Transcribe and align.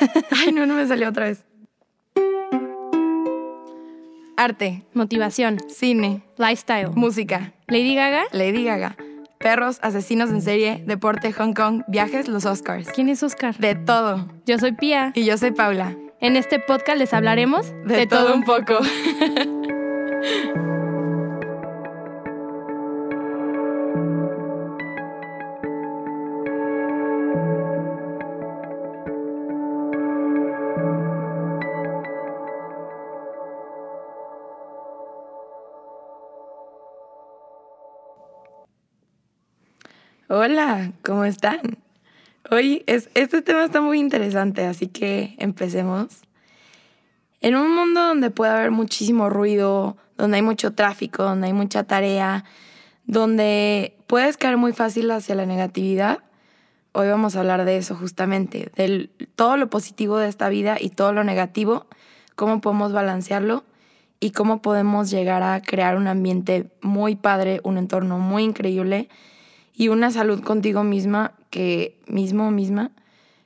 Ay, 0.30 0.52
no, 0.52 0.66
no 0.66 0.74
me 0.74 0.86
salió 0.86 1.08
otra 1.08 1.24
vez. 1.26 1.44
Arte, 4.36 4.84
Motivación. 4.92 5.58
cine, 5.68 6.22
Lifestyle. 6.36 6.90
música, 6.94 7.52
Lady 7.68 7.94
Gaga. 7.94 8.24
Lady 8.32 8.64
Gaga, 8.64 8.96
perros, 9.38 9.78
asesinos 9.82 10.28
en 10.30 10.42
serie, 10.42 10.82
deporte, 10.86 11.32
Hong 11.32 11.54
Kong, 11.54 11.82
viajes, 11.88 12.28
los 12.28 12.44
Oscars. 12.44 12.88
¿Quién 12.94 13.08
es 13.08 13.22
Oscar? 13.22 13.56
De 13.56 13.74
todo. 13.74 14.28
Yo 14.44 14.58
soy 14.58 14.72
Pía. 14.72 15.12
Y 15.14 15.24
yo 15.24 15.38
soy 15.38 15.52
Paula. 15.52 15.96
En 16.20 16.36
este 16.36 16.58
podcast 16.58 16.98
les 16.98 17.12
hablaremos 17.14 17.72
De, 17.86 18.06
todo 18.06 18.34
un 18.34 18.42
poco. 18.44 18.78
Hola, 40.48 40.92
¿cómo 41.02 41.24
están? 41.24 41.76
Hoy 42.52 42.84
es, 42.86 43.10
este 43.14 43.42
tema 43.42 43.64
está 43.64 43.80
muy 43.80 43.98
interesante, 43.98 44.64
así 44.64 44.86
que 44.86 45.34
empecemos. 45.38 46.20
En 47.40 47.56
un 47.56 47.74
mundo 47.74 48.00
donde 48.00 48.30
puede 48.30 48.52
haber 48.52 48.70
muchísimo 48.70 49.28
ruido, 49.28 49.96
donde 50.16 50.36
hay 50.36 50.42
mucho 50.42 50.72
tráfico, 50.72 51.24
donde 51.24 51.48
hay 51.48 51.52
mucha 51.52 51.82
tarea, 51.82 52.44
donde 53.06 53.96
puedes 54.06 54.36
caer 54.36 54.56
muy 54.56 54.72
fácil 54.72 55.10
hacia 55.10 55.34
la 55.34 55.46
negatividad, 55.46 56.20
hoy 56.92 57.08
vamos 57.08 57.34
a 57.34 57.40
hablar 57.40 57.64
de 57.64 57.78
eso 57.78 57.96
justamente, 57.96 58.70
de 58.76 59.10
todo 59.34 59.56
lo 59.56 59.68
positivo 59.68 60.16
de 60.16 60.28
esta 60.28 60.48
vida 60.48 60.76
y 60.78 60.90
todo 60.90 61.12
lo 61.12 61.24
negativo, 61.24 61.86
cómo 62.36 62.60
podemos 62.60 62.92
balancearlo 62.92 63.64
y 64.20 64.30
cómo 64.30 64.62
podemos 64.62 65.10
llegar 65.10 65.42
a 65.42 65.60
crear 65.60 65.96
un 65.96 66.06
ambiente 66.06 66.70
muy 66.82 67.16
padre, 67.16 67.60
un 67.64 67.78
entorno 67.78 68.20
muy 68.20 68.44
increíble 68.44 69.08
y 69.76 69.88
una 69.88 70.10
salud 70.10 70.42
contigo 70.42 70.82
misma 70.82 71.34
que 71.50 72.00
mismo 72.08 72.50
misma 72.50 72.90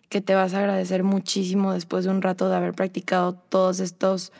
que 0.08 0.20
te 0.20 0.34
vas 0.34 0.54
a 0.54 0.58
agradecer 0.58 1.02
muchísimo 1.04 1.72
después 1.72 2.04
de 2.04 2.10
un 2.10 2.22
rato 2.22 2.48
de 2.48 2.56
haber 2.56 2.72
practicado 2.72 3.34
todos 3.34 3.80
estos 3.80 4.32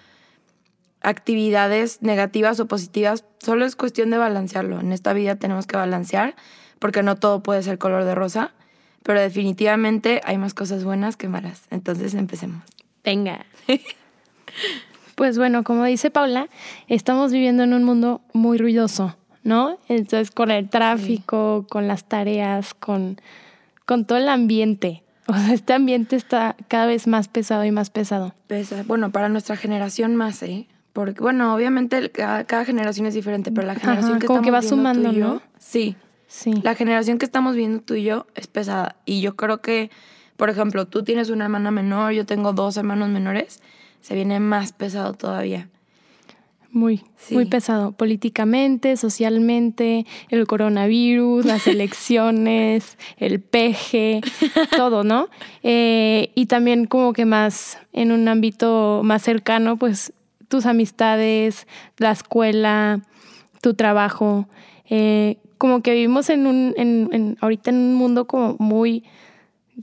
actividades 1.01 2.03
negativas 2.03 2.59
o 2.61 2.67
positivas. 2.67 3.25
Solo 3.39 3.65
es 3.65 3.77
cuestión 3.77 4.11
de 4.11 4.19
balancearlo. 4.19 4.81
En 4.81 4.93
esta 4.93 5.13
vida 5.13 5.37
tenemos 5.37 5.67
que 5.67 5.77
balancear 5.77 6.35
porque 6.79 7.03
no 7.03 7.17
todo 7.17 7.43
puede 7.43 7.63
ser 7.63 7.79
color 7.79 8.05
de 8.05 8.15
rosa, 8.15 8.53
pero 9.03 9.21
definitivamente 9.21 10.21
hay 10.25 10.39
más 10.39 10.55
cosas 10.55 10.85
buenas 10.85 11.17
que 11.17 11.29
malas. 11.29 11.63
Entonces 11.71 12.15
empecemos. 12.15 12.65
Venga. 13.05 13.47
pues 15.15 15.39
bueno, 15.39 15.63
como 15.63 15.85
dice 15.85 16.11
Paula, 16.11 16.49
estamos 16.89 17.33
viviendo 17.33 17.63
en 17.63 17.75
un 17.75 17.85
mundo 17.85 18.23
muy 18.33 18.59
ruidoso, 18.59 19.17
¿no? 19.43 19.79
Entonces 19.89 20.31
con 20.31 20.51
el 20.51 20.69
tráfico, 20.69 21.67
con 21.69 21.89
las 21.89 22.05
tareas, 22.05 22.75
con, 22.75 23.21
con 23.87 24.05
todo 24.05 24.19
el 24.19 24.29
ambiente. 24.29 25.03
O 25.27 25.35
sea, 25.35 25.53
este 25.55 25.73
ambiente 25.73 26.17
está 26.17 26.57
cada 26.69 26.87
vez 26.87 27.07
más 27.07 27.29
pesado 27.29 27.65
y 27.65 27.71
más 27.71 27.91
pesado. 27.91 28.35
Pesa. 28.47 28.83
Bueno, 28.87 29.11
para 29.11 29.29
nuestra 29.29 29.57
generación 29.57 30.17
más, 30.17 30.43
¿eh? 30.43 30.67
Porque, 30.93 31.21
bueno, 31.21 31.55
obviamente 31.55 32.11
cada, 32.11 32.45
cada 32.45 32.65
generación 32.65 33.07
es 33.07 33.15
diferente, 33.15 33.53
pero 33.53 33.67
la 33.67 33.77
generación 33.77 34.13
Ajá, 34.13 34.19
que 34.19 34.27
como 34.27 34.41
estamos 34.41 34.47
que 34.47 34.51
va 34.51 34.61
viendo 34.61 34.77
sumando, 34.77 35.11
tú 35.11 35.17
y 35.17 35.19
yo, 35.21 35.29
¿no? 35.29 35.43
Sí. 35.59 35.97
Sí. 36.27 36.61
La 36.63 36.75
generación 36.75 37.19
que 37.19 37.25
estamos 37.25 37.57
viendo 37.57 37.81
tú 37.83 37.95
y 37.95 38.05
yo 38.05 38.27
es 38.35 38.47
pesada. 38.47 38.97
Y 39.05 39.21
yo 39.21 39.37
creo 39.37 39.61
que, 39.61 39.91
por 40.37 40.49
ejemplo, 40.49 40.87
tú 40.87 41.03
tienes 41.03 41.31
una 41.31 41.45
hermana 41.45 41.71
menor, 41.71 42.13
yo 42.13 42.25
tengo 42.25 42.53
dos 42.53 42.77
hermanos 42.77 43.09
menores, 43.09 43.61
se 44.01 44.15
viene 44.15 44.39
más 44.41 44.73
pesado 44.73 45.13
todavía. 45.15 45.69
Muy, 46.73 47.03
Sí. 47.17 47.35
muy 47.35 47.47
pesado. 47.47 47.93
Políticamente, 47.93 48.97
socialmente, 48.97 50.07
el 50.29 50.47
coronavirus, 50.47 51.45
las 51.45 51.67
elecciones, 51.67 52.97
el 53.17 53.41
peje, 53.41 54.21
todo, 54.77 55.03
¿no? 55.03 55.29
Eh, 55.65 56.31
y 56.35 56.47
también 56.47 56.87
como 56.87 57.13
que 57.13 57.25
más 57.25 57.79
en 57.93 58.13
un 58.13 58.29
ámbito 58.29 59.01
más 59.05 59.23
cercano, 59.23 59.77
pues 59.77 60.13
tus 60.49 60.65
amistades, 60.67 61.67
la 61.99 62.13
escuela, 62.13 63.01
tu 63.61 63.75
trabajo. 63.75 64.49
Eh, 64.89 65.39
como 65.59 65.83
que 65.83 65.93
vivimos 65.93 66.31
en 66.31 66.47
un, 66.47 66.75
en, 66.77 67.09
en- 67.13 67.37
ahorita 67.41 67.71
en 67.71 67.77
un 67.77 67.95
mundo 67.95 68.27
como 68.27 68.57
muy, 68.61 69.03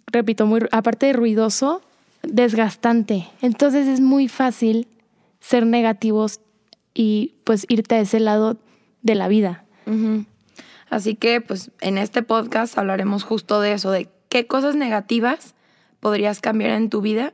repito, 0.07 0.45
muy, 0.45 0.61
aparte 0.71 1.07
de 1.07 1.13
ruidoso, 1.13 1.81
desgastante. 2.23 3.27
Entonces 3.41 3.87
es 3.87 3.99
muy 3.99 4.27
fácil 4.27 4.87
ser 5.39 5.65
negativos 5.65 6.39
y 6.99 7.35
pues 7.43 7.65
irte 7.69 7.93
a 7.95 7.99
ese 7.99 8.19
lado 8.19 8.57
de 9.03 9.13
la 9.13 9.27
vida. 9.27 9.63
Así 10.89 11.15
que, 11.15 11.41
pues, 11.41 11.69
en 11.81 11.97
este 11.97 12.23
podcast 12.23 12.77
hablaremos 12.77 13.23
justo 13.23 13.61
de 13.61 13.73
eso, 13.73 13.91
de 13.91 14.09
qué 14.29 14.47
cosas 14.47 14.75
negativas 14.75 15.53
podrías 15.99 16.39
cambiar 16.41 16.71
en 16.71 16.89
tu 16.89 17.01
vida 17.01 17.33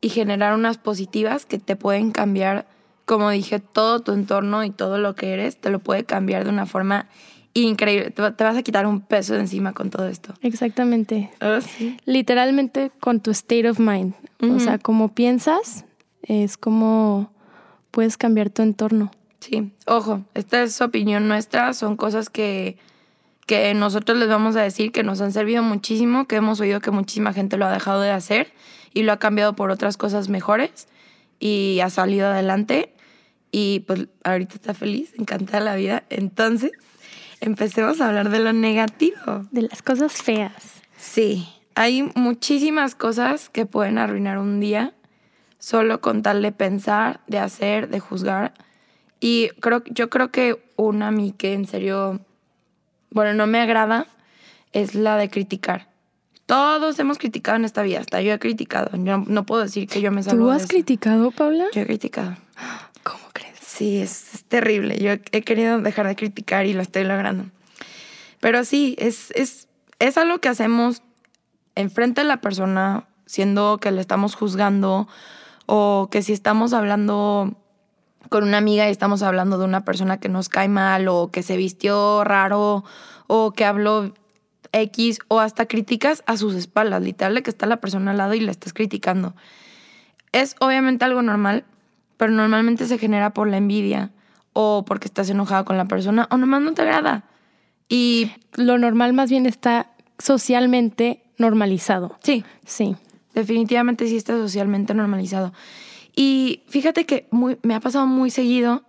y 0.00 0.08
generar 0.08 0.54
unas 0.54 0.78
positivas 0.78 1.44
que 1.44 1.58
te 1.58 1.76
pueden 1.76 2.12
cambiar, 2.12 2.66
como 3.04 3.30
dije, 3.30 3.58
todo 3.60 4.00
tu 4.00 4.12
entorno 4.12 4.64
y 4.64 4.70
todo 4.70 4.98
lo 4.98 5.14
que 5.14 5.32
eres, 5.34 5.60
te 5.60 5.70
lo 5.70 5.80
puede 5.80 6.04
cambiar 6.04 6.44
de 6.44 6.50
una 6.50 6.66
forma 6.66 7.06
increíble. 7.52 8.10
Te, 8.10 8.22
va- 8.22 8.36
te 8.36 8.44
vas 8.44 8.56
a 8.56 8.62
quitar 8.62 8.86
un 8.86 9.00
peso 9.00 9.34
de 9.34 9.40
encima 9.40 9.72
con 9.72 9.90
todo 9.90 10.06
esto. 10.08 10.34
Exactamente. 10.40 11.30
Oh, 11.40 11.60
sí. 11.60 11.96
Literalmente 12.06 12.90
con 13.00 13.20
tu 13.20 13.30
state 13.32 13.68
of 13.68 13.78
mind. 13.80 14.14
O 14.42 14.58
sea, 14.60 14.78
como 14.78 15.14
piensas, 15.14 15.84
es 16.22 16.56
como 16.56 17.32
puedes 17.94 18.16
cambiar 18.16 18.50
tu 18.50 18.62
entorno. 18.62 19.12
Sí, 19.38 19.70
ojo, 19.86 20.24
esta 20.34 20.62
es 20.64 20.80
opinión 20.80 21.28
nuestra, 21.28 21.72
son 21.74 21.96
cosas 21.96 22.28
que, 22.28 22.76
que 23.46 23.72
nosotros 23.72 24.18
les 24.18 24.28
vamos 24.28 24.56
a 24.56 24.62
decir 24.62 24.90
que 24.90 25.04
nos 25.04 25.20
han 25.20 25.32
servido 25.32 25.62
muchísimo, 25.62 26.26
que 26.26 26.36
hemos 26.36 26.58
oído 26.58 26.80
que 26.80 26.90
muchísima 26.90 27.32
gente 27.32 27.56
lo 27.56 27.66
ha 27.66 27.72
dejado 27.72 28.00
de 28.00 28.10
hacer 28.10 28.52
y 28.92 29.04
lo 29.04 29.12
ha 29.12 29.18
cambiado 29.18 29.54
por 29.54 29.70
otras 29.70 29.96
cosas 29.96 30.28
mejores 30.28 30.88
y 31.38 31.78
ha 31.84 31.88
salido 31.88 32.26
adelante 32.26 32.92
y 33.52 33.84
pues 33.86 34.08
ahorita 34.24 34.56
está 34.56 34.74
feliz, 34.74 35.14
encantada 35.16 35.60
la 35.60 35.76
vida. 35.76 36.02
Entonces, 36.10 36.72
empecemos 37.40 38.00
a 38.00 38.08
hablar 38.08 38.30
de 38.30 38.40
lo 38.40 38.52
negativo. 38.52 39.46
De 39.52 39.62
las 39.62 39.82
cosas 39.82 40.14
feas. 40.14 40.82
Sí, 40.96 41.46
hay 41.76 42.10
muchísimas 42.16 42.96
cosas 42.96 43.50
que 43.50 43.66
pueden 43.66 43.98
arruinar 43.98 44.38
un 44.38 44.58
día 44.58 44.94
solo 45.64 46.02
con 46.02 46.20
tal 46.20 46.42
de 46.42 46.52
pensar, 46.52 47.20
de 47.26 47.38
hacer, 47.38 47.88
de 47.88 47.98
juzgar. 47.98 48.52
Y 49.18 49.48
creo, 49.60 49.82
yo 49.86 50.10
creo 50.10 50.30
que 50.30 50.62
una 50.76 51.08
a 51.08 51.10
mí 51.10 51.32
que 51.32 51.54
en 51.54 51.66
serio, 51.66 52.20
bueno, 53.10 53.32
no 53.32 53.46
me 53.46 53.62
agrada 53.62 54.06
es 54.72 54.94
la 54.94 55.16
de 55.16 55.30
criticar. 55.30 55.88
Todos 56.44 56.98
hemos 56.98 57.16
criticado 57.16 57.56
en 57.56 57.64
esta 57.64 57.82
vida, 57.82 58.00
hasta 58.00 58.20
yo 58.20 58.34
he 58.34 58.38
criticado. 58.38 58.90
Yo 59.02 59.24
no 59.26 59.46
puedo 59.46 59.62
decir 59.62 59.88
que 59.88 60.02
yo 60.02 60.12
me 60.12 60.22
salvo 60.22 60.44
¿Tú 60.44 60.50
de 60.50 60.56
has 60.56 60.62
eso. 60.64 60.68
criticado, 60.68 61.30
Paula? 61.30 61.64
Yo 61.72 61.80
he 61.80 61.86
criticado. 61.86 62.36
¿Cómo 63.02 63.24
crees? 63.32 63.58
Sí, 63.58 64.02
es, 64.02 64.34
es 64.34 64.44
terrible. 64.44 64.98
Yo 64.98 65.12
he 65.12 65.42
querido 65.44 65.80
dejar 65.80 66.06
de 66.06 66.14
criticar 66.14 66.66
y 66.66 66.74
lo 66.74 66.82
estoy 66.82 67.04
logrando. 67.04 67.46
Pero 68.40 68.64
sí, 68.64 68.96
es, 68.98 69.30
es, 69.30 69.68
es 69.98 70.18
algo 70.18 70.40
que 70.40 70.50
hacemos 70.50 71.00
enfrente 71.74 72.20
de 72.20 72.26
la 72.26 72.42
persona, 72.42 73.06
siendo 73.24 73.78
que 73.78 73.92
le 73.92 74.02
estamos 74.02 74.34
juzgando, 74.34 75.08
o 75.66 76.08
que 76.10 76.22
si 76.22 76.32
estamos 76.32 76.72
hablando 76.72 77.54
con 78.28 78.44
una 78.44 78.58
amiga 78.58 78.88
y 78.88 78.90
estamos 78.90 79.22
hablando 79.22 79.58
de 79.58 79.64
una 79.64 79.84
persona 79.84 80.18
que 80.18 80.28
nos 80.28 80.48
cae 80.48 80.68
mal, 80.68 81.08
o 81.08 81.30
que 81.30 81.42
se 81.42 81.56
vistió 81.56 82.24
raro, 82.24 82.84
o 83.26 83.52
que 83.52 83.64
habló 83.64 84.14
X, 84.72 85.20
o 85.28 85.40
hasta 85.40 85.66
críticas 85.66 86.22
a 86.26 86.36
sus 86.36 86.54
espaldas, 86.54 87.02
literal, 87.02 87.34
de 87.34 87.42
que 87.42 87.50
está 87.50 87.66
la 87.66 87.80
persona 87.80 88.10
al 88.10 88.18
lado 88.18 88.34
y 88.34 88.40
la 88.40 88.50
estás 88.50 88.72
criticando. 88.72 89.34
Es 90.32 90.56
obviamente 90.60 91.04
algo 91.04 91.22
normal, 91.22 91.64
pero 92.16 92.32
normalmente 92.32 92.86
se 92.86 92.98
genera 92.98 93.30
por 93.30 93.48
la 93.48 93.56
envidia 93.56 94.10
o 94.52 94.84
porque 94.84 95.06
estás 95.06 95.30
enojado 95.30 95.64
con 95.64 95.76
la 95.76 95.84
persona 95.86 96.26
o 96.30 96.36
nomás 96.36 96.62
no 96.62 96.74
te 96.74 96.82
agrada. 96.82 97.24
Y 97.88 98.30
Lo 98.54 98.78
normal 98.78 99.12
más 99.12 99.30
bien 99.30 99.46
está 99.46 99.92
socialmente 100.18 101.24
normalizado. 101.38 102.16
sí, 102.22 102.44
Sí. 102.64 102.96
Definitivamente 103.34 104.06
sí 104.06 104.16
está 104.16 104.34
socialmente 104.36 104.94
normalizado. 104.94 105.52
Y 106.16 106.62
fíjate 106.68 107.06
que 107.06 107.28
me 107.62 107.74
ha 107.74 107.80
pasado 107.80 108.06
muy 108.06 108.30
seguido 108.30 108.84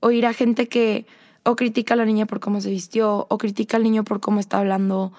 oír 0.00 0.26
a 0.26 0.32
gente 0.32 0.68
que 0.68 1.06
o 1.44 1.56
critica 1.56 1.94
a 1.94 1.96
la 1.96 2.04
niña 2.04 2.26
por 2.26 2.40
cómo 2.40 2.60
se 2.60 2.70
vistió, 2.70 3.26
o 3.28 3.38
critica 3.38 3.76
al 3.76 3.82
niño 3.82 4.04
por 4.04 4.20
cómo 4.20 4.40
está 4.40 4.58
hablando, 4.58 5.12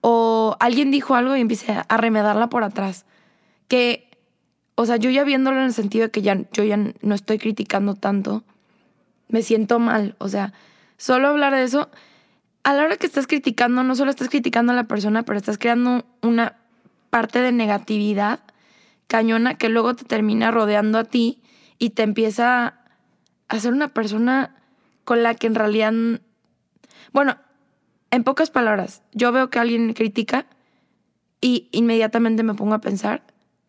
o 0.00 0.56
alguien 0.60 0.90
dijo 0.90 1.14
algo 1.14 1.36
y 1.36 1.40
empieza 1.40 1.86
a 1.88 1.96
remedarla 1.96 2.48
por 2.48 2.64
atrás. 2.64 3.06
Que, 3.68 4.08
o 4.74 4.86
sea, 4.86 4.96
yo 4.96 5.10
ya 5.10 5.24
viéndolo 5.24 5.58
en 5.58 5.66
el 5.66 5.72
sentido 5.72 6.06
de 6.06 6.10
que 6.10 6.22
ya, 6.22 6.36
yo 6.52 6.64
ya 6.64 6.76
no 6.76 7.14
estoy 7.14 7.38
criticando 7.38 7.94
tanto, 7.94 8.42
me 9.28 9.42
siento 9.42 9.78
mal. 9.78 10.16
O 10.18 10.28
sea, 10.28 10.52
solo 10.96 11.28
hablar 11.28 11.54
de 11.54 11.62
eso, 11.62 11.90
a 12.64 12.74
la 12.74 12.84
hora 12.84 12.96
que 12.96 13.06
estás 13.06 13.26
criticando, 13.26 13.82
no 13.82 13.94
solo 13.94 14.10
estás 14.10 14.28
criticando 14.28 14.72
a 14.72 14.76
la 14.76 14.84
persona, 14.84 15.22
pero 15.22 15.38
estás 15.38 15.58
creando 15.58 16.04
una 16.22 16.56
parte 17.10 17.40
de 17.40 17.52
negatividad 17.52 18.40
cañona 19.06 19.56
que 19.56 19.68
luego 19.68 19.94
te 19.94 20.04
termina 20.04 20.50
rodeando 20.50 20.98
a 20.98 21.04
ti 21.04 21.42
y 21.78 21.90
te 21.90 22.02
empieza 22.02 22.80
a 23.48 23.60
ser 23.60 23.72
una 23.72 23.88
persona 23.88 24.56
con 25.04 25.22
la 25.22 25.34
que 25.34 25.46
en 25.46 25.54
realidad, 25.54 25.92
bueno, 27.12 27.36
en 28.10 28.24
pocas 28.24 28.50
palabras, 28.50 29.02
yo 29.12 29.32
veo 29.32 29.50
que 29.50 29.58
alguien 29.58 29.94
critica 29.94 30.46
y 31.40 31.68
inmediatamente 31.72 32.42
me 32.42 32.54
pongo 32.54 32.74
a 32.74 32.80
pensar 32.80 33.22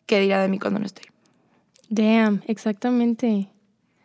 qué 0.06 0.20
dirá 0.20 0.42
de 0.42 0.48
mí 0.48 0.58
cuando 0.58 0.80
no 0.80 0.86
estoy. 0.86 1.06
Damn, 1.88 2.42
exactamente. 2.46 3.48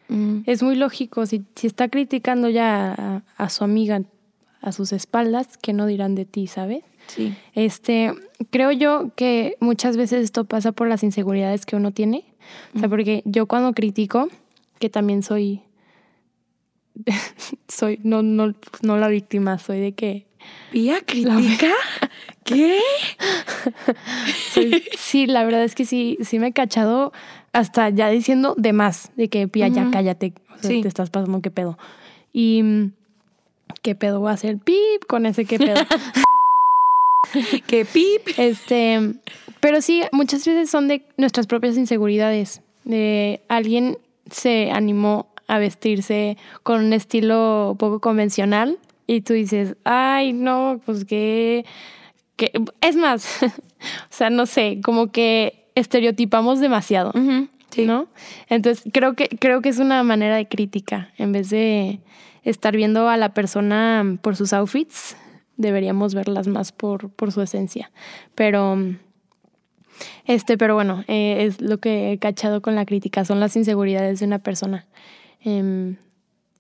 Mm. 0.08 0.42
Es 0.46 0.64
muy 0.64 0.76
lógico, 0.76 1.26
si, 1.26 1.46
si 1.56 1.68
está 1.68 1.90
criticando 1.90 2.50
ya 2.50 2.94
a, 2.94 3.24
a 3.38 3.50
su 3.50 3.64
amiga 3.64 4.02
a 4.66 4.72
sus 4.72 4.94
espaldas, 4.94 5.58
¿qué 5.58 5.74
no 5.74 5.86
dirán 5.86 6.16
de 6.16 6.26
ti, 6.26 6.48
sabes? 6.48 6.84
Sí. 7.08 7.36
Este, 7.54 8.14
creo 8.50 8.72
yo 8.72 9.12
que 9.16 9.56
muchas 9.60 9.96
veces 9.98 10.24
esto 10.24 10.46
pasa 10.46 10.72
por 10.72 10.88
las 10.88 11.04
inseguridades 11.04 11.66
que 11.66 11.76
uno 11.76 11.92
tiene. 11.92 12.26
O 12.76 12.80
sea, 12.80 12.90
porque 12.90 13.22
yo 13.26 13.46
cuando 13.48 13.74
critico, 13.74 14.28
que 14.80 14.90
también 14.90 15.24
soy, 15.24 15.62
soy, 17.68 18.00
no, 18.04 18.22
no, 18.22 18.54
no 18.82 18.98
la 18.98 19.08
víctima, 19.08 19.58
soy 19.60 19.80
de 19.80 19.92
que 19.94 20.26
¿Pía 20.72 21.00
critica? 21.02 21.72
¿Qué? 22.44 22.78
soy- 24.54 24.84
sí, 24.98 25.26
la 25.26 25.44
verdad 25.44 25.64
es 25.64 25.74
que 25.76 25.86
sí, 25.86 26.18
sí 26.22 26.38
me 26.40 26.48
he 26.48 26.52
cachado 26.54 27.12
hasta 27.52 27.90
ya 27.90 28.10
diciendo 28.10 28.54
de 28.58 28.74
más, 28.74 29.12
de 29.16 29.28
que 29.30 29.48
Pía, 29.48 29.68
ya 29.70 29.90
cállate, 29.92 30.34
o 30.56 30.60
sea, 30.60 30.70
Sí. 30.70 30.82
te 30.82 30.88
estás 30.88 31.10
pasando 31.10 31.42
qué 31.42 31.50
pedo. 31.52 31.78
Y 32.34 32.62
mm, 32.64 32.92
qué 33.82 33.96
pedo 33.96 34.20
voy 34.20 34.30
a 34.30 34.34
hacer 34.34 34.58
pip 34.60 35.06
con 35.08 35.26
ese 35.26 35.46
qué 35.46 35.58
pedo. 35.58 35.76
¿Qué 37.68 37.86
pip? 37.86 38.22
Este, 38.38 39.16
pero 39.60 39.82
sí, 39.82 40.04
muchas 40.12 40.46
veces 40.46 40.70
son 40.70 40.88
de 40.88 41.04
nuestras 41.18 41.48
propias 41.48 41.78
inseguridades. 41.78 42.62
De 42.84 43.42
alguien 43.48 43.98
se 44.30 44.72
animó 44.72 45.28
a 45.48 45.60
vestirse 45.60 46.38
con 46.64 46.84
un 46.84 46.94
estilo 46.94 47.76
poco 47.78 48.00
convencional 48.00 48.78
y 49.08 49.22
tú 49.22 49.34
dices, 49.34 49.76
ay, 49.84 50.34
no, 50.34 50.82
pues 50.86 51.06
que, 51.06 51.66
que 52.36 52.52
es 52.82 52.96
más, 52.96 53.28
o 53.44 53.48
sea, 54.10 54.30
no 54.30 54.46
sé, 54.46 54.80
como 54.84 55.12
que 55.12 55.70
estereotipamos 55.76 56.60
demasiado. 56.60 57.12
Sí. 57.70 57.86
¿no? 57.86 58.08
Entonces 58.48 58.90
creo 58.94 59.16
que, 59.16 59.28
creo 59.28 59.62
que 59.62 59.70
es 59.70 59.80
una 59.80 60.02
manera 60.04 60.38
de 60.38 60.48
crítica. 60.48 61.12
En 61.18 61.34
vez 61.34 61.50
de 61.50 62.00
estar 62.44 62.76
viendo 62.76 63.10
a 63.10 63.18
la 63.18 63.34
persona 63.34 64.18
por 64.22 64.36
sus 64.38 64.54
outfits, 64.54 65.18
deberíamos 65.58 66.14
verlas 66.16 66.48
más 66.48 66.72
por, 66.72 67.10
por 67.10 67.32
su 67.32 67.42
esencia. 67.42 67.92
Pero, 68.36 68.78
este, 70.26 70.58
pero 70.58 70.76
bueno, 70.76 71.04
eh, 71.08 71.46
es 71.46 71.62
lo 71.62 71.78
que 71.80 72.12
he 72.12 72.18
cachado 72.18 72.62
con 72.62 72.76
la 72.76 72.86
crítica, 72.86 73.26
son 73.26 73.40
las 73.40 73.56
inseguridades 73.56 74.20
de 74.20 74.26
una 74.26 74.40
persona. 74.40 74.86
Em, 75.44 75.98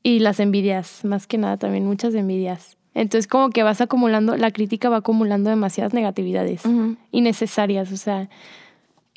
y 0.03 0.19
las 0.19 0.39
envidias, 0.39 1.03
más 1.03 1.27
que 1.27 1.37
nada 1.37 1.57
también, 1.57 1.85
muchas 1.85 2.13
envidias. 2.13 2.77
Entonces 2.93 3.27
como 3.27 3.49
que 3.49 3.63
vas 3.63 3.81
acumulando, 3.81 4.37
la 4.37 4.51
crítica 4.51 4.89
va 4.89 4.97
acumulando 4.97 5.49
demasiadas 5.49 5.93
negatividades 5.93 6.65
Ujú. 6.65 6.95
innecesarias, 7.11 7.91
o 7.91 7.97
sea, 7.97 8.29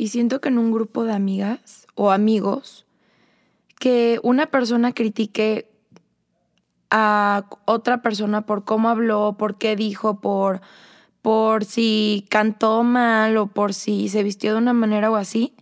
Y 0.01 0.09
siento 0.09 0.41
que 0.41 0.49
en 0.49 0.59
un 0.59 0.71
grupo 0.71 1.03
de 1.05 1.13
amigas 1.13 1.87
o 1.97 2.13
amigos, 2.13 2.87
que 3.81 4.21
una 4.23 4.47
persona 4.47 4.93
critique 4.93 5.68
a 6.91 7.47
otra 7.65 8.03
persona 8.03 8.43
por 8.43 8.65
cómo 8.65 8.89
habló, 8.89 9.37
por 9.39 9.59
qué 9.59 9.77
dijo, 9.77 10.21
por, 10.21 10.61
por 11.23 11.65
si 11.65 12.27
cantó 12.31 12.83
mal 12.83 13.37
o 13.37 13.47
por 13.47 13.75
si 13.75 14.09
se 14.09 14.23
vistió 14.23 14.53
de 14.53 14.59
una 14.59 14.73
manera 14.73 15.11
o 15.11 15.17
así. 15.17 15.55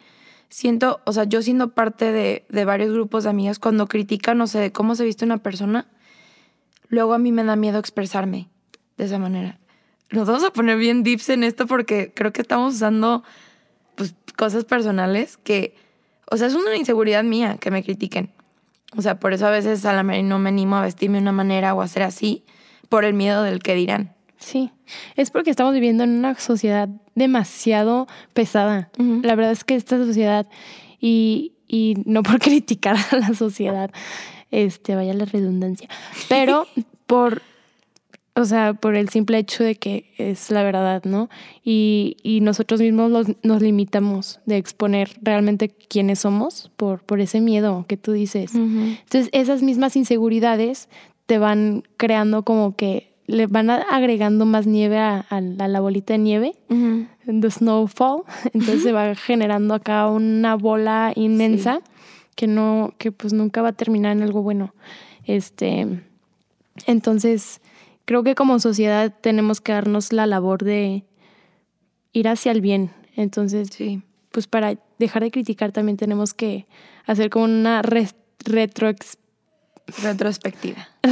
Siento, 0.49 1.01
o 1.05 1.13
sea, 1.13 1.25
yo 1.25 1.43
siendo 1.43 1.71
parte 1.75 2.13
de, 2.13 2.47
de 2.49 2.65
varios 2.65 2.93
grupos 2.93 3.25
de 3.25 3.31
amigas, 3.31 3.59
cuando 3.59 3.89
critican, 3.89 4.39
no 4.39 4.47
sé, 4.47 4.73
cómo 4.73 4.95
se 4.95 5.05
viste 5.05 5.25
una 5.25 5.39
persona, 5.39 5.89
luego 6.89 7.15
a 7.15 7.19
mí 7.19 7.33
me 7.33 7.45
da 7.45 7.57
miedo 7.57 7.79
expresarme 7.79 8.49
de 8.97 9.05
esa 9.05 9.19
manera. 9.19 9.59
Nos 10.11 10.29
vamos 10.29 10.45
a 10.45 10.53
poner 10.53 10.79
bien 10.79 11.03
dips 11.03 11.31
en 11.31 11.43
esto 11.43 11.67
porque 11.67 12.13
creo 12.15 12.33
que 12.33 12.43
estamos 12.43 12.77
usando 12.77 13.25
pues, 13.97 14.15
cosas 14.37 14.65
personales 14.65 15.37
que, 15.37 15.75
o 16.31 16.37
sea, 16.37 16.47
es 16.47 16.55
una 16.55 16.77
inseguridad 16.77 17.25
mía 17.25 17.59
que 17.59 17.71
me 17.73 17.83
critiquen. 17.83 18.31
O 18.97 19.03
sea, 19.03 19.19
por 19.19 19.33
eso 19.33 19.47
a 19.47 19.51
veces 19.51 19.85
a 19.85 19.93
la 19.93 20.03
no 20.03 20.39
me 20.39 20.49
animo 20.49 20.77
a 20.77 20.83
vestirme 20.83 21.19
de 21.19 21.23
una 21.23 21.33
manera 21.33 21.75
o 21.75 21.81
a 21.81 21.85
hacer 21.85 22.03
así, 22.03 22.45
por 22.89 23.05
el 23.05 23.15
miedo 23.15 23.43
del 23.43 23.61
que 23.61 23.75
dirán. 23.75 24.15
Sí, 24.39 24.71
es 25.17 25.31
porque 25.31 25.51
estamos 25.51 25.73
viviendo 25.73 26.05
en 26.05 26.11
una 26.11 26.35
sociedad 26.37 26.89
demasiado 27.15 28.07
pesada. 28.33 28.91
La 28.99 29.35
verdad 29.35 29.53
es 29.53 29.65
que 29.65 29.75
esta 29.75 29.97
sociedad, 29.97 30.47
y, 31.01 31.55
y 31.67 31.97
no 32.05 32.23
por 32.23 32.39
criticar 32.41 32.97
a 33.11 33.17
la 33.17 33.35
sociedad, 33.35 33.91
este, 34.51 34.95
vaya 34.95 35.15
la 35.15 35.25
redundancia, 35.25 35.89
pero 36.29 36.67
por, 37.07 37.43
o 38.37 38.45
sea, 38.45 38.75
por 38.75 38.95
el 38.97 39.09
simple 39.09 39.39
hecho 39.39 39.65
de 39.65 39.75
que 39.77 40.13
es 40.19 40.51
la 40.51 40.63
verdad, 40.63 41.03
¿no? 41.05 41.29
Y, 41.65 42.19
y 42.23 42.41
nosotros 42.43 42.81
mismos 42.81 43.11
los- 43.11 43.33
nos 43.43 43.63
limitamos 43.63 44.41
de 44.47 44.59
exponer 44.59 45.11
realmente 45.23 45.71
quiénes 45.71 46.19
somos 46.21 46.71
por, 46.77 47.01
por 47.03 47.21
ese 47.21 47.41
miedo 47.41 47.85
que 47.89 47.97
tú 47.97 48.13
dices. 48.13 48.55
Entonces, 48.55 49.29
esas 49.33 49.63
mismas 49.63 49.97
inseguridades 49.97 50.89
te 51.27 51.39
van 51.39 51.83
creando 51.97 52.43
como 52.45 52.77
que 52.77 53.13
le 53.27 53.49
van 53.49 53.71
agregando 53.71 54.47
más 54.47 54.67
nieve 54.69 54.99
a, 54.99 55.19
a 55.29 55.41
la 55.41 55.65
a 55.65 55.69
la 55.69 55.81
bolita 55.81 56.13
de 56.13 56.19
nieve, 56.21 56.53
Ujú. 56.69 57.07
the 57.41 57.51
snowfall. 57.51 58.23
Entonces 58.53 58.83
se 58.83 58.93
va 58.93 59.15
generando 59.17 59.75
acá 59.75 60.07
una 60.09 60.55
bola 60.55 61.11
inmensa 61.17 61.81
que 62.37 62.47
no, 62.47 62.93
que 62.99 63.11
pues 63.13 63.33
nunca 63.33 63.63
va 63.63 63.71
a 63.71 63.73
terminar 63.73 64.13
en 64.13 64.23
algo 64.23 64.43
bueno. 64.43 64.75
Este, 65.25 65.87
entonces, 66.87 67.61
creo 68.07 68.23
que 68.23 68.35
como 68.35 68.59
sociedad 68.59 69.13
tenemos 69.21 69.61
que 69.61 69.73
darnos 69.73 70.13
la 70.15 70.27
labor 70.27 70.65
de 70.65 71.05
ir 72.13 72.29
hacia 72.29 72.53
el 72.53 72.61
bien. 72.63 72.91
Entonces, 73.15 73.69
Sí. 73.71 74.03
pues 74.33 74.47
para 74.47 74.77
dejar 74.99 75.23
de 75.23 75.31
criticar 75.31 75.73
también 75.73 75.97
tenemos 75.99 76.33
que 76.35 76.67
hacer 77.07 77.29
como 77.31 77.45
una 77.45 77.83
res- 77.83 78.15
retro 78.45 78.91
Retrospectiva. 80.03 80.89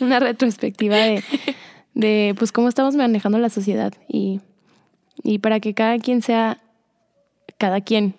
Una 0.00 0.18
retrospectiva 0.18 0.96
de, 0.96 1.22
de 1.94 2.34
pues 2.38 2.50
cómo 2.50 2.68
estamos 2.68 2.96
manejando 2.96 3.38
la 3.38 3.50
sociedad 3.50 3.92
y, 4.08 4.40
y 5.22 5.38
para 5.38 5.60
que 5.60 5.74
cada 5.74 5.98
quien 5.98 6.22
sea 6.22 6.58
cada 7.58 7.80
quien 7.80 8.16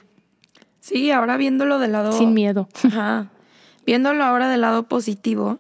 Sí, 0.80 1.12
ahora 1.12 1.38
viéndolo 1.38 1.80
del 1.80 1.94
lado... 1.94 2.12
sin 2.12 2.34
miedo. 2.34 2.68
Ajá. 2.84 3.30
Viéndolo 3.86 4.24
ahora 4.24 4.50
del 4.50 4.62
lado 4.62 4.84
positivo, 4.84 5.60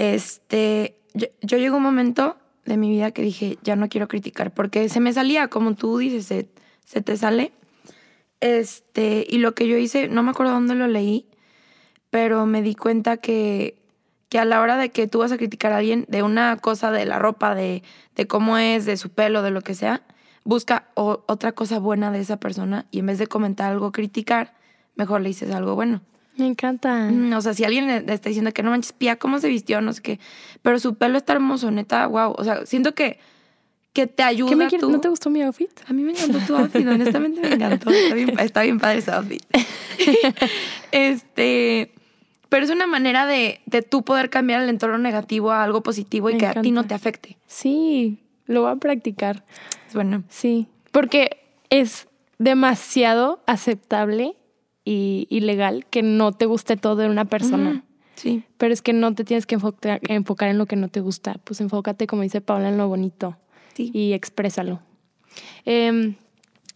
este, 0.00 0.96
yo, 1.12 1.26
yo 1.42 1.58
llegó 1.58 1.76
un 1.76 1.82
momento 1.82 2.38
de 2.64 2.78
mi 2.78 2.88
vida 2.88 3.10
que 3.10 3.20
dije, 3.20 3.58
ya 3.62 3.76
no 3.76 3.90
quiero 3.90 4.08
criticar, 4.08 4.54
porque 4.54 4.88
se 4.88 4.98
me 4.98 5.12
salía, 5.12 5.48
como 5.48 5.74
tú 5.74 5.98
dices, 5.98 6.46
se, 6.84 7.02
te 7.02 7.16
sale. 7.18 7.52
Este, 8.40 9.26
y 9.28 9.38
lo 9.38 9.54
que 9.54 9.68
yo 9.68 9.76
hice, 9.76 10.08
no 10.08 10.22
me 10.22 10.30
acuerdo 10.30 10.52
dónde 10.52 10.74
lo 10.74 10.86
leí, 10.86 11.26
pero 12.08 12.46
me 12.46 12.62
di 12.62 12.74
cuenta 12.74 13.18
que, 13.18 13.76
que 14.30 14.38
a 14.38 14.46
la 14.46 14.62
hora 14.62 14.78
de 14.78 14.90
que 14.90 15.06
tú 15.06 15.18
vas 15.18 15.32
a 15.32 15.36
criticar 15.36 15.72
a 15.72 15.78
alguien 15.78 16.06
de 16.08 16.22
una 16.22 16.56
cosa 16.56 16.90
de 16.90 17.04
la 17.04 17.18
ropa, 17.18 17.54
de, 17.54 17.82
de 18.16 18.26
cómo 18.26 18.56
es, 18.56 18.86
de 18.86 18.96
su 18.96 19.10
pelo, 19.10 19.42
de 19.42 19.50
lo 19.50 19.60
que 19.60 19.74
sea, 19.74 20.02
busca 20.44 20.88
otra 20.94 21.52
cosa 21.52 21.78
buena 21.78 22.10
de 22.10 22.20
esa 22.20 22.38
persona 22.38 22.86
y 22.90 23.00
en 23.00 23.06
vez 23.06 23.18
de 23.18 23.26
comentar 23.26 23.70
algo, 23.70 23.92
criticar, 23.92 24.54
mejor 24.94 25.20
le 25.20 25.28
dices 25.28 25.54
algo 25.54 25.74
bueno. 25.74 26.00
Me 26.40 26.46
encanta. 26.46 27.08
Mm, 27.10 27.32
O 27.34 27.40
sea, 27.40 27.54
si 27.54 27.64
alguien 27.64 27.88
está 27.90 28.28
diciendo 28.28 28.52
que 28.52 28.62
no 28.62 28.70
manches, 28.70 28.92
pía, 28.92 29.16
¿cómo 29.16 29.38
se 29.38 29.48
vistió? 29.48 29.80
No 29.80 29.92
sé 29.92 30.02
qué. 30.02 30.20
Pero 30.62 30.78
su 30.78 30.94
pelo 30.96 31.18
está 31.18 31.34
hermoso, 31.34 31.70
neta, 31.70 32.06
wow. 32.06 32.34
O 32.36 32.44
sea, 32.44 32.64
siento 32.66 32.94
que, 32.94 33.18
que 33.92 34.06
te 34.06 34.22
ayuda 34.22 34.50
¿Qué 34.50 34.56
me 34.56 34.66
quieres? 34.68 34.80
tú. 34.80 34.90
¿No 34.90 35.00
te 35.00 35.08
gustó 35.08 35.30
mi 35.30 35.42
outfit? 35.42 35.70
A 35.86 35.92
mí 35.92 36.02
me 36.02 36.12
encantó 36.12 36.38
tu 36.46 36.56
outfit, 36.56 36.86
honestamente 36.86 37.40
me 37.40 37.54
encantó. 37.54 37.90
Está 37.90 38.14
bien, 38.14 38.38
está 38.38 38.62
bien 38.62 38.78
padre 38.80 38.98
ese 38.98 39.10
outfit. 39.12 39.42
este, 40.92 41.92
pero 42.48 42.64
es 42.64 42.70
una 42.70 42.86
manera 42.86 43.26
de, 43.26 43.60
de 43.66 43.82
tú 43.82 44.02
poder 44.02 44.30
cambiar 44.30 44.62
el 44.62 44.68
entorno 44.68 44.98
negativo 44.98 45.52
a 45.52 45.62
algo 45.64 45.82
positivo 45.82 46.30
y 46.30 46.34
Me 46.34 46.38
que 46.38 46.46
a 46.46 46.52
ti 46.54 46.70
no 46.72 46.80
encanta. 46.80 46.88
te 46.88 46.94
afecte. 46.94 47.36
Sí, 47.46 48.18
lo 48.46 48.62
voy 48.62 48.72
a 48.72 48.76
practicar. 48.76 49.44
Bueno. 49.94 50.22
Sí, 50.28 50.68
porque 50.92 51.42
es 51.70 52.08
demasiado 52.38 53.42
aceptable 53.46 54.34
y, 54.84 55.26
y 55.30 55.40
legal 55.40 55.86
que 55.90 56.02
no 56.02 56.32
te 56.32 56.46
guste 56.46 56.76
todo 56.76 56.96
de 56.96 57.08
una 57.08 57.24
persona. 57.26 57.84
Sí. 58.14 58.44
Pero 58.58 58.72
es 58.74 58.82
que 58.82 58.92
no 58.92 59.14
te 59.14 59.24
tienes 59.24 59.46
que 59.46 59.54
enfocar, 59.54 60.00
enfocar 60.08 60.48
en 60.50 60.58
lo 60.58 60.66
que 60.66 60.76
no 60.76 60.88
te 60.88 61.00
gusta. 61.00 61.36
Pues 61.44 61.60
enfócate, 61.60 62.06
como 62.06 62.22
dice 62.22 62.40
Paula, 62.40 62.68
en 62.68 62.76
lo 62.78 62.88
bonito 62.88 63.36
Sí. 63.74 63.90
y 63.94 64.12
exprésalo. 64.12 64.80
Em, 65.64 66.16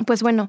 pues 0.06 0.22
bueno, 0.22 0.48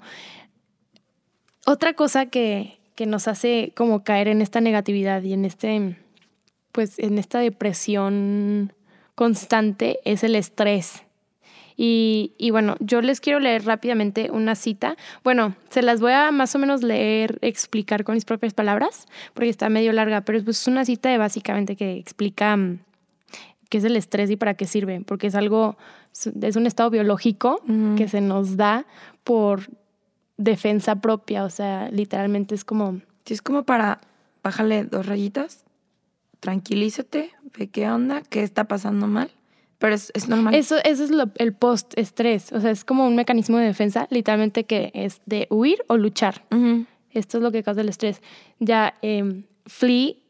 otra 1.66 1.94
cosa 1.94 2.28
que, 2.28 2.78
que 2.96 3.06
nos 3.06 3.28
hace 3.28 3.74
como 3.76 4.04
caer 4.04 4.28
en 4.28 4.42
esta 4.42 4.62
negatividad 4.62 5.22
y 5.24 5.34
en 5.34 5.44
este, 5.46 5.98
pues 6.72 7.00
en 7.00 7.18
esta 7.18 7.40
depresión 7.40 8.74
constante 9.16 10.00
es 10.06 10.24
el 10.24 10.36
estrés. 10.36 11.04
Y, 11.78 12.34
y, 12.38 12.52
bueno, 12.52 12.76
yo 12.80 13.02
les 13.02 13.20
quiero 13.20 13.40
leer 13.40 13.66
rápidamente 13.66 14.32
una 14.32 14.56
cita. 14.56 14.96
Bueno, 15.24 15.56
se 15.70 15.82
las 15.82 16.00
voy 16.00 16.14
a 16.14 16.32
más 16.32 16.56
o 16.56 16.60
menos 16.60 16.84
leer, 16.84 17.38
explicar 17.42 18.04
con 18.04 18.16
mis 18.16 18.26
propias 18.26 18.54
palabras, 18.54 19.06
porque 19.34 19.50
está 19.50 19.70
medio 19.70 19.92
larga, 19.92 20.22
pero 20.22 20.44
pues 20.44 20.62
es 20.62 20.68
una 20.68 20.86
cita 20.86 21.10
de 21.10 21.18
básicamente 21.18 21.76
que 21.76 21.98
explica 21.98 22.56
mm, 22.56 22.80
qué 23.70 23.78
es 23.78 23.84
el 23.84 23.98
estrés 23.98 24.30
y 24.32 24.38
para 24.38 24.54
qué 24.54 24.66
sirve, 24.66 25.02
porque 25.06 25.28
es 25.28 25.36
algo, 25.36 25.78
es 26.42 26.56
un 26.56 26.66
estado 26.66 26.90
biológico 26.90 27.62
que 27.98 28.08
se 28.08 28.22
nos 28.22 28.56
da 28.56 28.86
por 29.24 29.64
defensa 30.38 31.02
propia, 31.02 31.44
o 31.44 31.50
sea, 31.50 31.90
literalmente 31.92 32.56
es 32.56 32.64
como... 32.64 33.02
Sí, 33.26 33.34
es 33.34 33.42
como 33.42 33.64
para 33.64 34.00
bájale 34.44 34.84
dos 34.84 35.08
rayitas, 35.08 35.66
tranquilízate, 36.40 37.32
ve 37.58 37.68
qué 37.68 37.90
onda, 37.90 38.22
qué 38.22 38.44
está 38.44 38.66
pasando 38.66 39.08
mal 39.08 39.32
pero 39.86 39.94
es, 39.98 40.28
normal. 40.28 40.56
Eso, 40.56 40.78
eso 40.84 41.04
es 41.04 41.12
el 41.36 41.54
post-estrés. 41.54 42.52
O 42.54 42.60
sea, 42.60 42.72
es 42.72 42.84
como 42.84 43.06
un 43.06 43.16
mecanismo 43.16 43.60
de 43.60 43.68
defensa, 43.68 44.08
literalmente, 44.10 44.64
que 44.64 44.90
es 44.96 45.22
de 45.28 45.46
huir 45.52 45.78
o 45.86 45.96
luchar. 45.96 46.44
Esto 47.12 47.38
es 47.38 47.44
lo 47.44 47.52
que 47.52 47.62
causa 47.62 47.82
el 47.82 47.90
estrés. 47.90 48.20
Ya, 48.58 48.96
eh, 49.04 49.44
flee 49.68 50.24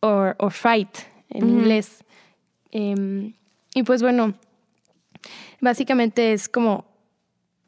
or, 0.00 0.34
fight 0.50 0.88
en 1.30 1.48
inglés. 1.48 2.02
Em, 2.72 3.34
y 3.74 3.84
pues 3.84 4.02
bueno, 4.02 4.34
básicamente 5.60 6.32
es 6.32 6.48
como, 6.48 6.84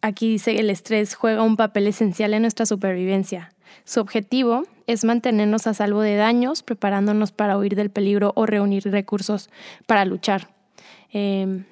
aquí 0.02 0.28
dice, 0.28 0.59
el 0.59 0.71
estrés 0.71 1.14
juega 1.14 1.45
un 1.45 1.57
papel 1.57 1.87
esencial 1.87 2.35
en 2.35 2.42
nuestra 2.42 2.66
supervivencia. 2.66 3.52
Su 3.85 4.00
objetivo 4.00 4.64
es 4.88 5.04
mantenernos 5.04 5.68
a 5.68 5.75
salvo 5.75 6.00
de 6.00 6.16
daños, 6.16 6.64
preparándonos 6.64 7.30
para 7.30 7.57
huir 7.57 7.76
del 7.76 7.90
peligro 7.90 8.33
o 8.35 8.45
reunir 8.45 8.90
recursos 8.90 9.50
para 9.87 10.04
luchar. 10.04 10.58
Em, 11.12 11.65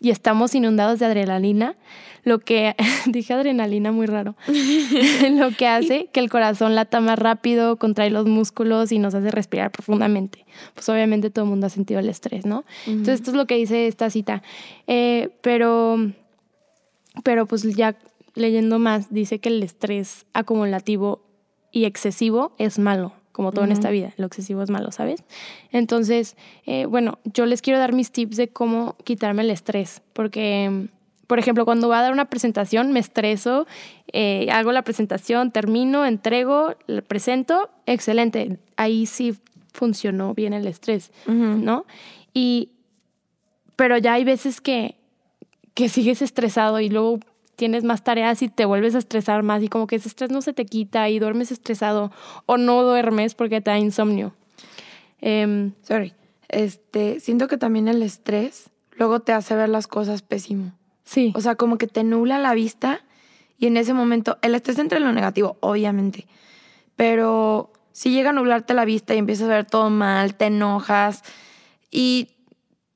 y 0.00 0.10
estamos 0.10 0.54
inundados 0.54 0.98
de 0.98 1.06
adrenalina, 1.06 1.76
lo 2.24 2.38
que, 2.38 2.76
dije 3.06 3.32
adrenalina 3.32 3.90
muy 3.92 4.06
raro, 4.06 4.36
lo 5.30 5.50
que 5.50 5.66
hace 5.66 6.08
que 6.12 6.20
el 6.20 6.30
corazón 6.30 6.74
lata 6.74 7.00
más 7.00 7.18
rápido, 7.18 7.76
contrae 7.76 8.10
los 8.10 8.26
músculos 8.26 8.92
y 8.92 8.98
nos 8.98 9.14
hace 9.14 9.30
respirar 9.30 9.70
profundamente. 9.70 10.44
Pues 10.74 10.88
obviamente 10.88 11.30
todo 11.30 11.44
el 11.44 11.50
mundo 11.50 11.66
ha 11.66 11.70
sentido 11.70 12.00
el 12.00 12.08
estrés, 12.08 12.46
¿no? 12.46 12.64
Entonces 12.86 13.16
esto 13.16 13.30
es 13.30 13.36
lo 13.36 13.46
que 13.46 13.56
dice 13.56 13.86
esta 13.86 14.10
cita. 14.10 14.42
Eh, 14.86 15.30
pero, 15.40 15.96
pero 17.24 17.46
pues 17.46 17.62
ya 17.74 17.96
leyendo 18.34 18.78
más, 18.78 19.12
dice 19.12 19.40
que 19.40 19.48
el 19.48 19.62
estrés 19.62 20.26
acumulativo 20.32 21.22
y 21.72 21.86
excesivo 21.86 22.52
es 22.58 22.78
malo 22.78 23.12
como 23.38 23.52
todo 23.52 23.64
en 23.64 23.70
esta 23.70 23.90
vida, 23.90 24.12
lo 24.16 24.26
excesivo 24.26 24.64
es 24.64 24.68
malo, 24.68 24.90
¿sabes? 24.90 25.22
Entonces, 25.70 26.36
eh, 26.66 26.86
bueno, 26.86 27.20
yo 27.22 27.46
les 27.46 27.62
quiero 27.62 27.78
dar 27.78 27.92
mis 27.92 28.10
tips 28.10 28.36
de 28.36 28.48
cómo 28.48 28.96
quitarme 29.04 29.42
el 29.42 29.50
estrés, 29.52 30.02
porque, 30.12 30.88
por 31.28 31.38
ejemplo, 31.38 31.64
cuando 31.64 31.86
voy 31.86 31.96
a 31.98 32.02
dar 32.02 32.12
una 32.12 32.24
presentación, 32.24 32.90
me 32.90 32.98
estreso, 32.98 33.68
eh, 34.12 34.48
hago 34.50 34.72
la 34.72 34.82
presentación, 34.82 35.52
termino, 35.52 36.04
entrego, 36.04 36.74
la 36.88 37.00
presento, 37.00 37.70
excelente, 37.86 38.58
ahí 38.76 39.06
sí 39.06 39.36
funcionó 39.72 40.34
bien 40.34 40.52
el 40.52 40.66
estrés, 40.66 41.12
¿no? 41.28 41.86
Y, 42.34 42.72
pero 43.76 43.98
ya 43.98 44.14
hay 44.14 44.24
veces 44.24 44.60
que, 44.60 44.96
que 45.74 45.88
sigues 45.88 46.22
estresado 46.22 46.80
y 46.80 46.88
luego 46.88 47.20
tienes 47.58 47.82
más 47.82 48.04
tareas 48.04 48.40
y 48.40 48.48
te 48.48 48.64
vuelves 48.64 48.94
a 48.94 48.98
estresar 48.98 49.42
más 49.42 49.64
y 49.64 49.68
como 49.68 49.88
que 49.88 49.96
ese 49.96 50.08
estrés 50.08 50.30
no 50.30 50.42
se 50.42 50.52
te 50.52 50.64
quita 50.64 51.08
y 51.08 51.18
duermes 51.18 51.50
estresado 51.50 52.12
o 52.46 52.56
no 52.56 52.84
duermes 52.84 53.34
porque 53.34 53.60
te 53.60 53.72
da 53.72 53.78
insomnio. 53.78 54.32
Em, 55.20 55.72
Sorry. 55.82 56.14
Este, 56.48 57.18
siento 57.18 57.48
que 57.48 57.58
también 57.58 57.88
el 57.88 58.00
estrés 58.04 58.70
luego 58.92 59.20
te 59.20 59.32
hace 59.32 59.56
ver 59.56 59.68
las 59.68 59.88
cosas 59.88 60.22
pésimo. 60.22 60.72
Sí. 61.02 61.32
O 61.34 61.40
sea, 61.40 61.56
como 61.56 61.78
que 61.78 61.88
te 61.88 62.04
nubla 62.04 62.38
la 62.38 62.54
vista 62.54 63.00
y 63.58 63.66
en 63.66 63.76
ese 63.76 63.92
momento, 63.92 64.38
el 64.42 64.54
estrés 64.54 64.78
entra 64.78 64.98
en 64.98 65.04
lo 65.04 65.12
negativo, 65.12 65.56
obviamente, 65.58 66.28
pero 66.94 67.72
si 67.90 68.12
llega 68.12 68.30
a 68.30 68.32
nublarte 68.32 68.72
la 68.72 68.84
vista 68.84 69.16
y 69.16 69.18
empiezas 69.18 69.48
a 69.48 69.54
ver 69.54 69.66
todo 69.66 69.90
mal, 69.90 70.36
te 70.36 70.46
enojas 70.46 71.24
y 71.90 72.28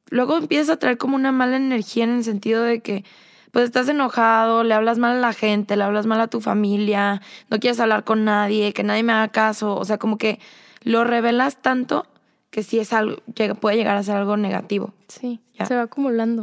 luego 0.09 0.37
empiezas 0.37 0.71
a 0.71 0.79
traer 0.79 0.99
como 0.99 1.17
una 1.17 1.33
mala 1.33 1.57
energía 1.57 2.05
en 2.05 2.11
el 2.11 2.23
sentido 2.23 2.63
de 2.63 2.81
que 2.81 3.05
pues 3.53 3.67
estás 3.67 3.89
enojado, 3.89 4.65
le 4.65 4.75
hablas 4.75 4.99
mal 4.99 5.17
a 5.17 5.21
la 5.21 5.33
gente, 5.33 5.77
le 5.77 5.85
hablas 5.85 6.07
mal 6.07 6.21
a 6.21 6.27
tu 6.27 6.41
familia, 6.41 7.23
no 7.51 7.61
quieres 7.61 7.79
hablar 7.79 8.03
con 8.03 8.25
nadie, 8.25 8.73
que 8.73 8.83
nadie 8.83 9.03
me 9.03 9.13
haga 9.13 9.29
caso, 9.29 9.77
o 9.77 9.85
sea, 9.85 9.99
como 9.99 10.19
que 10.19 10.41
lo 10.83 11.05
revelas 11.05 11.61
tanto 11.61 12.07
que 12.51 12.63
sí 12.63 12.79
es 12.79 12.93
algo, 12.93 13.17
puede 13.61 13.77
llegar 13.77 13.97
a 13.97 14.03
ser 14.03 14.17
algo 14.17 14.37
negativo. 14.37 14.93
Sí, 15.09 15.41
se 15.65 15.75
va 15.75 15.83
acumulando. 15.83 16.43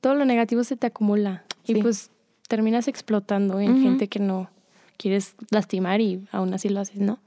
Todo 0.00 0.14
lo 0.14 0.24
negativo 0.24 0.64
se 0.64 0.76
te 0.76 0.86
acumula 0.86 1.44
y 1.64 1.82
pues 1.82 2.10
terminas 2.46 2.88
explotando 2.88 3.58
en 3.60 3.82
gente 3.82 4.08
que 4.08 4.20
no 4.20 4.48
quieres 4.96 5.34
lastimar 5.50 6.00
y 6.00 6.26
aún 6.30 6.52
así 6.52 6.68
lo 6.68 6.80
haces, 6.80 6.98
¿no? 6.98 7.18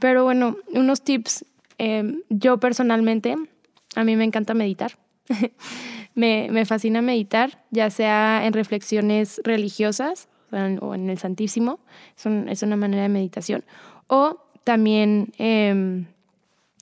Pero 0.00 0.24
bueno, 0.24 0.56
unos 0.72 1.02
tips. 1.02 1.44
Em, 1.76 2.22
yo 2.28 2.58
personalmente, 2.58 3.34
a 3.96 4.04
mí 4.04 4.14
me 4.14 4.24
encanta 4.24 4.54
meditar. 4.54 4.96
Me, 6.14 6.48
me 6.50 6.64
fascina 6.64 7.02
meditar, 7.02 7.64
ya 7.70 7.90
sea 7.90 8.46
en 8.46 8.52
reflexiones 8.52 9.40
religiosas 9.42 10.28
o 10.80 10.94
en 10.94 11.10
el 11.10 11.18
Santísimo, 11.18 11.80
es, 12.16 12.26
es 12.26 12.62
una 12.62 12.76
manera 12.76 13.02
de 13.02 13.08
meditación. 13.08 13.64
O 14.06 14.38
también 14.64 15.32
em, 15.38 16.06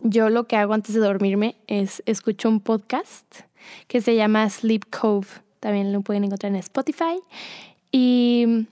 yo 0.03 0.31
lo 0.31 0.47
que 0.47 0.57
hago 0.57 0.75
antes 0.75 0.95
de 0.95 1.01
dormirme 1.01 1.57
es 1.67 2.03
escucho 2.07 2.49
un 2.49 2.61
podcast 2.61 3.41
que 3.89 4.01
se 4.01 4.15
llama 4.17 4.49
Sleep 4.49 4.85
Cove. 4.91 5.27
También 5.61 5.93
lo 5.93 6.01
pueden 6.03 6.25
encontrar 6.25 6.51
en 6.51 6.57
Spotify. 6.57 7.21
Y 7.91 8.67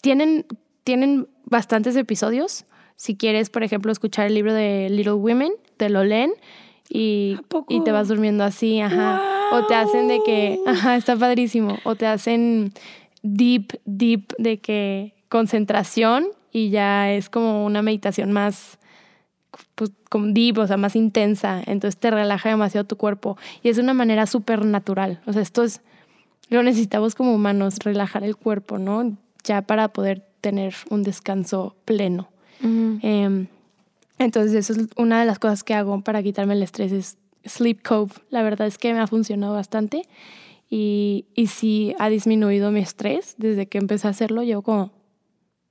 tienen, 0.00 0.46
tienen 0.84 1.28
bastantes 1.44 1.96
episodios. 1.96 2.64
Si 2.96 3.16
quieres, 3.16 3.50
por 3.50 3.64
ejemplo, 3.64 3.90
escuchar 3.90 4.26
el 4.26 4.34
libro 4.34 4.54
de 4.54 4.88
Little 4.90 5.14
Women, 5.14 5.52
te 5.76 5.90
lo 5.90 6.04
leen 6.04 6.32
y, 6.88 7.36
y 7.68 7.82
te 7.82 7.90
vas 7.90 8.08
durmiendo 8.08 8.44
así, 8.44 8.80
ajá. 8.80 9.31
O 9.52 9.66
te 9.66 9.74
hacen 9.74 10.08
de 10.08 10.20
que, 10.24 10.58
ajá, 10.66 10.96
está 10.96 11.16
padrísimo. 11.16 11.78
O 11.84 11.94
te 11.94 12.06
hacen 12.06 12.72
deep, 13.22 13.80
deep, 13.84 14.34
de 14.38 14.58
que 14.58 15.14
concentración 15.28 16.26
y 16.50 16.70
ya 16.70 17.12
es 17.12 17.28
como 17.28 17.64
una 17.64 17.82
meditación 17.82 18.32
más, 18.32 18.78
pues, 19.74 19.92
como 20.10 20.26
deep, 20.28 20.58
o 20.58 20.66
sea, 20.66 20.76
más 20.76 20.96
intensa. 20.96 21.62
Entonces 21.66 21.98
te 21.98 22.10
relaja 22.10 22.48
demasiado 22.48 22.86
tu 22.86 22.96
cuerpo. 22.96 23.36
Y 23.62 23.68
es 23.68 23.76
de 23.76 23.82
una 23.82 23.94
manera 23.94 24.26
súper 24.26 24.64
natural. 24.64 25.20
O 25.26 25.32
sea, 25.32 25.42
esto 25.42 25.62
es, 25.62 25.80
lo 26.48 26.62
necesitamos 26.62 27.14
como 27.14 27.34
humanos, 27.34 27.78
relajar 27.78 28.24
el 28.24 28.36
cuerpo, 28.36 28.78
¿no? 28.78 29.16
Ya 29.44 29.62
para 29.62 29.88
poder 29.88 30.26
tener 30.40 30.74
un 30.90 31.02
descanso 31.02 31.76
pleno. 31.84 32.28
Entonces, 34.18 34.54
eso 34.54 34.72
es 34.72 34.88
una 34.96 35.20
de 35.20 35.26
las 35.26 35.38
cosas 35.38 35.64
que 35.64 35.74
hago 35.74 36.00
para 36.02 36.22
quitarme 36.22 36.54
el 36.54 36.62
estrés, 36.62 36.92
es 36.92 37.16
Sleep 37.44 37.82
Cove. 37.82 38.12
La 38.30 38.42
verdad 38.42 38.66
es 38.66 38.78
que 38.78 38.92
me 38.92 39.00
ha 39.00 39.06
funcionado 39.06 39.54
bastante 39.54 40.02
y, 40.68 41.26
y 41.34 41.48
sí 41.48 41.94
ha 41.98 42.08
disminuido 42.08 42.70
mi 42.70 42.80
estrés 42.80 43.34
desde 43.38 43.66
que 43.66 43.78
empecé 43.78 44.06
a 44.06 44.10
hacerlo. 44.10 44.42
Llevo 44.42 44.62
como 44.62 44.92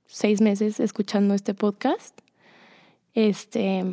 seis 0.06 0.40
meses 0.40 0.80
escuchando 0.80 1.34
este 1.34 1.54
podcast. 1.54 2.18
Este, 3.14 3.84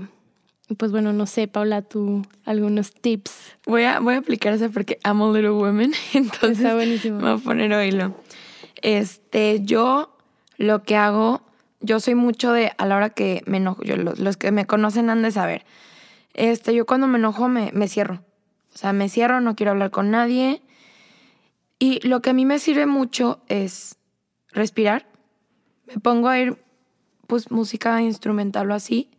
pues 0.78 0.92
bueno, 0.92 1.14
no 1.14 1.26
sé, 1.26 1.48
Paula, 1.48 1.82
tú 1.82 2.24
algunos 2.46 2.94
tips. 2.94 3.58
Voy 3.66 3.84
a, 3.84 4.00
voy 4.00 4.16
a 4.16 4.18
aplicar 4.20 4.54
eso 4.54 4.70
porque 4.72 5.00
amo 5.04 5.34
Little 5.34 5.52
Women, 5.52 5.94
entonces 6.14 6.60
Está 6.60 6.76
buenísimo. 6.76 7.18
me 7.18 7.32
voy 7.34 7.40
a 7.40 7.44
poner 7.44 7.74
oílo. 7.74 8.16
Este, 8.82 9.62
yo 9.64 10.16
lo 10.58 10.84
que 10.84 10.96
hago 10.96 11.42
yo 11.82 12.00
soy 12.00 12.16
mucho 12.16 12.52
de, 12.52 12.72
a 12.78 12.86
la 12.86 12.96
hora 12.96 13.10
que 13.10 13.42
me 13.46 13.58
enojo, 13.58 13.84
yo, 13.84 13.96
los, 13.96 14.38
que 14.38 14.52
me 14.52 14.66
conocen 14.66 15.10
han 15.10 15.22
de 15.22 15.32
saber, 15.32 15.66
este, 16.40 16.74
yo 16.74 16.86
cuando 16.86 17.08
me 17.08 17.18
enojo 17.18 17.48
me, 17.48 17.72
me 17.74 17.88
cierro. 17.88 18.24
O 18.74 18.78
sea, 18.78 18.94
me 18.94 19.10
cierro, 19.10 19.42
no 19.42 19.56
quiero 19.56 19.72
hablar 19.72 19.92
con 19.92 20.12
nadie. 20.12 20.62
Y 21.80 22.06
lo 22.08 22.22
que 22.22 22.32
a 22.32 22.34
mí 22.34 22.46
me 22.46 22.60
sirve 22.60 22.86
mucho 22.86 23.42
es 23.48 23.98
respirar. 24.52 25.08
Me 25.88 26.00
pongo 26.00 26.28
a 26.28 26.40
ir, 26.40 26.58
pues, 27.28 27.52
música 27.52 28.02
instrumental 28.02 28.70
o 28.72 28.74
así. 28.74 29.10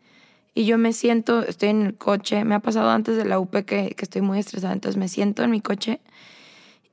Y 0.54 0.64
yo 0.64 0.78
me 0.78 0.92
siento, 0.92 1.42
estoy 1.42 1.70
en 1.70 1.82
el 1.82 1.96
coche. 1.96 2.44
Me 2.44 2.54
ha 2.54 2.60
pasado 2.60 2.90
antes 2.90 3.16
de 3.16 3.24
la 3.24 3.38
UP 3.38 3.50
que, 3.64 3.94
que 3.94 4.04
estoy 4.04 4.22
muy 4.22 4.38
estresada. 4.38 4.72
Entonces 4.72 4.98
me 4.98 5.08
siento 5.08 5.42
en 5.42 5.50
mi 5.50 5.60
coche 5.60 6.00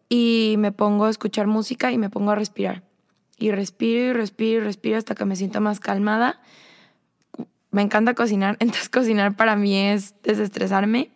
y 0.09 0.55
me 0.57 0.71
pongo 0.71 1.05
a 1.05 1.09
escuchar 1.09 1.47
música 1.47 1.91
y 1.91 1.97
me 1.97 2.09
pongo 2.09 2.31
a 2.31 2.35
respirar 2.35 2.83
y 3.37 3.51
respiro 3.51 4.09
y 4.09 4.13
respiro 4.13 4.61
y 4.61 4.65
respiro 4.65 4.97
hasta 4.97 5.15
que 5.15 5.25
me 5.25 5.35
siento 5.35 5.61
más 5.61 5.79
calmada. 5.79 6.41
Me 7.71 7.81
encanta 7.81 8.13
cocinar, 8.13 8.57
entonces 8.59 8.89
cocinar 8.89 9.35
para 9.35 9.55
mí 9.55 9.77
es 9.77 10.15
desestresarme. 10.23 11.11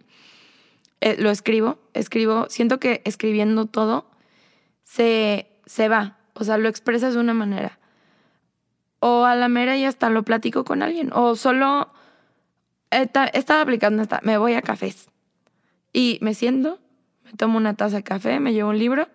Eh, 1.01 1.15
lo 1.19 1.31
escribo, 1.31 1.79
escribo, 1.93 2.47
siento 2.49 2.79
que 2.79 3.01
escribiendo 3.05 3.65
todo 3.65 4.05
se, 4.83 5.47
se 5.65 5.89
va, 5.89 6.17
o 6.33 6.43
sea, 6.43 6.57
lo 6.57 6.69
expresas 6.69 7.15
de 7.15 7.19
una 7.19 7.33
manera. 7.33 7.79
O 8.99 9.25
a 9.25 9.35
la 9.35 9.49
mera 9.49 9.77
y 9.77 9.85
hasta 9.85 10.11
lo 10.11 10.23
platico 10.23 10.63
con 10.63 10.83
alguien, 10.83 11.09
o 11.13 11.35
solo 11.35 11.91
estaba 12.91 13.61
aplicando 13.61 14.03
me 14.21 14.37
voy 14.37 14.53
a 14.53 14.61
cafés 14.61 15.09
y 15.93 16.19
me 16.21 16.33
siento, 16.33 16.79
me 17.23 17.33
tomo 17.33 17.57
una 17.57 17.75
taza 17.75 17.97
de 17.97 18.03
café, 18.03 18.39
me 18.39 18.53
llevo 18.53 18.69
un 18.69 18.79
libro 18.79 19.07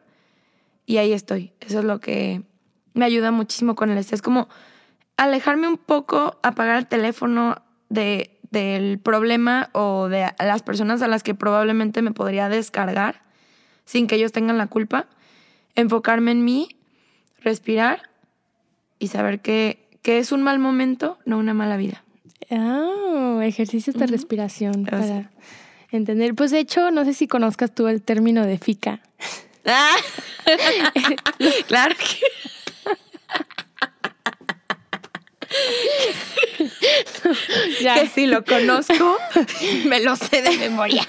y 0.85 0.99
ahí 0.99 1.12
estoy. 1.12 1.52
Eso 1.61 1.81
es 1.81 1.85
lo 1.85 2.00
que 2.00 2.43
me 2.95 3.05
ayuda 3.05 3.31
muchísimo 3.31 3.75
con 3.75 3.90
el 3.90 3.99
estrés. 3.99 4.23
Como 4.23 4.49
alejarme 5.16 5.68
un 5.68 5.78
poco, 5.78 6.38
apagar 6.42 6.78
el 6.78 6.87
teléfono 6.87 7.62
de, 7.88 8.38
del 8.50 8.99
problema 8.99 9.70
o 9.73 10.08
de 10.08 10.32
las 10.38 10.62
personas 10.62 11.02
a 11.02 11.08
las 11.08 11.23
que 11.23 11.35
probablemente 11.35 12.02
me 12.02 12.12
podría 12.12 12.49
descargar 12.49 13.23
sin 13.85 14.06
que 14.06 14.16
ellos 14.16 14.32
tengan 14.32 14.58
la 14.58 14.66
culpa. 14.66 15.06
Enfocarme 15.75 16.32
en 16.32 16.44
mí, 16.44 16.68
respirar 17.40 18.11
y 18.99 19.08
saber 19.08 19.40
que, 19.40 19.88
que 20.02 20.18
es 20.18 20.32
un 20.32 20.42
mal 20.42 20.58
momento, 20.58 21.18
no 21.25 21.38
una 21.38 21.54
mala 21.54 21.76
vida. 21.76 22.02
Ah, 22.50 23.40
ejercicios 23.42 23.96
de 23.96 24.06
respiración 24.06 24.85
para 24.85 25.30
entender. 25.90 26.35
Pues 26.35 26.50
de 26.50 26.61
hecho, 26.61 26.90
no 26.90 27.04
sé 27.04 27.14
si 27.14 27.26
conozcas 27.26 27.75
tú 27.75 27.88
el 27.88 28.02
término 28.02 28.46
de 28.46 28.58
FICA. 28.58 29.00
Ah. 29.64 29.96
claro 31.66 31.94
que. 31.96 32.56
Que 37.94 38.06
si 38.08 38.26
lo 38.26 38.44
conozco, 38.44 39.16
me 39.87 40.00
lo 40.00 40.16
sé 40.16 40.42
de 40.42 40.56
memoria. 40.58 41.04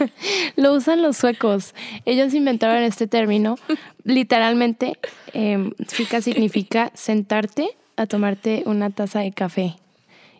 Lo 0.55 0.73
usan 0.73 1.01
los 1.01 1.17
suecos. 1.17 1.73
Ellos 2.05 2.33
inventaron 2.33 2.83
este 2.83 3.07
término. 3.07 3.57
Literalmente, 4.03 4.97
eh, 5.33 5.71
FICA 5.87 6.21
significa 6.21 6.91
sentarte 6.93 7.77
a 7.95 8.05
tomarte 8.05 8.63
una 8.65 8.89
taza 8.89 9.19
de 9.19 9.31
café 9.31 9.75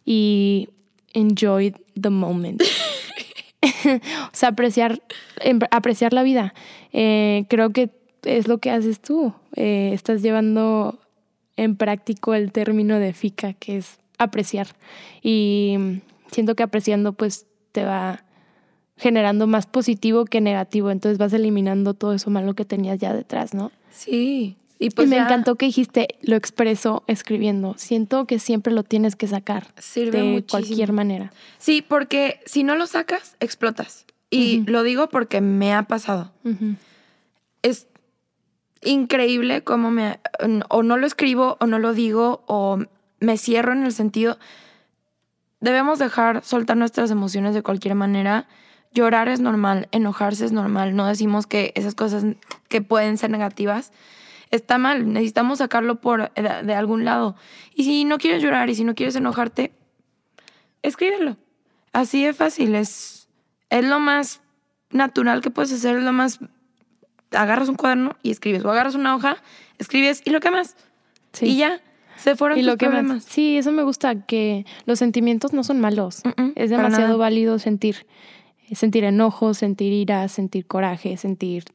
y 0.06 0.70
enjoy 1.14 1.76
the 2.00 2.10
moment. 2.10 2.62
o 3.86 4.30
sea, 4.32 4.50
apreciar, 4.50 5.02
em, 5.42 5.60
apreciar 5.72 6.14
la 6.14 6.24
vida. 6.24 6.54
Eh, 6.94 7.46
creo 7.50 7.72
que 7.72 7.90
es 8.24 8.48
lo 8.48 8.60
que 8.60 8.72
haces 8.72 9.02
tú. 9.02 9.34
Eh, 9.56 9.92
estás 9.94 10.22
llevando 10.22 11.00
en 11.56 11.76
práctico 11.76 12.34
el 12.34 12.52
término 12.52 13.00
de 13.00 13.14
FICA, 13.14 13.54
que 13.54 13.78
es 13.78 14.00
apreciar. 14.18 14.68
Y 15.22 16.02
siento 16.32 16.56
que 16.56 16.64
apreciando 16.64 17.14
pues 17.14 17.46
te 17.72 17.86
va 17.86 18.24
generando 18.98 19.48
más 19.48 19.68
positivo 19.68 20.26
que 20.26 20.42
negativo, 20.42 20.90
entonces 20.90 21.18
vas 21.18 21.34
eliminando 21.34 21.94
todo 21.94 22.14
eso 22.14 22.30
malo 22.30 22.56
que 22.56 22.66
tenías 22.66 22.98
ya 22.98 23.14
detrás, 23.14 23.54
¿no? 23.54 23.72
Sí. 23.92 24.58
Y, 24.80 24.92
pues 24.92 25.08
me 25.08 25.18
encantó 25.18 25.56
que 25.56 25.66
dijiste, 25.66 26.08
lo 26.22 26.36
expreso 26.36 27.04
escribiendo. 27.08 27.74
Siento 27.78 28.26
que 28.26 28.38
siempre 28.38 28.74
lo 28.74 28.84
tienes 28.84 29.16
que 29.16 29.28
sacar. 29.28 29.68
Sirve 29.80 30.22
de 30.22 30.44
cualquier 30.44 30.94
manera. 30.94 31.32
Sí, 31.58 31.84
porque 31.88 32.42
si 32.46 32.64
no 32.64 32.76
lo 32.76 32.86
sacas, 32.86 33.36
explotas. 33.40 34.06
Y 34.30 34.64
lo 34.68 34.84
digo 34.84 35.10
porque 35.10 35.42
me 35.42 35.74
ha 35.74 35.84
pasado. 35.84 36.32
Es 37.64 37.88
increíble 38.84 39.64
cómo 39.64 39.90
me... 39.90 40.20
O 40.70 40.84
no 40.84 40.98
lo 40.98 41.08
escribo, 41.08 41.58
o 41.60 41.66
no 41.66 41.80
lo 41.80 41.94
digo, 41.94 42.44
o 42.46 42.78
me 43.20 43.38
cierro 43.38 43.74
en 43.74 43.84
el 43.84 43.94
sentido... 43.94 44.38
Debemos 45.60 45.98
dejar 45.98 46.44
soltar 46.44 46.78
nuestras 46.78 47.10
emociones 47.10 47.56
de 47.56 47.64
cualquier 47.64 47.96
manera. 47.96 48.48
Llorar 48.94 49.28
es 49.28 49.40
normal, 49.40 49.88
enojarse 49.92 50.46
es 50.46 50.52
normal. 50.52 50.96
No 50.96 51.08
decimos 51.08 51.48
que 51.48 51.72
esas 51.74 51.96
cosas 51.96 52.24
que 52.70 52.82
pueden 52.84 53.18
ser 53.18 53.32
negativas 53.32 53.92
está 54.52 54.78
mal, 54.78 55.12
necesitamos 55.12 55.60
sacarlo 55.60 56.00
por 56.00 56.32
de, 56.34 56.74
algún 56.74 57.06
lado. 57.06 57.36
Y 57.74 57.84
si 57.84 58.06
no 58.06 58.18
quieres 58.18 58.42
llorar 58.42 58.70
y 58.70 58.76
si 58.76 58.84
no 58.84 58.96
quieres 58.96 59.16
enojarte, 59.16 59.72
escríbelo. 60.84 61.38
Así 61.94 62.24
de 62.24 62.34
fácil, 62.34 62.76
es, 62.76 63.28
es 63.70 63.84
lo 63.84 64.00
más 64.00 64.42
natural 64.92 65.42
que 65.42 65.50
puedes 65.50 65.72
hacer, 65.74 65.98
es 65.98 66.04
lo 66.04 66.14
más... 66.14 66.40
Agarras 67.32 67.68
un 67.68 67.76
cuaderno 67.76 68.16
y 68.24 68.32
escribes, 68.32 68.64
o 68.64 68.72
agarras 68.72 68.96
una 68.96 69.14
hoja, 69.14 69.38
escribes 69.80 70.22
y 70.24 70.30
lo 70.30 70.40
quemas. 70.40 70.78
Sí. 71.34 71.48
Y 71.48 71.58
ya, 71.58 71.82
se 72.18 72.36
fueron 72.36 72.58
y 72.58 72.62
tus 72.62 72.72
lo 72.72 72.78
problemas. 72.78 73.24
Sí, 73.24 73.58
eso 73.58 73.72
me 73.72 73.84
gusta, 73.84 74.26
que 74.26 74.66
los 74.86 75.00
sentimientos 75.00 75.54
no 75.54 75.64
son 75.64 75.80
malos. 75.80 76.24
es 76.56 76.70
demasiado 76.70 77.18
válido 77.18 77.60
sentir, 77.60 78.06
sentir 78.74 79.04
enojo, 79.04 79.54
sentir 79.54 79.94
ira, 79.94 80.28
sentir 80.28 80.66
coraje, 80.66 81.18
sentir 81.18 81.66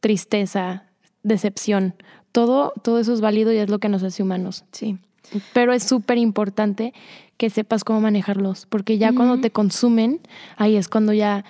tristeza, 0.00 0.84
decepción. 1.22 1.94
Todo, 2.32 2.72
todo 2.82 2.98
eso 2.98 3.14
es 3.14 3.20
válido 3.20 3.52
y 3.52 3.56
es 3.56 3.70
lo 3.70 3.78
que 3.78 3.88
nos 3.88 4.02
hace 4.02 4.22
humanos. 4.22 4.64
Sí. 4.72 4.98
Pero 5.52 5.72
es 5.72 5.82
súper 5.82 6.18
importante 6.18 6.92
que 7.36 7.50
sepas 7.50 7.84
cómo 7.84 8.00
manejarlos, 8.00 8.66
porque 8.66 8.98
ya 8.98 9.12
cuando 9.12 9.40
te 9.40 9.50
consumen, 9.50 10.20
ahí 10.56 10.76
es 10.76 10.88
cuando 10.88 11.12
ya 11.12 11.44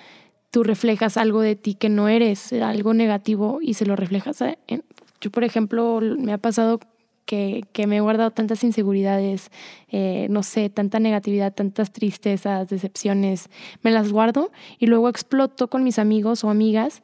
tú 0.51 0.63
reflejas 0.63 1.17
algo 1.17 1.41
de 1.41 1.55
ti 1.55 1.75
que 1.75 1.89
no 1.89 2.09
eres, 2.09 2.51
algo 2.53 2.93
negativo, 2.93 3.59
y 3.61 3.75
se 3.75 3.85
lo 3.85 3.95
reflejas. 3.95 4.41
En, 4.67 4.83
yo, 5.21 5.31
por 5.31 5.43
ejemplo, 5.43 6.01
me 6.01 6.33
ha 6.33 6.37
pasado 6.37 6.79
que, 7.27 7.85
me 7.87 7.97
he 7.97 7.99
guardado 7.99 8.31
tantas 8.31 8.63
inseguridades, 8.63 9.51
eh, 9.89 10.25
no 10.31 10.41
sé, 10.41 10.71
tanta 10.71 10.99
negatividad, 10.99 11.53
tantas 11.53 11.91
tristezas, 11.91 12.69
decepciones, 12.69 13.49
me 13.83 13.91
las 13.91 14.11
guardo 14.11 14.51
y 14.79 14.87
luego 14.87 15.09
exploto 15.09 15.67
con 15.67 15.83
mis 15.83 15.99
amigos 15.99 16.43
o 16.43 16.49
amigas 16.49 17.03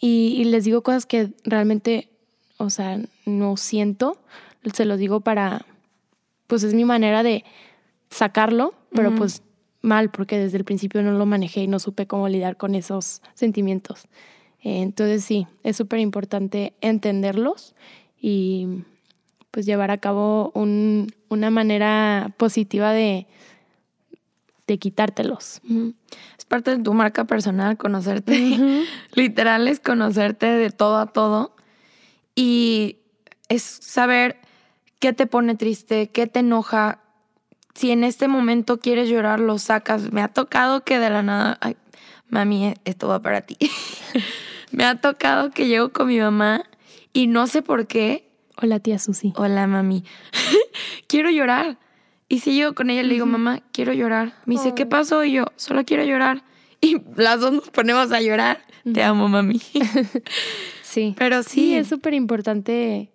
y, 0.00 0.44
les 0.44 0.64
digo 0.64 0.82
cosas 0.82 1.06
que 1.06 1.32
realmente, 1.44 2.10
o 2.58 2.68
sea, 2.68 3.00
no 3.24 3.56
siento. 3.56 4.18
Se 4.72 4.84
lo 4.84 4.96
digo 4.96 5.20
para, 5.20 5.64
pues 6.46 6.62
es 6.62 6.74
mi 6.74 6.84
manera 6.84 7.22
de 7.22 7.44
sacarlo, 8.10 8.74
pero 8.92 9.14
pues 9.14 9.42
mal, 9.80 10.10
porque 10.10 10.38
desde 10.38 10.58
el 10.58 10.64
principio 10.64 11.02
no 11.02 11.12
lo 11.12 11.26
manejé 11.26 11.62
y 11.62 11.68
no 11.68 11.78
supe 11.78 12.06
cómo 12.06 12.28
lidiar 12.28 12.56
con 12.56 12.74
esos 12.74 13.22
sentimientos. 13.34 14.06
entonces 14.60 15.24
sí, 15.24 15.46
es 15.62 15.76
súper 15.76 16.00
importante 16.00 16.74
entenderlos 16.80 17.74
y 18.20 18.84
pues 19.54 19.66
llevar 19.66 19.92
a 19.92 19.98
cabo 19.98 20.50
un, 20.52 21.14
una 21.28 21.48
manera 21.48 22.32
positiva 22.38 22.90
de, 22.90 23.28
de 24.66 24.78
quitártelos. 24.80 25.60
Es 26.36 26.44
parte 26.44 26.76
de 26.76 26.82
tu 26.82 26.92
marca 26.92 27.24
personal 27.24 27.76
conocerte. 27.76 28.58
Literal 29.14 29.68
es 29.68 29.78
conocerte 29.78 30.46
de 30.46 30.70
todo 30.70 30.96
a 30.96 31.06
todo. 31.06 31.54
Y 32.34 32.98
es 33.48 33.62
saber 33.62 34.40
qué 34.98 35.12
te 35.12 35.28
pone 35.28 35.54
triste, 35.54 36.10
qué 36.10 36.26
te 36.26 36.40
enoja. 36.40 36.98
Si 37.76 37.92
en 37.92 38.02
este 38.02 38.26
momento 38.26 38.80
quieres 38.80 39.08
llorar, 39.08 39.38
lo 39.38 39.58
sacas. 39.58 40.10
Me 40.10 40.20
ha 40.20 40.28
tocado 40.28 40.82
que 40.82 40.98
de 40.98 41.10
la 41.10 41.22
nada, 41.22 41.58
ay, 41.60 41.76
mami, 42.28 42.74
esto 42.84 43.06
va 43.06 43.22
para 43.22 43.42
ti. 43.42 43.56
Me 44.72 44.84
ha 44.84 45.00
tocado 45.00 45.52
que 45.52 45.68
llego 45.68 45.92
con 45.92 46.08
mi 46.08 46.18
mamá 46.18 46.64
y 47.12 47.28
no 47.28 47.46
sé 47.46 47.62
por 47.62 47.86
qué. 47.86 48.33
Hola, 48.60 48.80
tía 48.80 48.98
Susi. 48.98 49.32
Hola, 49.36 49.66
mami. 49.66 50.04
Quiero 51.08 51.30
llorar. 51.30 51.78
Y 52.28 52.40
si 52.40 52.56
yo 52.56 52.74
con 52.74 52.90
ella 52.90 53.02
le 53.02 53.14
digo, 53.14 53.26
mamá, 53.26 53.60
quiero 53.72 53.92
llorar. 53.92 54.34
Me 54.46 54.54
dice, 54.54 54.74
¿qué 54.74 54.86
pasó? 54.86 55.24
Y 55.24 55.32
yo, 55.32 55.44
solo 55.56 55.84
quiero 55.84 56.04
llorar. 56.04 56.42
Y 56.80 56.96
las 57.16 57.40
dos 57.40 57.52
nos 57.52 57.70
ponemos 57.70 58.10
a 58.12 58.20
llorar. 58.20 58.60
Te 58.90 59.02
amo, 59.02 59.28
mami. 59.28 59.60
sí. 60.82 61.14
Pero 61.18 61.42
sí. 61.42 61.50
Sí, 61.50 61.74
es 61.76 61.88
súper 61.88 62.14
importante 62.14 63.10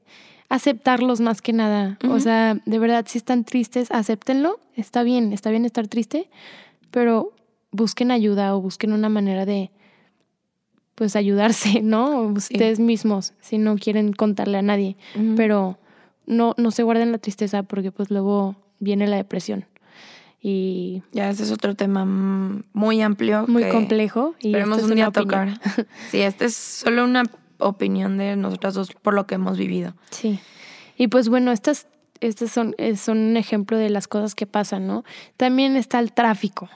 aceptarlos 0.50 1.22
más 1.22 1.42
que 1.42 1.54
nada. 1.54 1.98
O 2.08 2.20
sea, 2.20 2.56
de 2.66 2.80
verdad, 2.80 3.06
si 3.08 3.18
están 3.18 3.46
tristes, 3.46 3.92
acéptenlo. 3.92 4.60
Está 4.76 5.04
bien, 5.04 5.32
está 5.32 5.50
bien 5.52 5.66
estar 5.66 5.88
triste, 5.88 6.30
pero 6.92 7.34
busquen 7.72 8.12
ayuda 8.12 8.56
o 8.56 8.62
busquen 8.62 8.94
una 8.94 9.10
manera 9.10 9.46
de, 9.46 9.72
pues, 11.00 11.16
ayudarse, 11.16 11.82
¿no? 11.82 12.24
Ustedes 12.24 12.78
mismos, 12.78 13.32
si 13.40 13.58
no 13.58 13.78
quieren 13.78 14.12
contarle 14.12 14.58
a 14.58 14.62
nadie. 14.62 14.98
Pero 15.38 15.80
no, 16.28 16.54
no 16.58 16.72
se 16.72 16.84
guarden 16.84 17.14
la 17.14 17.20
tristeza 17.20 17.64
porque, 17.64 17.94
pues, 17.94 18.12
luego 18.12 18.58
viene 18.80 19.08
la 19.08 19.16
depresión. 19.16 19.66
Y 20.42 21.02
ya 21.14 21.30
ese 21.30 21.44
es 21.44 21.52
otro 21.52 21.74
tema 21.76 22.04
muy 22.06 23.02
amplio. 23.02 23.46
Muy 23.48 23.70
complejo. 23.70 24.36
Y 24.42 24.50
esperemos 24.50 24.84
un 24.84 24.96
día 24.96 25.10
tocar. 25.10 25.58
sí, 26.12 26.20
esta 26.20 26.44
es 26.44 26.56
solo 26.56 27.06
una 27.06 27.24
opinión 27.60 28.18
de 28.18 28.36
nosotras 28.36 28.74
dos 28.74 28.92
por 28.92 29.14
lo 29.14 29.26
que 29.26 29.36
hemos 29.36 29.58
vivido. 29.58 29.94
Sí. 30.12 30.42
Y 30.98 31.08
pues 31.08 31.30
bueno, 31.30 31.54
estas, 31.54 31.88
estas 32.20 32.52
son, 32.52 32.76
eh, 32.78 32.98
son 32.98 33.20
un 33.20 33.38
ejemplo 33.38 33.78
de 33.78 33.90
las 33.90 34.10
cosas 34.10 34.36
que 34.36 34.46
pasan, 34.46 34.86
¿no? 34.86 35.06
También 35.38 35.78
está 35.78 36.00
el 36.00 36.12
tráfico. 36.12 36.70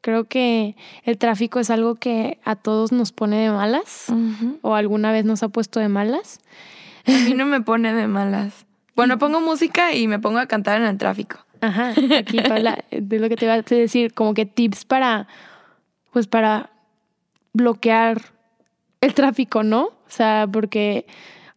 Creo 0.00 0.24
que 0.24 0.76
el 1.04 1.18
tráfico 1.18 1.58
es 1.58 1.70
algo 1.70 1.96
que 1.96 2.38
a 2.44 2.54
todos 2.56 2.92
nos 2.92 3.12
pone 3.12 3.36
de 3.38 3.50
malas 3.50 4.06
o 4.62 4.74
alguna 4.74 5.10
vez 5.10 5.24
nos 5.24 5.42
ha 5.42 5.48
puesto 5.48 5.80
de 5.80 5.88
malas. 5.88 6.40
A 7.06 7.10
mí 7.10 7.34
no 7.34 7.46
me 7.46 7.60
pone 7.60 7.92
de 7.92 8.06
malas. 8.06 8.66
Bueno, 8.94 9.18
pongo 9.18 9.40
música 9.40 9.94
y 9.94 10.06
me 10.06 10.18
pongo 10.18 10.38
a 10.38 10.46
cantar 10.46 10.80
en 10.80 10.86
el 10.86 10.98
tráfico. 10.98 11.38
Ajá, 11.60 11.94
aquí 12.16 12.40
para, 12.40 12.84
de 12.90 13.18
lo 13.20 13.28
que 13.28 13.36
te 13.36 13.46
iba 13.46 13.54
a 13.54 13.62
decir, 13.62 14.14
como 14.14 14.34
que 14.34 14.46
tips 14.46 14.84
para, 14.84 15.26
pues 16.12 16.26
para 16.26 16.70
bloquear 17.52 18.22
el 19.00 19.14
tráfico, 19.14 19.62
¿no? 19.62 19.86
O 19.86 20.10
sea, 20.10 20.48
porque, 20.50 21.06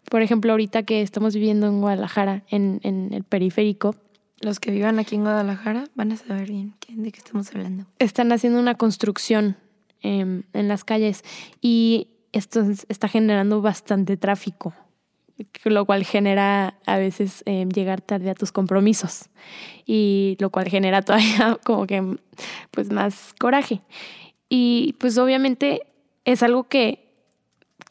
por 0.10 0.22
ejemplo, 0.22 0.52
ahorita 0.52 0.84
que 0.84 1.02
estamos 1.02 1.36
viviendo 1.36 1.68
en 1.68 1.82
Guadalajara, 1.82 2.44
en, 2.50 2.80
en 2.84 3.14
el 3.14 3.24
periférico. 3.24 3.96
Los 4.42 4.60
que 4.60 4.72
vivan 4.72 5.00
aquí 5.00 5.16
en 5.16 5.22
Guadalajara 5.22 5.86
van 5.96 6.12
a 6.12 6.18
saber 6.18 6.50
bien 6.50 6.76
de 6.90 7.12
qué 7.12 7.20
estamos 7.20 7.50
hablando. 7.54 7.86
Están 8.00 8.32
haciendo 8.32 8.60
una 8.60 8.76
construcción 8.76 9.58
en 10.04 10.44
las 10.54 10.84
calles 10.84 11.24
y 11.62 12.08
esto 12.32 12.66
está 12.90 13.08
generando 13.08 13.62
bastante 13.62 14.18
tráfico 14.18 14.74
lo 15.66 15.86
cual 15.86 16.04
genera 16.04 16.76
a 16.86 16.98
veces 16.98 17.44
eh, 17.46 17.68
llegar 17.74 18.02
tarde 18.02 18.30
a 18.30 18.36
tus 18.36 18.52
compromisos 18.52 19.30
y 19.86 20.38
lo 20.40 20.50
cual 20.50 20.70
genera 20.70 21.02
todavía 21.04 21.58
como 21.64 21.88
que 21.88 22.18
pues 22.72 22.92
más 22.92 23.34
coraje. 23.40 23.82
Y 24.50 24.96
pues 25.00 25.18
obviamente 25.18 25.82
es 26.26 26.44
algo 26.44 26.66
que 26.66 27.10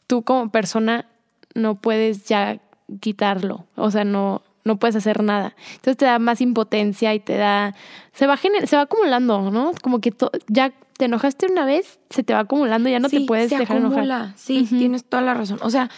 tú 0.07 0.23
como 0.23 0.51
persona 0.51 1.09
no 1.55 1.75
puedes 1.75 2.25
ya 2.25 2.61
quitarlo, 2.99 3.65
o 3.75 3.89
sea, 3.89 4.03
no, 4.03 4.41
no 4.63 4.77
puedes 4.77 4.95
hacer 4.95 5.23
nada. 5.23 5.55
Entonces 5.75 5.97
te 5.97 6.05
da 6.05 6.19
más 6.19 6.41
impotencia 6.41 7.13
y 7.13 7.19
te 7.19 7.37
da, 7.37 7.75
se 8.13 8.27
va, 8.27 8.37
se 8.37 8.75
va 8.75 8.81
acumulando, 8.81 9.51
¿no? 9.51 9.71
Como 9.81 9.99
que 10.01 10.13
ya 10.47 10.71
te 10.97 11.05
enojaste 11.05 11.47
una 11.51 11.65
vez, 11.65 11.99
se 12.09 12.23
te 12.23 12.33
va 12.33 12.41
acumulando, 12.41 12.89
ya 12.89 12.99
no 12.99 13.09
te 13.09 13.21
puedes 13.21 13.49
dejar 13.49 13.77
enojar. 13.77 14.33
Sí, 14.35 14.67
tienes 14.69 15.03
toda 15.03 15.23
la 15.23 15.33
razón. 15.33 15.59
O 15.61 15.69
sea, 15.69 15.89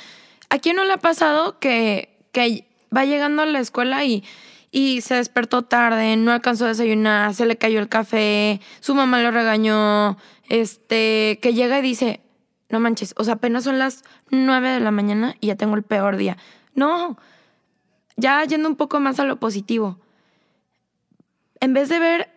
¿a 0.50 0.60
quién 0.60 0.76
no 0.76 0.86
le 0.86 0.94
ha 0.94 0.98
pasado 0.98 1.60
que, 1.60 2.18
que 2.32 2.66
va 2.96 3.06
llegando 3.06 3.42
a 3.42 3.46
la 3.46 3.60
escuela 3.60 4.06
y, 4.06 4.24
y 4.72 5.02
se 5.02 5.16
despertó 5.16 5.64
tarde, 5.64 6.16
no 6.16 6.32
alcanzó 6.32 6.66
a 6.66 6.70
desayunar, 6.70 7.34
se 7.34 7.46
le 7.46 7.58
cayó 7.58 7.80
el 7.80 7.90
café, 7.90 8.62
su 8.80 8.96
mamá 8.96 9.22
lo 9.22 9.32
regañó, 9.32 10.18
este, 10.48 11.40
que 11.42 11.54
llega 11.54 11.80
y 11.80 11.82
dice, 11.82 12.22
no 12.70 12.80
manches, 12.80 13.14
o 13.18 13.24
sea, 13.24 13.36
apenas 13.36 13.66
son 13.66 13.80
las 13.80 14.04
nueve 14.30 14.70
de 14.70 14.80
la 14.80 14.92
mañana 14.92 15.36
y 15.40 15.48
ya 15.48 15.56
tengo 15.56 15.76
el 15.76 15.84
peor 15.84 16.18
día. 16.18 16.38
No, 16.76 17.18
ya 18.16 18.44
yendo 18.44 18.70
un 18.70 18.76
poco 18.76 19.00
más 19.00 19.20
a 19.20 19.26
lo 19.26 19.38
positivo. 19.38 19.98
En 21.60 21.74
vez 21.74 21.90
de 21.90 22.00
ver 22.00 22.30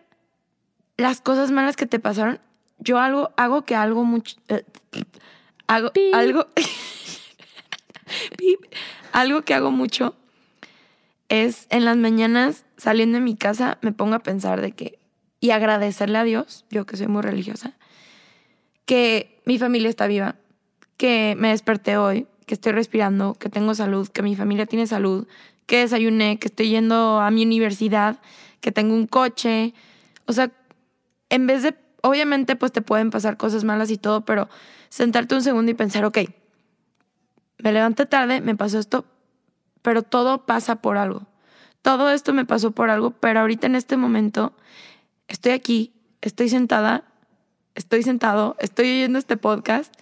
las 0.97 1.21
cosas 1.21 1.51
malas 1.51 1.75
que 1.75 1.85
te 1.85 1.99
pasaron, 1.99 2.39
yo 2.79 2.99
algo, 2.99 3.31
hago 3.37 3.63
que 3.63 3.75
algo 3.75 4.03
mucho... 4.03 4.37
Eh, 4.47 4.63
hago 5.67 5.91
algo... 6.13 6.47
algo 9.11 9.41
que 9.41 9.53
hago 9.53 9.71
mucho 9.71 10.15
es 11.29 11.67
en 11.69 11.85
las 11.85 11.97
mañanas 11.97 12.65
saliendo 12.77 13.17
de 13.17 13.23
mi 13.23 13.35
casa 13.35 13.77
me 13.81 13.91
pongo 13.91 14.15
a 14.15 14.19
pensar 14.19 14.61
de 14.61 14.71
que 14.71 14.99
y 15.39 15.51
agradecerle 15.51 16.17
a 16.17 16.23
Dios, 16.23 16.65
yo 16.71 16.85
que 16.85 16.97
soy 16.97 17.07
muy 17.07 17.21
religiosa, 17.21 17.73
que 18.85 19.39
mi 19.45 19.59
familia 19.59 19.89
está 19.89 20.07
viva, 20.07 20.35
que 20.97 21.35
me 21.37 21.49
desperté 21.49 21.97
hoy, 21.97 22.27
que 22.47 22.55
estoy 22.55 22.71
respirando, 22.71 23.35
que 23.35 23.49
tengo 23.49 23.75
salud, 23.75 24.07
que 24.07 24.23
mi 24.23 24.35
familia 24.35 24.65
tiene 24.65 24.87
salud, 24.87 25.27
que 25.67 25.81
desayuné, 25.81 26.39
que 26.39 26.47
estoy 26.47 26.69
yendo 26.69 27.19
a 27.21 27.29
mi 27.29 27.45
universidad, 27.45 28.19
que 28.59 28.71
tengo 28.71 28.95
un 28.95 29.05
coche. 29.05 29.75
O 30.25 30.33
sea, 30.33 30.51
en 31.29 31.45
vez 31.45 31.61
de, 31.61 31.75
obviamente 32.01 32.55
pues 32.55 32.71
te 32.71 32.81
pueden 32.81 33.11
pasar 33.11 33.37
cosas 33.37 33.63
malas 33.63 33.91
y 33.91 33.97
todo, 33.97 34.25
pero 34.25 34.49
sentarte 34.89 35.35
un 35.35 35.43
segundo 35.43 35.69
y 35.69 35.75
pensar, 35.75 36.03
ok, 36.03 36.17
me 37.59 37.71
levanté 37.71 38.07
tarde, 38.07 38.41
me 38.41 38.55
pasó 38.55 38.79
esto, 38.79 39.05
pero 39.83 40.01
todo 40.01 40.47
pasa 40.47 40.77
por 40.81 40.97
algo. 40.97 41.27
Todo 41.83 42.09
esto 42.09 42.33
me 42.33 42.45
pasó 42.45 42.71
por 42.71 42.89
algo, 42.89 43.11
pero 43.11 43.41
ahorita 43.41 43.67
en 43.67 43.75
este 43.75 43.95
momento 43.95 44.53
estoy 45.27 45.51
aquí, 45.51 45.93
estoy 46.21 46.49
sentada 46.49 47.03
estoy 47.77 48.01
sentado, 48.01 48.55
estoy 48.59 48.89
oyendo 48.89 49.19
este 49.19 49.37
podcast, 49.37 49.93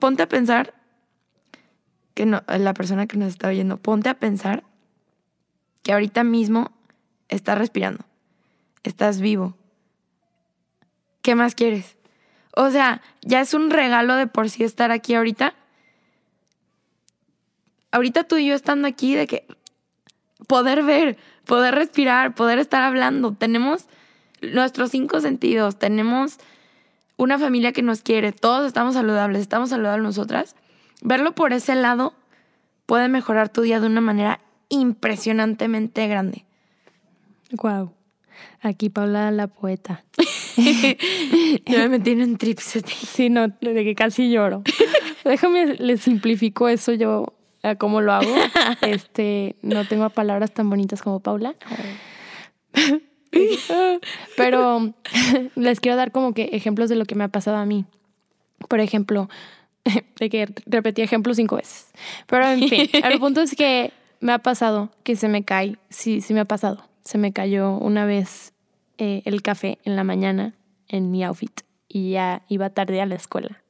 ponte 0.00 0.22
a 0.22 0.28
pensar, 0.28 0.74
que 2.14 2.26
no, 2.26 2.42
la 2.46 2.74
persona 2.74 3.06
que 3.06 3.16
nos 3.16 3.28
está 3.28 3.48
oyendo, 3.48 3.76
ponte 3.76 4.08
a 4.08 4.14
pensar 4.14 4.64
que 5.82 5.92
ahorita 5.92 6.24
mismo 6.24 6.72
estás 7.28 7.58
respirando, 7.58 8.04
estás 8.82 9.20
vivo. 9.20 9.56
¿Qué 11.22 11.34
más 11.34 11.54
quieres? 11.54 11.96
O 12.56 12.70
sea, 12.70 13.02
ya 13.22 13.40
es 13.40 13.54
un 13.54 13.70
regalo 13.70 14.14
de 14.14 14.26
por 14.26 14.48
sí 14.48 14.62
estar 14.62 14.90
aquí 14.92 15.14
ahorita. 15.14 15.54
Ahorita 17.90 18.24
tú 18.24 18.36
y 18.36 18.46
yo 18.46 18.54
estando 18.54 18.86
aquí, 18.86 19.14
de 19.14 19.26
que 19.26 19.46
poder 20.46 20.82
ver, 20.82 21.16
poder 21.44 21.74
respirar, 21.74 22.34
poder 22.34 22.58
estar 22.58 22.82
hablando, 22.82 23.34
tenemos 23.34 23.86
nuestros 24.40 24.90
cinco 24.90 25.20
sentidos, 25.20 25.78
tenemos 25.78 26.38
una 27.16 27.38
familia 27.38 27.72
que 27.72 27.82
nos 27.82 28.02
quiere, 28.02 28.32
todos 28.32 28.66
estamos 28.66 28.94
saludables, 28.94 29.40
estamos 29.40 29.70
saludables 29.70 30.04
nosotras, 30.04 30.56
verlo 31.04 31.34
por 31.36 31.52
ese 31.52 31.76
lado 31.76 32.14
puede 32.86 33.08
mejorar 33.08 33.48
tu 33.48 33.62
día 33.62 33.78
de 33.78 33.86
una 33.86 34.00
manera 34.00 34.40
impresionantemente 34.68 36.08
grande. 36.08 36.44
Wow. 37.52 37.92
Aquí 38.60 38.88
Paula 38.88 39.30
la 39.30 39.46
poeta. 39.46 40.04
Yo 40.56 41.78
me 41.78 41.88
metí 41.88 42.10
en 42.10 42.36
trips. 42.36 42.82
Sí, 42.84 43.30
no, 43.30 43.48
de 43.48 43.84
que 43.84 43.94
casi 43.94 44.30
lloro. 44.30 44.62
Déjame, 45.24 45.74
le 45.74 45.96
simplifico 45.96 46.68
eso 46.68 46.92
yo, 46.92 47.34
a 47.62 47.76
cómo 47.76 48.00
lo 48.00 48.12
hago. 48.12 48.34
Este, 48.82 49.56
no 49.62 49.86
tengo 49.86 50.08
palabras 50.10 50.52
tan 50.52 50.68
bonitas 50.68 51.02
como 51.02 51.20
Paula. 51.20 51.54
Pero 54.36 54.94
les 55.54 55.80
quiero 55.80 55.96
dar 55.96 56.12
como 56.12 56.34
que 56.34 56.50
ejemplos 56.52 56.88
de 56.88 56.96
lo 56.96 57.04
que 57.04 57.14
me 57.14 57.24
ha 57.24 57.28
pasado 57.28 57.56
a 57.56 57.64
mí. 57.64 57.86
Por 58.68 58.80
ejemplo, 58.80 59.28
de 60.18 60.30
que 60.30 60.48
repetí 60.66 61.02
ejemplos 61.02 61.36
cinco 61.36 61.56
veces. 61.56 61.92
Pero 62.26 62.46
en 62.46 62.68
fin, 62.68 62.88
el 63.04 63.18
punto 63.18 63.40
es 63.40 63.54
que 63.54 63.92
me 64.20 64.32
ha 64.32 64.38
pasado 64.38 64.90
que 65.02 65.16
se 65.16 65.28
me 65.28 65.44
cae, 65.44 65.76
sí, 65.88 66.20
sí 66.20 66.34
me 66.34 66.40
ha 66.40 66.44
pasado. 66.44 66.88
Se 67.04 67.18
me 67.18 67.32
cayó 67.32 67.76
una 67.76 68.06
vez 68.06 68.52
eh, 68.98 69.22
el 69.24 69.42
café 69.42 69.78
en 69.84 69.96
la 69.96 70.04
mañana 70.04 70.54
en 70.88 71.10
mi 71.10 71.22
outfit 71.24 71.60
y 71.88 72.12
ya 72.12 72.42
iba 72.48 72.70
tarde 72.70 73.00
a 73.00 73.06
la 73.06 73.14
escuela. 73.14 73.62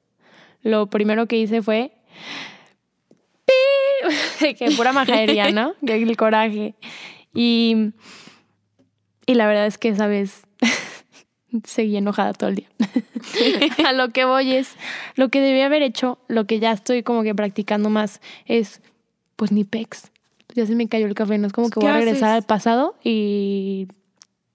Lo 0.63 0.87
primero 0.87 1.27
que 1.27 1.37
hice 1.37 1.63
fue... 1.63 1.93
De 4.41 4.55
que 4.55 4.71
pura 4.73 4.93
majadería, 4.93 5.51
¿no? 5.51 5.75
El 5.83 6.17
coraje. 6.17 6.75
Y 7.33 7.93
y 9.27 9.35
la 9.35 9.47
verdad 9.47 9.67
es 9.67 9.79
que 9.79 9.89
esa 9.89 10.07
vez 10.07 10.43
seguí 11.65 11.97
enojada 11.97 12.33
todo 12.33 12.51
el 12.51 12.57
día. 12.57 12.69
a 13.87 13.93
lo 13.93 14.11
que 14.11 14.25
voy 14.25 14.53
es, 14.53 14.75
lo 15.17 15.29
que 15.29 15.41
debí 15.41 15.61
haber 15.61 15.83
hecho, 15.83 16.19
lo 16.29 16.47
que 16.47 16.59
ya 16.59 16.73
estoy 16.73 17.03
como 17.03 17.23
que 17.23 17.35
practicando 17.35 17.91
más, 17.91 18.21
es 18.47 18.81
pues 19.37 19.53
ni 19.53 19.65
pex. 19.65 20.11
Ya 20.55 20.67
se 20.67 20.75
me 20.75 20.89
cayó 20.89 21.07
el 21.07 21.15
café, 21.15 21.39
no 21.39 21.47
es 21.47 21.53
como 21.53 21.71
que 21.71 21.81
voy 21.81 21.89
a 21.89 21.97
regresar 21.97 22.31
al 22.31 22.45
pasado 22.45 22.95
y 23.03 23.89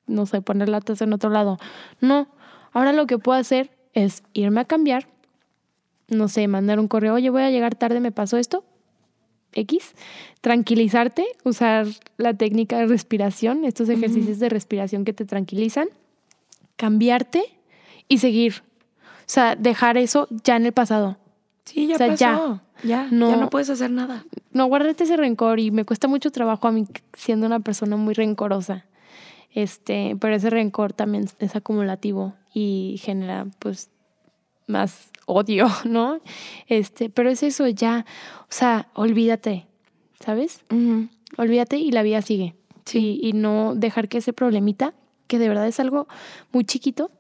no 0.08 0.26
sé, 0.26 0.42
poner 0.42 0.70
la 0.70 0.82
taza 0.82 1.06
en 1.06 1.14
otro 1.14 1.30
lado. 1.30 1.58
No, 2.02 2.28
ahora 2.72 2.94
lo 2.94 3.06
que 3.06 3.18
puedo 3.18 3.38
hacer 3.38 3.72
es 3.94 4.24
irme 4.34 4.62
a 4.62 4.66
cambiar, 4.66 5.08
no 6.08 6.28
sé, 6.28 6.48
mandar 6.48 6.80
un 6.80 6.88
correo, 6.88 7.16
oye, 7.16 7.30
voy 7.30 7.44
a 7.44 7.52
llegar 7.52 7.76
tarde, 7.76 8.00
me 8.00 8.12
pasó 8.12 8.38
esto, 8.38 8.64
X, 9.54 9.94
tranquilizarte, 10.42 11.26
usar 11.44 11.88
la 12.18 12.34
técnica 12.34 12.78
de 12.78 12.88
respiración, 12.88 13.66
estos 13.66 13.90
ejercicios 13.90 14.40
de 14.40 14.50
respiración 14.50 15.06
que 15.06 15.14
te 15.14 15.26
tranquilizan, 15.26 15.90
cambiarte 16.80 17.44
y 18.08 18.20
seguir. 18.20 18.64
O 19.04 19.32
sea, 19.32 19.58
dejar 19.58 19.98
eso 19.98 20.30
ya 20.44 20.56
en 20.56 20.66
el 20.66 20.72
pasado. 20.72 21.18
Sí, 21.66 21.88
ya 21.88 21.98
pasó. 21.98 22.16
Ya, 22.16 22.62
ya, 22.84 23.08
no, 23.12 23.30
ya 23.32 23.36
no 23.36 23.50
puedes 23.50 23.70
hacer 23.70 23.92
nada. 23.92 24.24
No 24.54 24.66
guardarte 24.68 25.04
ese 25.04 25.18
rencor 25.18 25.60
y 25.60 25.72
me 25.72 25.84
cuesta 25.84 26.08
mucho 26.08 26.32
trabajo 26.32 26.70
a 26.70 26.72
mí 26.72 26.88
siendo 27.14 27.46
una 27.46 27.60
persona 27.60 27.98
muy 27.98 28.14
rencorosa. 28.14 28.86
Este, 29.52 30.16
pero 30.22 30.36
ese 30.36 30.50
rencor 30.50 30.94
también 30.94 31.28
es 31.40 31.56
acumulativo 31.56 32.34
y 32.54 32.96
genera 33.04 33.46
pues 33.60 33.90
más 34.68 35.12
odio, 35.26 35.68
¿no? 35.84 36.22
Este, 36.68 37.10
pero 37.10 37.30
es 37.30 37.44
eso 37.44 37.68
ya, 37.68 38.06
o 38.44 38.52
sea, 38.52 38.88
olvídate, 38.94 39.68
¿sabes? 40.22 40.64
Olvídate 41.38 41.78
y 41.78 41.92
la 41.92 42.04
vida 42.04 42.22
sigue. 42.22 42.56
Sí. 42.86 43.20
Y, 43.22 43.34
no 43.34 43.76
dejar 43.76 44.08
que 44.08 44.18
ese 44.20 44.34
problemita, 44.34 44.96
que 45.30 45.40
de 45.40 45.48
verdad 45.48 45.68
es 45.68 45.80
algo 45.80 46.08
muy 46.52 46.66
chiquito, 46.66 47.12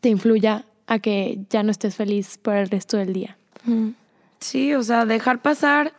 te 0.00 0.08
influya 0.08 0.64
a 0.86 0.98
que 0.98 1.38
ya 1.50 1.62
no 1.62 1.70
estés 1.70 1.94
feliz 1.94 2.38
por 2.38 2.56
el 2.56 2.70
resto 2.70 2.96
del 2.96 3.12
día. 3.12 3.36
Sí, 4.40 4.74
o 4.74 4.82
sea, 4.82 5.04
dejar 5.04 5.42
pasar 5.42 5.92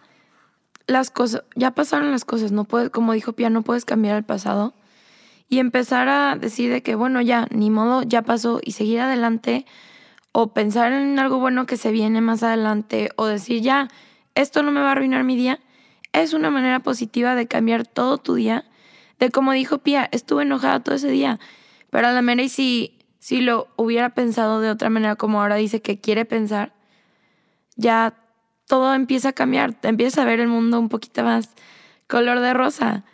las 0.88 1.12
cosas, 1.12 1.43
ya 1.56 1.71
pasaron 1.71 2.12
las 2.12 2.26
cosas, 2.26 2.52
no 2.52 2.65
puedes, 2.65 2.89
como 2.89 3.13
dijo 3.13 3.34
Pia, 3.34 3.49
no 3.49 3.62
puedes 3.62 3.86
cambiar 3.86 4.17
el 4.17 4.23
pasado 4.23 4.73
y 5.47 5.60
empezar 5.60 6.10
a 6.10 6.36
decir 6.36 6.71
de 6.71 6.82
que, 6.82 6.95
bueno, 6.95 7.21
ya, 7.21 7.47
ni 7.52 7.69
modo, 7.69 8.02
ya 8.02 8.23
pasó 8.23 8.60
y 8.63 8.71
seguir 8.71 8.99
adelante 8.99 9.65
o 10.32 10.47
pensar 10.47 10.91
en 10.93 11.19
algo 11.19 11.38
bueno 11.38 11.67
que 11.67 11.78
se 11.78 11.91
viene 11.91 12.21
más 12.21 12.41
adelante 12.41 13.12
o 13.17 13.28
decir 13.28 13.62
ya, 13.62 13.88
esto 14.34 14.63
no 14.63 14.71
me 14.71 14.82
va 14.82 14.89
a 14.89 14.91
arruinar 14.93 15.23
mi 15.23 15.36
día, 15.36 15.60
es 16.12 16.34
una 16.34 16.49
manera 16.49 16.80
positiva 16.80 17.36
de 17.36 17.47
cambiar 17.47 17.86
todo 17.86 18.17
tu 18.17 18.34
día. 18.34 18.65
De 19.23 19.29
como 19.31 19.53
dijo 19.53 19.77
Pia, 19.77 20.09
estuve 20.12 20.43
enojada 20.43 20.81
todo 20.81 20.95
ese 20.95 21.09
día, 21.09 21.39
pero 21.89 22.09
a 22.09 22.12
la 22.12 22.21
mera 22.21 22.43
y 22.43 22.49
si, 22.49 22.99
si 23.19 23.39
lo 23.39 23.69
hubiera 23.77 24.09
pensado 24.09 24.59
de 24.59 24.69
otra 24.69 24.89
manera 24.89 25.15
como 25.15 25.41
ahora 25.41 25.55
dice 25.55 25.81
que 25.81 25.97
quiere 25.97 26.25
pensar, 26.25 26.73
ya 27.77 28.15
todo 28.67 28.93
empieza 28.93 29.29
a 29.29 29.31
cambiar, 29.31 29.77
empieza 29.83 30.23
a 30.23 30.25
ver 30.25 30.41
el 30.41 30.49
mundo 30.49 30.77
un 30.77 30.89
poquito 30.89 31.23
más 31.23 31.51
color 32.07 32.41
de 32.41 32.53
rosa. 32.53 33.05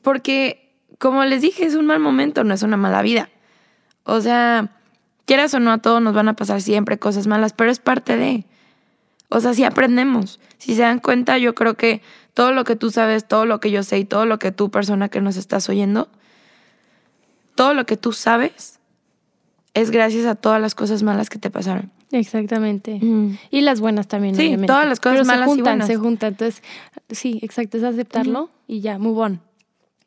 Porque, 0.00 0.74
como 0.98 1.22
les 1.26 1.42
dije, 1.42 1.66
es 1.66 1.74
un 1.74 1.84
mal 1.84 2.00
momento, 2.00 2.42
no 2.42 2.54
es 2.54 2.62
una 2.62 2.78
mala 2.78 3.02
vida. 3.02 3.28
O 4.04 4.22
sea, 4.22 4.70
quieras 5.26 5.52
o 5.52 5.60
no, 5.60 5.70
a 5.70 5.78
todos 5.82 6.00
nos 6.00 6.14
van 6.14 6.30
a 6.30 6.34
pasar 6.34 6.62
siempre 6.62 6.98
cosas 6.98 7.26
malas, 7.26 7.52
pero 7.52 7.70
es 7.70 7.78
parte 7.78 8.16
de. 8.16 8.46
O 9.28 9.40
sea, 9.40 9.52
si 9.52 9.64
aprendemos. 9.64 10.40
Si 10.56 10.74
se 10.74 10.80
dan 10.80 10.98
cuenta, 10.98 11.36
yo 11.36 11.54
creo 11.54 11.74
que 11.74 12.00
todo 12.36 12.52
lo 12.52 12.64
que 12.64 12.76
tú 12.76 12.90
sabes, 12.90 13.26
todo 13.26 13.46
lo 13.46 13.60
que 13.60 13.70
yo 13.70 13.82
sé 13.82 13.98
y 13.98 14.04
todo 14.04 14.26
lo 14.26 14.38
que 14.38 14.52
tú, 14.52 14.70
persona 14.70 15.08
que 15.08 15.22
nos 15.22 15.38
estás 15.38 15.70
oyendo, 15.70 16.10
todo 17.54 17.72
lo 17.72 17.86
que 17.86 17.96
tú 17.96 18.12
sabes 18.12 18.78
es 19.72 19.90
gracias 19.90 20.26
a 20.26 20.34
todas 20.34 20.60
las 20.60 20.74
cosas 20.74 21.02
malas 21.02 21.30
que 21.30 21.38
te 21.38 21.48
pasaron. 21.48 21.90
Exactamente. 22.12 23.00
Y 23.50 23.62
las 23.62 23.80
buenas 23.80 24.06
también. 24.06 24.34
Sí, 24.34 24.54
todas 24.66 24.86
las 24.86 25.00
cosas 25.00 25.26
malas 25.26 25.48
se 25.48 25.54
juntan, 25.54 25.56
y 25.56 25.62
buenas. 25.62 25.86
se 25.86 25.96
juntan. 25.96 26.28
Entonces, 26.34 26.62
sí, 27.08 27.38
exacto, 27.40 27.78
es 27.78 27.84
aceptarlo 27.84 28.50
y 28.66 28.80
ya, 28.80 28.98
move 28.98 29.18
on. 29.18 29.40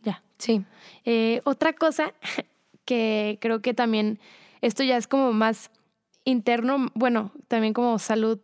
Ya. 0.04 0.22
Sí. 0.38 0.64
Eh, 1.06 1.42
otra 1.46 1.74
cosa 1.74 2.14
que 2.86 3.40
creo 3.42 3.64
que 3.64 3.74
también, 3.74 4.20
esto 4.62 4.84
ya 4.84 4.98
es 4.98 5.08
como 5.08 5.34
más 5.34 5.72
interno, 6.26 6.92
bueno, 6.94 7.32
también 7.48 7.74
como 7.74 7.98
salud 7.98 8.38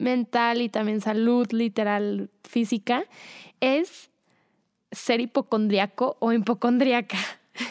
mental 0.00 0.62
y 0.62 0.68
también 0.68 1.00
salud 1.00 1.46
literal 1.52 2.30
física, 2.42 3.04
es 3.60 4.10
ser 4.90 5.20
hipocondriaco 5.20 6.16
o 6.18 6.32
hipocondriaca. 6.32 7.18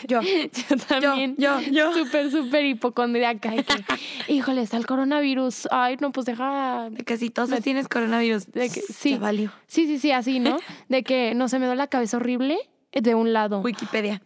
Yo. 0.07 0.21
yo 0.69 0.77
también. 0.87 1.35
Yo, 1.37 1.59
yo, 1.61 1.93
Súper, 1.93 2.29
súper 2.31 2.65
hipocondriaca. 2.65 3.51
que, 3.51 3.65
híjole, 4.27 4.61
está 4.61 4.77
el 4.77 4.85
coronavirus. 4.85 5.67
Ay, 5.71 5.97
no, 5.99 6.11
pues 6.11 6.25
deja. 6.25 6.89
De 6.91 7.03
que 7.03 7.17
si 7.17 7.29
toses 7.29 7.61
tienes 7.63 7.87
coronavirus. 7.87 8.51
De 8.51 8.69
que, 8.69 8.81
sí. 8.81 9.17
Valió. 9.17 9.51
Sí, 9.67 9.87
sí, 9.87 9.99
sí, 9.99 10.11
así, 10.11 10.39
¿no? 10.39 10.57
De 10.89 11.03
que 11.03 11.33
no 11.33 11.47
se 11.47 11.59
me 11.59 11.65
duele 11.65 11.79
la 11.79 11.87
cabeza 11.87 12.17
horrible 12.17 12.57
de 12.91 13.15
un 13.15 13.33
lado. 13.33 13.61
Wikipedia. 13.61 14.21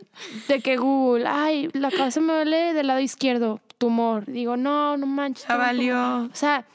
De 0.48 0.62
que 0.62 0.78
Google, 0.78 1.28
ay, 1.28 1.70
la 1.74 1.92
cabeza 1.92 2.20
me 2.22 2.34
duele 2.34 2.74
del 2.74 2.88
lado 2.88 3.00
izquierdo, 3.00 3.62
tumor. 3.78 4.26
Digo, 4.26 4.58
no, 4.58 4.98
no 4.98 5.06
manches. 5.06 5.46
Ya 5.48 5.58
valió. 5.58 5.96
tumor. 5.96 6.32
O 6.32 6.36
sea, 6.36 6.66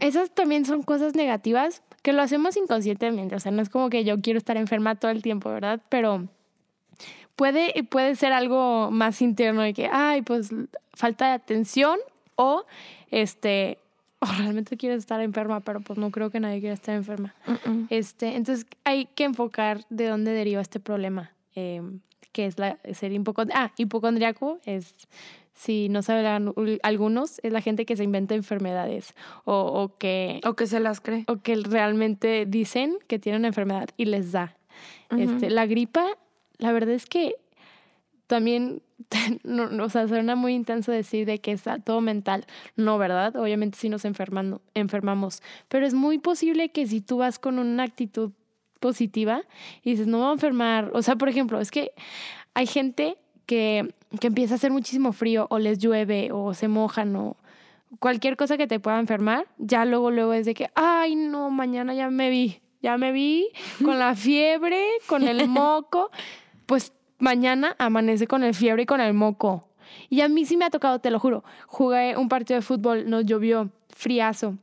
esas 0.00 0.30
también 0.30 0.64
son 0.64 0.82
cosas 0.82 1.14
negativas 1.14 1.82
que 2.02 2.12
lo 2.12 2.22
hacemos 2.22 2.56
inconscientemente. 2.56 3.34
O 3.34 3.40
sea, 3.40 3.52
no 3.52 3.62
es 3.62 3.68
como 3.68 3.90
que 3.90 4.04
yo 4.04 4.20
quiero 4.20 4.38
estar 4.38 4.56
enferma 4.56 4.94
todo 4.96 5.10
el 5.10 5.22
tiempo, 5.22 5.50
¿verdad? 5.50 5.80
Pero 5.88 6.28
puede, 7.36 7.84
puede 7.84 8.16
ser 8.16 8.32
algo 8.32 8.90
más 8.90 9.22
interno 9.22 9.62
de 9.62 9.72
que, 9.72 9.88
ay, 9.90 10.22
pues 10.22 10.50
falta 10.92 11.28
de 11.28 11.32
atención 11.32 11.98
o 12.36 12.64
este, 13.10 13.78
o 14.20 14.26
realmente 14.26 14.76
quieres 14.76 14.98
estar 14.98 15.20
enferma, 15.20 15.60
pero 15.60 15.80
pues 15.80 15.98
no 15.98 16.10
creo 16.10 16.30
que 16.30 16.40
nadie 16.40 16.60
quiera 16.60 16.74
estar 16.74 16.94
enferma. 16.94 17.34
Este, 17.90 18.36
entonces 18.36 18.66
hay 18.84 19.06
que 19.06 19.24
enfocar 19.24 19.84
de 19.90 20.08
dónde 20.08 20.32
deriva 20.32 20.60
este 20.60 20.80
problema, 20.80 21.32
eh, 21.54 21.82
que 22.32 22.46
es 22.46 22.58
la, 22.58 22.78
ser 22.92 23.12
hipocondriaco. 23.12 23.64
Ah, 23.64 23.72
hipocondriaco 23.76 24.58
es, 24.64 24.94
si 25.54 25.88
no 25.88 26.02
saben 26.02 26.52
algunos, 26.82 27.40
es 27.42 27.52
la 27.52 27.60
gente 27.60 27.86
que 27.86 27.96
se 27.96 28.04
inventa 28.04 28.34
enfermedades 28.34 29.14
o, 29.44 29.54
o 29.54 29.96
que, 29.98 30.40
O 30.44 30.54
que 30.54 30.66
se 30.66 30.80
las 30.80 31.00
cree. 31.00 31.24
o 31.28 31.36
que 31.38 31.56
realmente 31.56 32.44
dicen 32.46 32.96
que 33.06 33.18
tienen 33.18 33.42
una 33.42 33.48
enfermedad 33.48 33.88
y 33.96 34.06
les 34.06 34.32
da. 34.32 34.56
este, 35.16 35.50
la 35.50 35.66
gripa, 35.66 36.06
la 36.58 36.72
verdad 36.72 36.94
es 36.94 37.06
que 37.06 37.36
también, 38.26 38.82
no, 39.44 39.68
no, 39.68 39.84
o 39.84 39.88
sea, 39.88 40.08
suena 40.08 40.34
muy 40.34 40.54
intenso 40.54 40.90
decir 40.90 41.24
de 41.26 41.38
que 41.38 41.52
es 41.52 41.62
todo 41.84 42.00
mental. 42.00 42.46
No, 42.76 42.98
¿verdad? 42.98 43.36
Obviamente 43.36 43.78
sí 43.78 43.88
nos 43.88 44.04
enfermando, 44.04 44.60
enfermamos, 44.74 45.40
pero 45.68 45.86
es 45.86 45.94
muy 45.94 46.18
posible 46.18 46.70
que 46.70 46.86
si 46.86 47.00
tú 47.00 47.18
vas 47.18 47.38
con 47.38 47.58
una 47.58 47.84
actitud 47.84 48.32
positiva 48.80 49.42
y 49.82 49.92
dices, 49.92 50.06
no 50.06 50.18
me 50.18 50.24
voy 50.24 50.30
a 50.30 50.34
enfermar, 50.34 50.90
o 50.92 51.00
sea, 51.00 51.16
por 51.16 51.28
ejemplo, 51.28 51.60
es 51.60 51.70
que 51.70 51.92
hay 52.54 52.66
gente 52.66 53.16
que, 53.46 53.94
que 54.20 54.26
empieza 54.28 54.54
a 54.54 54.56
hacer 54.56 54.70
muchísimo 54.70 55.12
frío 55.12 55.46
o 55.50 55.58
les 55.58 55.78
llueve 55.78 56.30
o 56.32 56.54
se 56.54 56.68
mojan 56.68 57.14
o 57.16 57.36
cualquier 57.98 58.36
cosa 58.36 58.56
que 58.56 58.66
te 58.66 58.80
pueda 58.80 58.98
enfermar, 58.98 59.46
ya 59.58 59.84
luego, 59.84 60.10
luego 60.10 60.32
es 60.32 60.46
de 60.46 60.54
que, 60.54 60.70
ay, 60.74 61.14
no, 61.16 61.50
mañana 61.50 61.94
ya 61.94 62.10
me 62.10 62.30
vi, 62.30 62.60
ya 62.82 62.98
me 62.98 63.12
vi 63.12 63.48
con 63.84 63.98
la 63.98 64.14
fiebre, 64.14 64.84
con 65.06 65.22
el 65.22 65.48
moco, 65.48 66.10
pues 66.66 66.92
mañana 67.18 67.76
amanece 67.78 68.26
con 68.26 68.44
el 68.44 68.54
fiebre 68.54 68.82
y 68.82 68.86
con 68.86 69.00
el 69.00 69.14
moco. 69.14 69.68
Y 70.08 70.20
a 70.22 70.28
mí 70.28 70.44
sí 70.44 70.56
me 70.56 70.64
ha 70.64 70.70
tocado, 70.70 70.98
te 70.98 71.10
lo 71.10 71.20
juro. 71.20 71.44
Jugué 71.66 72.16
un 72.16 72.28
partido 72.28 72.58
de 72.58 72.62
fútbol, 72.62 73.08
nos 73.08 73.24
llovió, 73.24 73.70
friazo. 73.90 74.56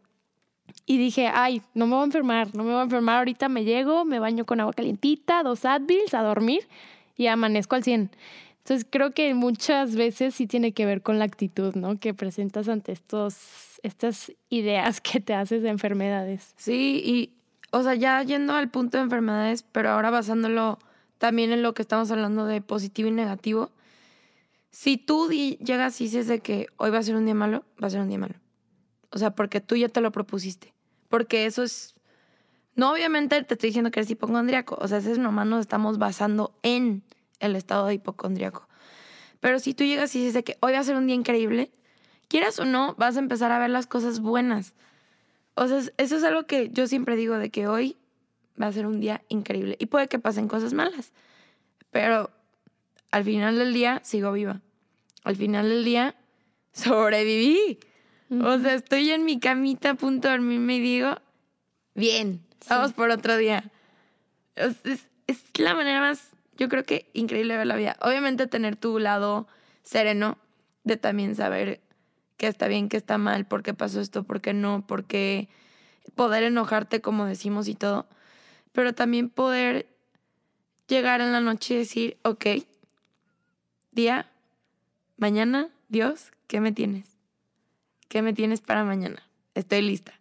Y 0.86 0.98
dije, 0.98 1.28
ay, 1.28 1.62
no 1.74 1.86
me 1.86 1.94
voy 1.94 2.02
a 2.02 2.06
enfermar, 2.06 2.56
no 2.56 2.64
me 2.64 2.72
voy 2.72 2.80
a 2.80 2.84
enfermar. 2.84 3.18
Ahorita 3.20 3.50
me 3.50 3.64
llego, 3.64 4.06
me 4.06 4.20
baño 4.20 4.46
con 4.46 4.60
agua 4.60 4.74
calientita, 4.74 5.44
dos 5.44 5.66
Advils, 5.66 6.14
a 6.14 6.22
dormir 6.22 6.68
y 7.16 7.28
amanezco 7.28 7.76
al 7.76 7.84
100. 7.84 8.12
Entonces 8.64 8.86
creo 8.88 9.12
que 9.12 9.34
muchas 9.34 9.96
veces 9.96 10.36
sí 10.36 10.46
tiene 10.46 10.72
que 10.72 10.86
ver 10.86 11.02
con 11.02 11.18
la 11.18 11.26
actitud, 11.26 11.74
¿no? 11.74 12.00
Que 12.00 12.14
presentas 12.14 12.70
ante 12.70 12.92
estos, 12.92 13.80
estas 13.82 14.32
ideas 14.50 15.02
que 15.02 15.20
te 15.20 15.34
haces 15.34 15.64
de 15.64 15.70
enfermedades. 15.70 16.54
Sí, 16.58 17.02
y, 17.04 17.34
o 17.72 17.82
sea, 17.82 17.96
ya 17.96 18.22
yendo 18.22 18.54
al 18.54 18.70
punto 18.70 18.98
de 18.98 19.04
enfermedades, 19.04 19.64
pero 19.64 19.90
ahora 19.90 20.12
basándolo 20.12 20.78
también 21.18 21.52
en 21.52 21.64
lo 21.64 21.74
que 21.74 21.82
estamos 21.82 22.12
hablando 22.12 22.46
de 22.46 22.62
positivo 22.62 23.10
y 23.10 23.14
negativo. 23.14 23.72
Si 24.70 24.98
tú 24.98 25.30
llegas 25.30 26.00
y 26.00 26.04
dices 26.04 26.28
de 26.28 26.40
que 26.40 26.68
hoy 26.78 26.92
va 26.92 27.00
a 27.00 27.04
ser 27.04 27.16
un 27.16 27.26
día 27.26 27.34
malo, 27.34 27.66
va 27.82 27.88
a 27.88 27.90
ser 27.90 28.02
un 28.02 28.10
día 28.10 28.20
malo. 28.20 28.36
O 29.10 29.18
sea, 29.18 29.32
porque 29.32 29.60
tú 29.60 29.76
ya 29.76 29.90
te 29.90 30.02
lo 30.02 30.12
propusiste. 30.12 30.74
Porque 31.10 31.48
eso 31.48 31.64
es. 31.64 31.96
No, 32.76 32.94
obviamente 32.94 33.42
te 33.44 33.56
estoy 33.56 33.70
diciendo 33.70 33.90
que 33.92 34.00
eres 34.00 34.10
hipocondríaco. 34.12 34.78
O 34.80 34.88
sea, 34.88 35.00
ese 35.00 35.12
es 35.12 35.18
nomás 35.18 35.48
nos 35.48 35.62
estamos 35.62 35.98
basando 35.98 36.54
en 36.64 37.04
el 37.42 37.56
estado 37.56 37.88
de 37.88 37.96
hipocondríaco. 37.96 38.68
Pero 39.40 39.60
si 39.60 39.74
tú 39.74 39.84
llegas 39.84 40.16
y 40.16 40.24
dices 40.26 40.44
que 40.44 40.58
hoy 40.62 40.74
va 40.74 40.80
a 40.80 40.84
ser 40.84 40.96
un 40.96 41.08
día 41.08 41.16
increíble, 41.16 41.72
quieras 42.28 42.60
o 42.60 42.66
no, 42.66 42.96
vas 42.98 43.16
a 43.18 43.20
empezar 43.20 43.52
a 43.52 43.60
ver 43.60 43.70
las 43.72 43.88
cosas 43.88 44.20
buenas. 44.20 44.74
O 45.56 45.68
sea, 45.68 45.80
es- 45.80 45.94
eso 45.98 46.16
es 46.18 46.24
algo 46.24 46.46
que 46.46 46.70
yo 46.70 46.88
siempre 46.88 47.16
digo 47.16 47.38
de 47.38 47.50
que 47.50 47.68
hoy 47.68 47.98
va 48.62 48.68
a 48.68 48.72
ser 48.72 48.86
un 48.86 49.00
día 49.00 49.24
increíble. 49.30 49.76
Y 49.80 49.88
puede 49.88 50.08
que 50.08 50.20
pasen 50.20 50.48
cosas 50.48 50.74
malas. 50.74 51.12
Pero 51.90 52.30
al 53.12 53.24
final 53.26 53.58
del 53.58 53.74
día 53.74 54.00
sigo 54.04 54.32
viva. 54.32 54.62
Al 55.24 55.36
final 55.36 55.68
del 55.70 55.84
día 55.84 56.16
sobreviví. 56.72 57.80
O 58.42 58.58
sea, 58.60 58.76
estoy 58.76 59.10
en 59.12 59.26
mi 59.26 59.40
camita 59.40 59.92
a 59.92 59.96
punto 59.96 60.28
de 60.30 60.36
dormirme 60.36 60.78
y 60.78 60.80
digo, 60.80 61.16
bien, 61.96 62.46
vamos 62.70 62.94
por 62.94 63.10
otro 63.10 63.36
día. 63.36 63.64
Es, 64.56 64.76
es- 64.86 65.08
es 65.28 65.44
la 65.60 65.76
manera 65.76 66.00
más, 66.00 66.31
yo 66.62 66.70
creo 66.70 66.84
que 66.84 67.10
increíble 67.14 67.58
ver 67.58 67.66
la 67.66 67.76
vida. 67.76 67.98
Obviamente 68.02 68.46
tener 68.46 68.76
tu 68.76 69.00
lado 69.00 69.48
sereno 69.82 70.38
de 70.84 70.96
también 70.96 71.36
saber 71.36 71.82
qué 72.38 72.46
está 72.46 72.68
bien, 72.68 72.88
qué 72.88 72.98
está 72.98 73.18
mal, 73.18 73.48
por 73.48 73.64
qué 73.64 73.74
pasó 73.74 74.00
esto, 74.00 74.22
por 74.22 74.42
qué 74.42 74.54
no, 74.54 74.86
por 74.86 75.06
qué 75.06 75.50
poder 76.14 76.44
enojarte 76.44 77.02
como 77.02 77.26
decimos 77.26 77.68
y 77.68 77.74
todo. 77.74 78.06
Pero 78.74 78.94
también 78.94 79.32
poder 79.32 79.88
llegar 80.88 81.20
en 81.20 81.32
la 81.32 81.42
noche 81.42 81.74
y 81.74 81.78
decir, 81.78 82.18
ok, 82.22 82.46
día, 83.92 84.30
mañana, 85.18 85.70
Dios, 85.90 86.32
¿qué 86.46 86.62
me 86.62 86.72
tienes? 86.72 87.08
¿Qué 88.08 88.22
me 88.22 88.34
tienes 88.34 88.62
para 88.62 88.84
mañana? 88.84 89.24
Estoy 89.56 89.82
lista. 89.82 90.14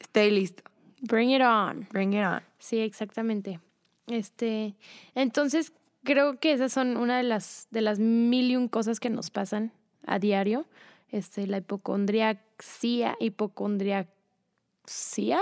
Estoy 0.00 0.32
listo. 0.32 0.64
Bring 1.02 1.30
it 1.30 1.42
on. 1.42 1.86
Bring 1.92 2.14
it 2.14 2.26
on. 2.26 2.42
Sí, 2.58 2.80
exactamente. 2.80 3.60
Este, 4.08 4.74
entonces 5.14 5.72
creo 6.04 6.38
que 6.38 6.52
esas 6.52 6.72
son 6.72 6.96
una 6.96 7.16
de 7.16 7.24
las 7.24 7.66
de 7.70 7.80
las 7.80 7.98
mil 7.98 8.50
y 8.50 8.56
un 8.56 8.68
cosas 8.68 9.00
que 9.00 9.10
nos 9.10 9.30
pasan 9.30 9.72
a 10.06 10.18
diario. 10.18 10.66
Este, 11.10 11.46
la 11.46 11.58
hipocondriaxia, 11.58 13.16
hipocondriaxia, 13.20 14.08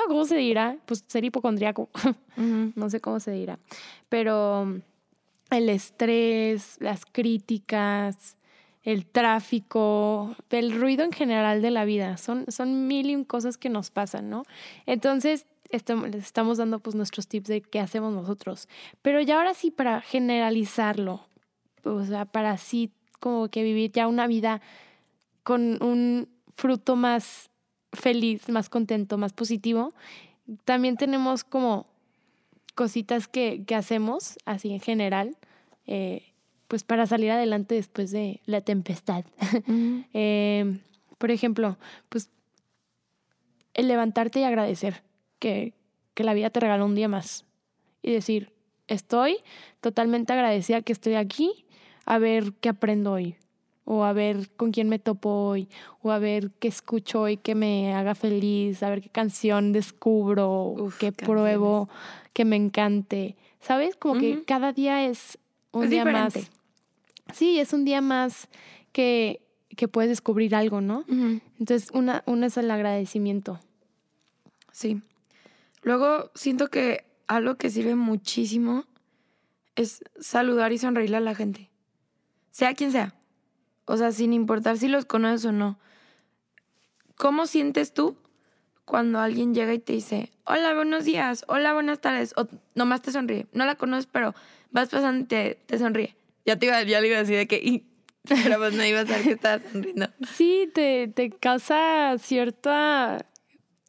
¿cómo 0.07 0.25
se 0.25 0.37
dirá? 0.37 0.77
Pues 0.87 1.05
ser 1.07 1.25
hipocondriaco. 1.25 1.89
No 2.75 2.89
sé 2.89 3.01
cómo 3.01 3.21
se 3.21 3.31
dirá. 3.31 3.59
Pero 4.09 4.63
um, 4.63 4.81
el 5.51 5.69
estrés, 5.69 6.79
las 6.81 7.05
críticas, 7.05 8.39
el 8.83 9.07
tráfico, 9.07 10.35
el 10.51 10.73
ruido 10.81 11.05
en 11.05 11.13
general 11.13 11.61
de 11.63 11.71
la 11.71 11.85
vida, 11.85 12.17
son, 12.17 12.47
son 12.49 12.87
mil 12.87 13.11
y 13.11 13.15
un 13.15 13.25
cosas 13.25 13.59
que 13.59 13.69
nos 13.69 13.91
pasan, 13.91 14.31
¿no? 14.31 14.45
Entonces, 14.87 15.47
les 15.73 16.25
estamos 16.25 16.59
dando 16.59 16.79
pues 16.79 16.95
nuestros 16.95 17.27
tips 17.27 17.49
de 17.49 17.63
qué 17.63 17.81
hacemos 17.81 18.13
nosotros. 18.13 18.69
Pero 19.01 19.21
ya 19.21 19.39
ahora 19.39 19.55
sí, 19.55 19.71
para 19.71 20.01
generalizarlo, 20.01 21.27
o 21.85 22.05
sea, 22.05 22.27
para 22.27 22.53
así 22.53 22.91
como 23.21 23.49
que 23.49 23.63
vivir 23.63 23.93
ya 23.93 24.09
una 24.09 24.27
vida 24.27 24.61
con 25.43 25.83
un 25.83 26.29
fruto 26.55 26.97
más 26.97 27.51
feliz, 27.93 28.49
más 28.49 28.69
contento, 28.69 29.19
más 29.19 29.33
positivo, 29.33 29.93
también 30.65 30.97
tenemos 30.97 31.45
como 31.45 31.87
cositas 32.75 33.29
que, 33.29 33.65
que 33.65 33.75
hacemos, 33.75 34.39
así 34.45 34.73
en 34.73 34.81
general, 34.81 35.37
eh, 35.87 36.33
pues 36.69 36.85
para 36.85 37.07
salir 37.07 37.31
adelante 37.31 37.75
después 37.75 38.11
de 38.11 38.41
la 38.47 38.61
tempestad. 38.61 39.25
Eh, 40.15 40.79
por 41.19 41.31
ejemplo, 41.31 41.79
pues 42.09 42.29
el 43.75 43.89
levantarte 43.89 44.41
y 44.41 44.45
agradecer 44.45 45.03
que, 45.43 45.75
que 46.15 46.23
la 46.23 46.35
vida 46.35 46.51
te 46.51 46.61
regaló 46.61 46.87
un 46.87 46.95
día 46.95 47.09
más 47.09 47.45
y 48.01 48.13
decir, 48.13 48.53
estoy 48.87 49.39
totalmente 49.81 50.33
agradecida 50.33 50.83
que 50.83 50.93
estoy 50.93 51.15
aquí, 51.17 51.65
a 52.07 52.19
ver 52.19 52.53
qué 52.61 52.69
aprendo 52.69 53.13
hoy. 53.13 53.35
o 53.85 54.05
a 54.05 54.13
ver 54.13 54.49
con 54.57 54.71
quién 54.71 54.89
me 54.89 55.01
topo 55.01 55.29
hoy, 55.49 55.69
o 56.03 56.13
a 56.13 56.19
ver 56.21 56.53
qué 56.61 56.69
escucho 56.69 57.23
hoy 57.23 57.37
que 57.37 57.57
me 57.57 57.93
haga 57.95 58.15
feliz, 58.15 58.81
a 58.85 58.91
ver 58.91 59.03
qué 59.03 59.09
canción 59.09 59.73
descubro, 59.73 60.67
Uf, 60.79 60.99
qué 60.99 61.09
canciones. 61.11 61.27
pruebo 61.29 61.89
que 62.33 62.45
me 62.45 62.55
encante. 62.55 63.35
¿Sabes? 63.61 63.97
Como 63.97 64.21
que 64.21 64.45
cada 64.45 64.73
día 64.73 65.05
es 65.05 65.37
un 65.73 65.85
Es 65.85 65.91
día 65.91 66.05
diferente. 66.05 66.39
más. 67.27 67.37
Sí, 67.37 67.59
es 67.59 67.73
un 67.73 67.85
día 67.85 68.01
más 68.01 68.49
que, 68.93 69.41
que 69.77 69.89
puedes 69.89 70.11
descubrir 70.11 70.55
algo, 70.55 70.81
¿no? 70.81 71.05
Entonces, 71.59 71.91
una, 71.93 72.23
una 72.27 72.47
es 72.47 72.57
el 72.57 72.71
agradecimiento. 72.71 73.59
Sí. 74.71 75.03
Luego 75.83 76.31
siento 76.35 76.69
que 76.69 77.05
algo 77.27 77.57
que 77.57 77.71
sirve 77.71 77.95
muchísimo 77.95 78.85
es 79.75 80.05
saludar 80.21 80.73
y 80.73 80.79
sonreírle 80.79 81.17
a 81.17 81.21
la 81.21 81.35
gente. 81.35 81.71
Sea 82.51 82.75
quien 82.75 82.93
sea. 82.93 83.15
O 83.85 83.97
sea, 83.97 84.13
sin 84.13 84.33
importar 84.33 84.79
si 84.79 84.89
los 84.89 85.05
conoces 85.05 85.45
o 85.45 85.53
no. 85.53 85.79
¿Cómo 87.17 87.47
sientes 87.47 87.93
tú 87.95 88.17
cuando 88.85 89.21
alguien 89.21 89.55
llega 89.55 89.75
y 89.75 89.79
te 89.79 89.95
dice, 89.95 90.33
hola, 90.45 90.75
buenos 90.75 91.05
días, 91.05 91.45
hola, 91.49 91.73
buenas 91.73 92.01
tardes, 92.01 92.35
o 92.37 92.47
nomás 92.75 93.03
te 93.03 93.13
sonríe? 93.13 93.47
No 93.53 93.65
la 93.65 93.75
conoces, 93.75 94.07
pero 94.11 94.35
vas 94.71 94.89
pasando 94.89 95.25
y 95.25 95.27
te, 95.27 95.59
te 95.67 95.79
sonríe. 95.79 96.17
Ya 96.45 96.59
te 96.59 96.67
iba, 96.67 96.83
ya 96.83 97.01
le 97.01 97.09
iba 97.09 97.17
a 97.17 97.21
decir 97.21 97.37
de 97.37 97.47
que, 97.47 97.57
y, 97.57 97.87
pero 98.29 98.59
pues 98.59 98.75
no 98.75 98.85
iba 98.85 99.01
a 99.01 99.05
que 99.05 99.33
estabas 99.33 99.63
sonriendo. 99.71 100.09
Sí, 100.35 100.71
te, 100.75 101.09
te 101.09 101.31
causa 101.31 102.17
cierta... 102.19 103.27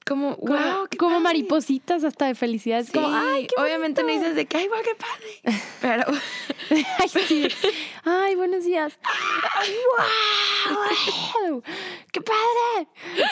Como, 0.05 0.35
Como, 0.37 0.53
wow, 0.53 0.87
qué 0.89 0.97
como 0.97 1.11
padre". 1.11 1.23
maripositas 1.23 2.03
hasta 2.03 2.25
de 2.25 2.35
felicidad. 2.35 2.83
Sí, 2.83 2.91
como, 2.91 3.07
ay, 3.09 3.47
qué 3.47 3.55
obviamente 3.61 4.01
no 4.01 4.07
bonito". 4.09 4.21
dices 4.23 4.35
de 4.35 4.45
que, 4.45 4.57
ay, 4.57 4.67
guau, 4.67 4.81
qué 4.83 4.95
padre. 4.95 5.41
Pero, 5.81 6.03
Ay, 6.99 7.07
sí. 7.09 7.47
Ay, 8.03 8.35
buenos 8.35 8.65
días. 8.65 8.97
¡Wow! 10.67 11.63
¡Qué 12.11 12.21
padre! 12.21 12.87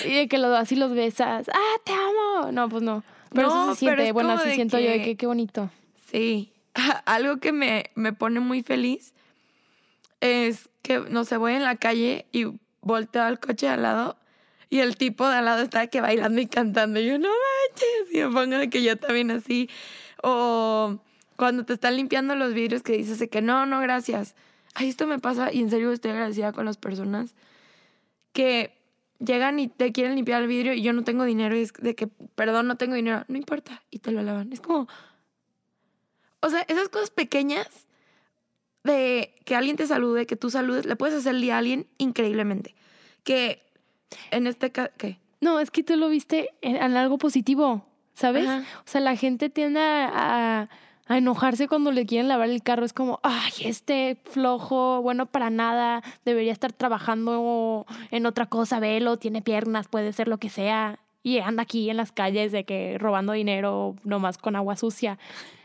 Y 0.06 0.14
de 0.16 0.28
que 0.28 0.38
lo, 0.38 0.56
así 0.56 0.76
los 0.76 0.94
besas. 0.94 1.50
¡Ah, 1.54 1.78
te 1.84 1.94
amo! 1.94 2.52
No, 2.52 2.70
pues 2.70 2.84
no. 2.84 3.04
Pero 3.34 3.48
No, 3.48 3.64
eso 3.72 3.76
se 3.76 3.86
pero 3.86 3.96
siente. 3.98 4.08
es 4.08 4.14
Bueno, 4.14 4.32
así 4.34 4.50
de 4.50 4.56
siento 4.56 4.80
yo 4.80 4.90
de 4.90 4.98
que- 5.00 5.04
que 5.06 5.18
qué 5.18 5.26
bonito. 5.28 5.70
sí, 6.12 6.52
algo 7.06 7.38
que 7.38 7.52
me, 7.52 7.90
me 7.96 8.14
pone 8.14 8.40
muy 8.40 8.62
feliz 8.64 9.14
es 10.22 10.70
que, 10.84 11.00
no 11.00 11.24
sé, 11.26 11.38
voy 11.38 11.54
en 11.54 11.64
la 11.64 11.76
calle 11.76 12.26
y 12.32 12.46
volteo 12.82 13.24
al 13.24 13.40
coche 13.40 13.66
de 13.68 13.74
al 13.74 13.82
lado 13.84 14.18
y 14.72 14.80
el 14.80 14.96
tipo 14.96 15.28
de 15.28 15.36
al 15.36 15.46
lado 15.46 15.62
está 15.62 15.82
de 15.82 15.90
que 15.90 16.00
bailando 16.00 16.40
y 16.40 16.48
cantando. 16.48 17.02
Y 17.02 17.06
yo, 17.06 17.20
no 17.20 17.28
manches, 17.28 18.14
y 18.14 18.20
me 18.20 18.30
pongo 18.30 18.58
de 18.58 18.70
que 18.70 18.82
yo 18.82 18.96
también 18.96 19.30
así. 19.30 19.70
O 20.24 20.98
cuando 21.36 21.66
te 21.66 21.74
están 21.74 21.98
limpiando 21.98 22.36
los 22.36 22.54
vidrios 22.54 22.82
que 22.82 22.94
dices 22.94 23.20
de 23.20 23.28
que 23.28 23.42
no, 23.42 23.66
no, 23.66 23.82
gracias. 23.82 24.34
Ay, 24.74 24.88
esto 24.88 25.08
me 25.08 25.20
pasa 25.20 25.52
y 25.52 25.60
en 25.60 25.70
serio 25.70 25.92
estoy 25.92 26.12
agradecida 26.12 26.54
con 26.54 26.64
las 26.64 26.78
personas 26.78 27.36
que 28.32 28.74
llegan 29.20 29.60
y 29.60 29.68
te 29.68 29.92
quieren 29.92 30.16
limpiar 30.16 30.42
el 30.42 30.48
vidrio 30.48 30.74
y 30.74 30.82
yo 30.82 30.94
no 30.94 31.04
tengo 31.04 31.26
dinero 31.26 31.54
y 31.58 31.64
es 31.64 31.74
de 31.74 31.94
que, 31.94 32.08
perdón, 32.08 32.68
no 32.68 32.78
tengo 32.78 32.96
dinero, 32.96 33.26
no 33.28 33.36
importa, 33.36 33.84
y 33.92 34.00
te 34.00 34.12
lo 34.12 34.22
lavan. 34.22 34.54
Es 34.54 34.62
como, 34.62 34.88
o 36.40 36.50
sea, 36.50 36.62
esas 36.62 36.88
cosas 36.88 37.10
pequeñas 37.10 37.68
de 38.86 39.36
que 39.44 39.58
alguien 39.58 39.76
te 39.76 39.86
salude, 39.86 40.26
que 40.26 40.38
tú 40.38 40.50
saludes, 40.50 40.86
le 40.86 40.96
puedes 40.96 41.14
hacer 41.14 41.36
el 41.36 41.42
día 41.42 41.56
a 41.56 41.58
alguien 41.58 41.88
increíblemente. 41.98 42.74
Que 43.26 43.70
en 44.32 44.48
este 44.48 44.72
caso, 44.72 44.92
¿qué? 44.98 45.18
No, 45.40 45.60
es 45.60 45.72
que 45.72 45.84
tú 45.84 45.96
lo 45.98 46.08
viste 46.10 46.50
en, 46.62 46.76
en 46.76 46.96
algo 46.98 47.18
positivo, 47.18 47.84
¿sabes? 48.14 48.48
Ajá. 48.48 48.64
O 48.80 48.84
sea, 48.86 49.02
la 49.02 49.16
gente 49.16 49.50
tiende 49.50 49.80
a, 49.82 50.70
a 51.08 51.18
enojarse 51.18 51.68
cuando 51.68 51.92
le 51.92 52.06
quieren 52.06 52.28
lavar 52.28 52.50
el 52.50 52.62
carro. 52.62 52.86
Es 52.86 52.94
como, 52.94 53.20
ay, 53.24 53.52
este 53.66 54.18
flojo, 54.26 55.02
bueno 55.02 55.26
para 55.26 55.50
nada, 55.50 56.04
debería 56.26 56.52
estar 56.52 56.72
trabajando 56.74 57.86
en 58.12 58.26
otra 58.26 58.46
cosa, 58.46 58.80
velo, 58.80 59.18
tiene 59.18 59.42
piernas, 59.42 59.88
puede 59.88 60.14
ser 60.14 60.28
lo 60.28 60.38
que 60.38 60.50
sea. 60.50 61.00
Y 61.24 61.38
anda 61.40 61.64
aquí 61.64 61.90
en 61.90 61.98
las 61.98 62.12
calles 62.12 62.52
de 62.52 62.64
que 62.64 62.98
robando 63.00 63.34
dinero 63.34 63.96
nomás 64.04 64.38
con 64.38 64.56
agua 64.56 64.76
sucia. 64.76 65.18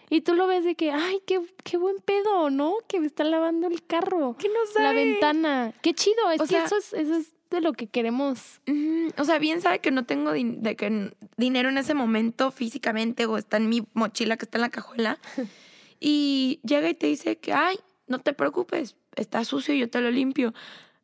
Y 0.08 0.20
tú 0.20 0.34
lo 0.34 0.46
ves 0.46 0.64
de 0.64 0.74
que, 0.74 0.92
ay, 0.92 1.18
qué, 1.26 1.40
qué 1.64 1.78
buen 1.78 1.96
pedo, 2.04 2.48
¿no? 2.50 2.74
Que 2.86 3.00
me 3.00 3.06
está 3.06 3.24
lavando 3.24 3.66
el 3.66 3.84
carro. 3.84 4.36
Que 4.38 4.48
no 4.48 4.54
La 4.80 4.88
sabe. 4.90 5.04
ventana. 5.04 5.72
Qué 5.82 5.94
chido. 5.94 6.30
Es 6.30 6.40
O 6.40 6.44
que 6.44 6.50
sea- 6.50 6.64
eso 6.66 6.76
es, 6.76 6.92
eso 6.92 7.14
es 7.16 7.32
de 7.50 7.60
lo 7.60 7.72
que 7.72 7.86
queremos. 7.86 8.60
O 9.16 9.24
sea, 9.24 9.38
bien 9.38 9.60
sabe 9.60 9.78
que 9.80 9.90
no 9.90 10.04
tengo 10.04 10.32
din- 10.32 10.60
de 10.62 10.74
que 10.76 10.86
n- 10.86 11.12
dinero 11.36 11.68
en 11.68 11.78
ese 11.78 11.94
momento 11.94 12.50
físicamente 12.50 13.26
o 13.26 13.36
está 13.36 13.56
en 13.56 13.68
mi 13.68 13.86
mochila 13.94 14.36
que 14.36 14.44
está 14.44 14.58
en 14.58 14.62
la 14.62 14.68
cajuela. 14.70 15.18
y 16.00 16.60
llega 16.64 16.88
y 16.88 16.94
te 16.94 17.06
dice 17.06 17.36
que, 17.38 17.52
ay, 17.52 17.78
no 18.08 18.18
te 18.20 18.32
preocupes, 18.32 18.96
está 19.14 19.44
sucio 19.44 19.74
y 19.74 19.78
yo 19.78 19.88
te 19.90 20.00
lo 20.00 20.10
limpio. 20.10 20.52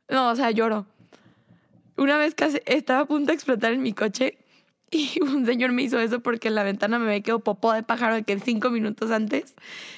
No, 0.09 0.31
o 0.31 0.37
sea, 0.37 0.51
lloro. 0.51 0.87
Una 1.97 2.17
vez 2.17 2.35
casi 2.35 2.59
estaba 2.67 3.01
a 3.01 3.05
punto 3.07 3.29
de 3.29 3.35
explotar 3.35 3.73
en 3.73 3.83
mi 3.83 3.93
coche 3.93 4.39
y 4.91 5.21
un 5.23 5.47
señor 5.47 5.73
me 5.73 5.83
hizo 5.83 5.99
eso 6.01 6.21
porque 6.21 6.49
en 6.49 6.55
la 6.55 6.65
ventana 6.65 6.99
me 6.99 7.07
había 7.07 7.21
quedado 7.23 7.41
popó 7.41 7.73
de 7.73 7.83
pájaro 7.83 8.15
de 8.15 8.25
que 8.25 8.39
cinco 8.41 8.71
minutos 8.71 9.11
antes 9.11 9.55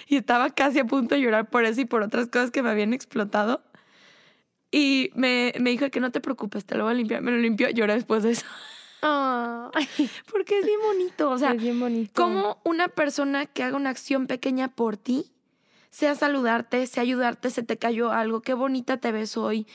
y 0.07 0.17
estaba 0.17 0.51
casi 0.51 0.79
a 0.81 0.85
punto 0.85 1.15
de 1.15 1.21
llorar 1.21 1.49
por 1.51 1.65
eso 1.65 1.81
y 1.81 1.85
por 1.85 2.03
otras 2.03 2.29
cosas 2.29 2.51
que 2.51 2.63
me 2.63 2.71
habían 2.71 2.93
explotado. 2.93 3.63
Y 4.77 5.13
me, 5.15 5.55
me 5.61 5.71
dijo 5.71 5.89
que 5.89 6.01
no 6.01 6.11
te 6.11 6.21
preocupes, 6.21 6.65
te 6.65 6.75
lo 6.75 6.83
voy 6.83 6.95
a 6.95 6.97
limpiar. 6.97 7.23
Me 7.23 7.31
lo 7.31 7.39
limpió, 7.39 7.71
lloré 7.71 7.95
después 7.95 8.25
de 8.25 8.33
eso. 8.33 8.45
Porque 10.33 10.59
es 10.59 10.67
bien 10.67 10.81
bonito. 10.83 11.31
O 11.31 11.39
sea, 11.39 11.53
es 11.53 11.63
bien 11.63 11.79
bonito. 11.79 12.21
como 12.21 12.59
una 12.65 12.89
persona 12.89 13.47
que 13.47 13.63
haga 13.63 13.77
una 13.77 13.91
acción 13.91 14.27
pequeña 14.27 14.75
por 14.75 14.97
ti, 14.97 15.31
sea 15.91 16.17
saludarte, 16.17 16.89
sea 16.89 17.05
ayudarte, 17.05 17.51
se 17.51 17.63
te 17.63 17.77
cayó 17.77 18.11
algo, 18.11 18.41
qué 18.43 18.53
bonita 18.55 18.97
te 18.97 19.13
ves 19.13 19.37
hoy, 19.37 19.69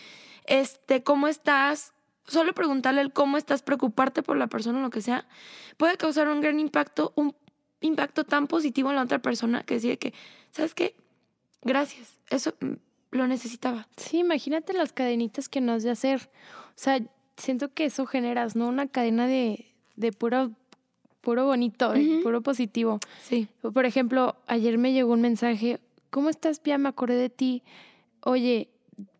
este, 0.45 1.01
¿cómo 1.01 1.29
estás? 1.29 1.93
Solo 2.27 2.51
preguntarle 2.51 2.99
el 2.99 3.13
cómo 3.13 3.37
estás, 3.37 3.61
preocuparte 3.61 4.21
por 4.21 4.35
la 4.35 4.47
persona 4.47 4.79
o 4.79 4.81
lo 4.81 4.89
que 4.89 4.99
sea, 4.99 5.27
puede 5.77 5.95
causar 5.95 6.27
un 6.27 6.41
gran 6.41 6.59
impacto, 6.59 7.13
un 7.15 7.35
impacto 7.79 8.25
tan 8.25 8.47
positivo 8.47 8.89
en 8.89 8.97
la 8.97 9.03
otra 9.03 9.19
persona 9.19 9.63
que 9.63 9.75
decide 9.75 9.97
que, 9.97 10.13
¿sabes 10.51 10.73
qué? 10.73 10.95
Gracias, 11.61 12.19
eso 12.29 12.53
mm, 12.59 12.73
lo 13.11 13.27
necesitaba. 13.27 13.87
Sí, 13.97 14.19
imagínate 14.19 14.73
las 14.73 14.93
cadenitas 14.93 15.49
que 15.49 15.61
nos 15.61 15.83
de 15.83 15.91
hacer. 15.91 16.29
O 16.69 16.73
sea, 16.75 16.99
siento 17.37 17.73
que 17.73 17.85
eso 17.85 18.05
generas, 18.05 18.55
¿no? 18.55 18.67
Una 18.67 18.87
cadena 18.87 19.27
de, 19.27 19.65
de 19.95 20.11
puro, 20.11 20.51
puro 21.21 21.45
bonito, 21.45 21.91
Ujú. 21.91 22.21
puro 22.23 22.41
positivo. 22.41 22.99
Sí. 23.23 23.47
Por 23.61 23.85
ejemplo, 23.85 24.35
ayer 24.47 24.77
me 24.77 24.93
llegó 24.93 25.13
un 25.13 25.21
mensaje, 25.21 25.79
¿cómo 26.09 26.29
estás, 26.29 26.59
Pia? 26.59 26.77
Me 26.77 26.89
acordé 26.89 27.15
de 27.15 27.29
ti. 27.29 27.63
Oye, 28.21 28.69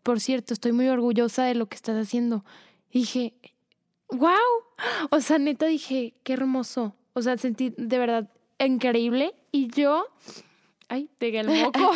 por 0.02 0.20
cierto, 0.20 0.54
estoy 0.54 0.72
muy 0.72 0.88
orgullosa 0.88 1.44
de 1.44 1.54
lo 1.54 1.66
que 1.66 1.76
estás 1.76 1.96
haciendo. 1.96 2.44
Y 2.90 3.00
dije, 3.00 3.34
wow. 4.10 4.30
O 5.10 5.20
sea, 5.20 5.38
neta 5.38 5.66
dije, 5.66 6.14
qué 6.22 6.32
hermoso. 6.32 6.94
O 7.12 7.22
sea, 7.22 7.36
sentí 7.36 7.74
de 7.76 7.98
verdad 7.98 8.30
increíble. 8.58 9.34
Y 9.52 9.68
yo, 9.68 10.06
ay, 10.90 11.08
pegué 11.18 11.40
el 11.40 11.48
moco. 11.48 11.92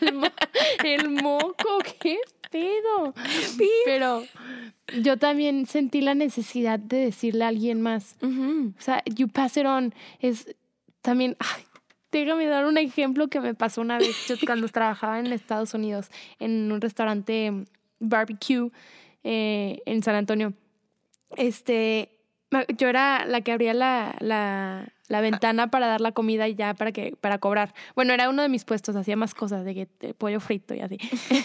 el, 0.00 0.14
mo- 0.14 0.26
el 0.84 1.08
moco, 1.10 1.78
qué 2.00 2.18
pedo. 2.50 3.14
Pero 3.84 4.24
yo 5.02 5.16
también 5.18 5.66
sentí 5.66 6.00
la 6.00 6.14
necesidad 6.14 6.78
de 6.78 6.98
decirle 6.98 7.44
a 7.44 7.48
alguien 7.48 7.80
más. 7.82 8.16
O 8.22 8.80
sea, 8.80 9.02
you 9.14 9.28
pass 9.28 9.56
it 9.56 9.66
on. 9.66 9.94
Es 10.20 10.54
también. 11.02 11.36
Ay, 11.40 11.64
déjame 12.12 12.46
dar 12.46 12.64
un 12.66 12.78
ejemplo 12.78 13.28
que 13.28 13.40
me 13.40 13.54
pasó 13.54 13.80
una 13.80 13.98
vez 13.98 14.26
yo 14.28 14.36
cuando 14.46 14.68
trabajaba 14.68 15.18
en 15.18 15.26
Estados 15.26 15.74
Unidos 15.74 16.08
en 16.38 16.72
un 16.72 16.80
restaurante 16.80 17.52
barbecue 17.98 18.70
eh, 19.24 19.82
en 19.86 20.02
San 20.02 20.14
Antonio. 20.14 20.54
Este, 21.36 22.15
yo 22.76 22.88
era 22.88 23.24
la 23.26 23.40
que 23.40 23.52
abría 23.52 23.74
la, 23.74 24.16
la, 24.20 24.88
la 25.08 25.20
ventana 25.20 25.70
para 25.70 25.86
dar 25.86 26.00
la 26.00 26.12
comida 26.12 26.48
y 26.48 26.54
ya 26.54 26.74
para 26.74 26.92
que 26.92 27.16
para 27.20 27.38
cobrar. 27.38 27.74
Bueno, 27.94 28.12
era 28.12 28.28
uno 28.28 28.42
de 28.42 28.48
mis 28.48 28.64
puestos, 28.64 28.96
hacía 28.96 29.16
más 29.16 29.34
cosas 29.34 29.64
de, 29.64 29.74
que, 29.74 29.88
de 30.00 30.14
pollo 30.14 30.40
frito 30.40 30.74
y 30.74 30.80
así. 30.80 30.98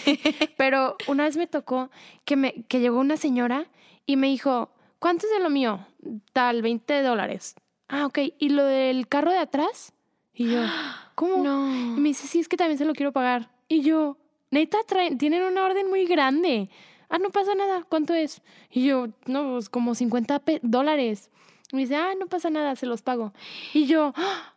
Pero 0.56 0.96
una 1.08 1.24
vez 1.24 1.36
me 1.36 1.46
tocó 1.46 1.90
que 2.24 2.36
me 2.36 2.64
que 2.68 2.80
llegó 2.80 2.98
una 2.98 3.16
señora 3.16 3.66
y 4.06 4.16
me 4.16 4.28
dijo, 4.28 4.70
¿cuánto 4.98 5.26
es 5.26 5.32
de 5.32 5.42
lo 5.42 5.50
mío? 5.50 5.86
Tal, 6.32 6.62
20 6.62 7.02
dólares. 7.02 7.54
Ah, 7.88 8.06
ok. 8.06 8.18
¿Y 8.38 8.50
lo 8.50 8.64
del 8.64 9.08
carro 9.08 9.30
de 9.30 9.38
atrás? 9.38 9.92
Y 10.34 10.50
yo, 10.50 10.60
¿cómo? 11.14 11.42
No. 11.42 11.68
Y 11.96 12.00
me 12.00 12.08
dice, 12.08 12.26
sí, 12.26 12.40
es 12.40 12.48
que 12.48 12.56
también 12.56 12.78
se 12.78 12.84
lo 12.84 12.94
quiero 12.94 13.12
pagar. 13.12 13.50
Y 13.68 13.82
yo, 13.82 14.18
neta, 14.50 14.78
traen, 14.86 15.18
tienen 15.18 15.42
una 15.42 15.64
orden 15.64 15.88
muy 15.88 16.06
grande. 16.06 16.70
Ah, 17.14 17.18
no 17.18 17.28
pasa 17.30 17.54
nada, 17.54 17.84
¿cuánto 17.90 18.14
es? 18.14 18.40
Y 18.70 18.86
yo, 18.86 19.08
no, 19.26 19.50
pues 19.52 19.68
como 19.68 19.94
50 19.94 20.38
pe- 20.38 20.60
dólares. 20.62 21.30
Y 21.70 21.76
me 21.76 21.82
dice, 21.82 21.94
ah, 21.96 22.14
no 22.18 22.26
pasa 22.26 22.48
nada, 22.48 22.74
se 22.74 22.86
los 22.86 23.02
pago. 23.02 23.34
Y 23.74 23.84
yo, 23.84 24.14
¡ah! 24.16 24.54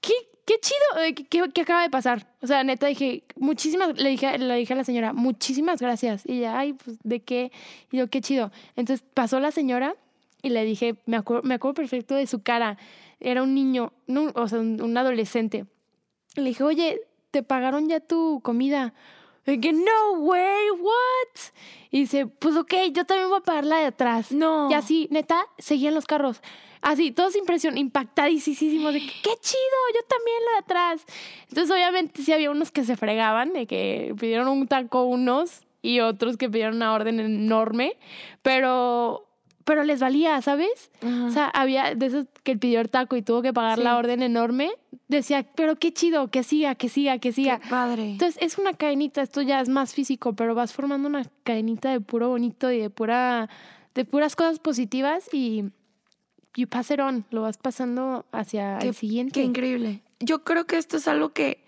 ¿qué, 0.00 0.12
qué 0.46 0.54
chido? 0.60 1.02
Eh, 1.04 1.14
¿Qué, 1.14 1.24
qué, 1.52 1.60
acaba 1.60 1.82
de 1.82 1.90
pasar? 1.90 2.32
O 2.40 2.46
sea, 2.46 2.62
neta, 2.62 2.86
dije, 2.86 3.24
muchísimas, 3.34 4.00
le 4.00 4.10
dije, 4.10 4.38
le 4.38 4.54
dije 4.54 4.74
a 4.74 4.76
la 4.76 4.84
señora, 4.84 5.12
muchísimas 5.12 5.80
gracias. 5.80 6.22
Y 6.24 6.38
ella, 6.38 6.56
ay, 6.56 6.74
pues, 6.74 6.98
¿de 7.02 7.20
qué? 7.20 7.50
Y 7.90 7.96
yo, 7.96 8.08
qué 8.08 8.20
chido. 8.20 8.52
Entonces 8.76 9.04
pasó 9.12 9.40
la 9.40 9.50
señora 9.50 9.96
y 10.40 10.50
le 10.50 10.64
dije, 10.64 10.94
me 11.06 11.16
acuerdo, 11.16 11.42
me 11.48 11.54
acuerdo 11.54 11.74
perfecto 11.74 12.14
de 12.14 12.28
su 12.28 12.42
cara. 12.44 12.78
Era 13.18 13.42
un 13.42 13.54
niño, 13.56 13.92
no, 14.06 14.30
o 14.36 14.46
sea, 14.46 14.60
un, 14.60 14.80
un 14.80 14.96
adolescente. 14.96 15.66
Le 16.36 16.44
dije, 16.44 16.62
oye, 16.62 17.00
te 17.32 17.42
pagaron 17.42 17.88
ya 17.88 17.98
tu 17.98 18.40
comida. 18.44 18.94
Que, 19.44 19.72
no, 19.72 20.12
way, 20.18 20.70
what? 20.78 21.40
Y 21.90 22.00
dice, 22.00 22.26
pues 22.26 22.56
ok, 22.56 22.74
yo 22.92 23.04
también 23.04 23.28
voy 23.28 23.38
a 23.38 23.42
pagar 23.42 23.64
la 23.64 23.78
de 23.78 23.86
atrás. 23.86 24.32
No. 24.32 24.70
Y 24.70 24.74
así, 24.74 25.08
neta, 25.10 25.46
seguían 25.58 25.94
los 25.94 26.06
carros. 26.06 26.42
Así, 26.80 27.10
todos 27.10 27.34
impresión, 27.34 27.76
impactadísimos 27.76 28.92
de 28.92 29.00
que, 29.00 29.06
qué 29.06 29.30
chido, 29.40 29.78
yo 29.94 30.00
también 30.06 30.36
la 30.46 30.52
de 30.52 30.58
atrás. 30.58 31.04
Entonces, 31.48 31.74
obviamente, 31.74 32.22
sí 32.22 32.32
había 32.32 32.50
unos 32.50 32.70
que 32.70 32.84
se 32.84 32.96
fregaban, 32.96 33.52
de 33.52 33.66
que 33.66 34.14
pidieron 34.18 34.48
un 34.48 34.68
taco 34.68 35.04
unos 35.04 35.62
y 35.82 36.00
otros 36.00 36.36
que 36.36 36.48
pidieron 36.48 36.76
una 36.76 36.92
orden 36.92 37.20
enorme, 37.20 37.96
pero 38.42 39.24
pero 39.64 39.84
les 39.84 40.00
valía, 40.00 40.40
¿sabes? 40.40 40.90
O 41.26 41.30
sea, 41.30 41.44
había 41.48 41.94
de 41.94 42.06
esos 42.06 42.26
que 42.42 42.56
pidió 42.56 42.80
el 42.80 42.88
taco 42.88 43.16
y 43.16 43.22
tuvo 43.22 43.42
que 43.42 43.52
pagar 43.52 43.78
la 43.78 43.98
orden 43.98 44.22
enorme, 44.22 44.70
decía, 45.16 45.46
pero 45.54 45.76
qué 45.76 45.92
chido, 45.92 46.28
que 46.28 46.42
siga, 46.42 46.74
que 46.74 46.88
siga, 46.88 47.18
que 47.18 47.32
siga. 47.32 47.58
Qué 47.58 47.68
padre. 47.68 48.10
Entonces 48.12 48.40
es 48.42 48.58
una 48.58 48.74
cadenita, 48.74 49.22
esto 49.22 49.42
ya 49.42 49.60
es 49.60 49.68
más 49.68 49.94
físico, 49.94 50.34
pero 50.34 50.54
vas 50.54 50.72
formando 50.72 51.08
una 51.08 51.24
cadenita 51.44 51.90
de 51.90 52.00
puro 52.00 52.28
bonito 52.28 52.70
y 52.70 52.78
de 52.78 52.90
pura, 52.90 53.48
de 53.94 54.04
puras 54.04 54.36
cosas 54.36 54.58
positivas 54.58 55.28
y 55.32 55.70
you 56.54 56.68
pass 56.68 56.90
it 56.90 57.00
on, 57.00 57.24
lo 57.30 57.42
vas 57.42 57.56
pasando 57.56 58.26
hacia 58.32 58.78
el 58.78 58.94
siguiente. 58.94 59.32
Qué 59.32 59.42
increíble. 59.42 60.02
Yo 60.20 60.44
creo 60.44 60.66
que 60.66 60.76
esto 60.76 60.98
es 60.98 61.08
algo 61.08 61.30
que, 61.30 61.64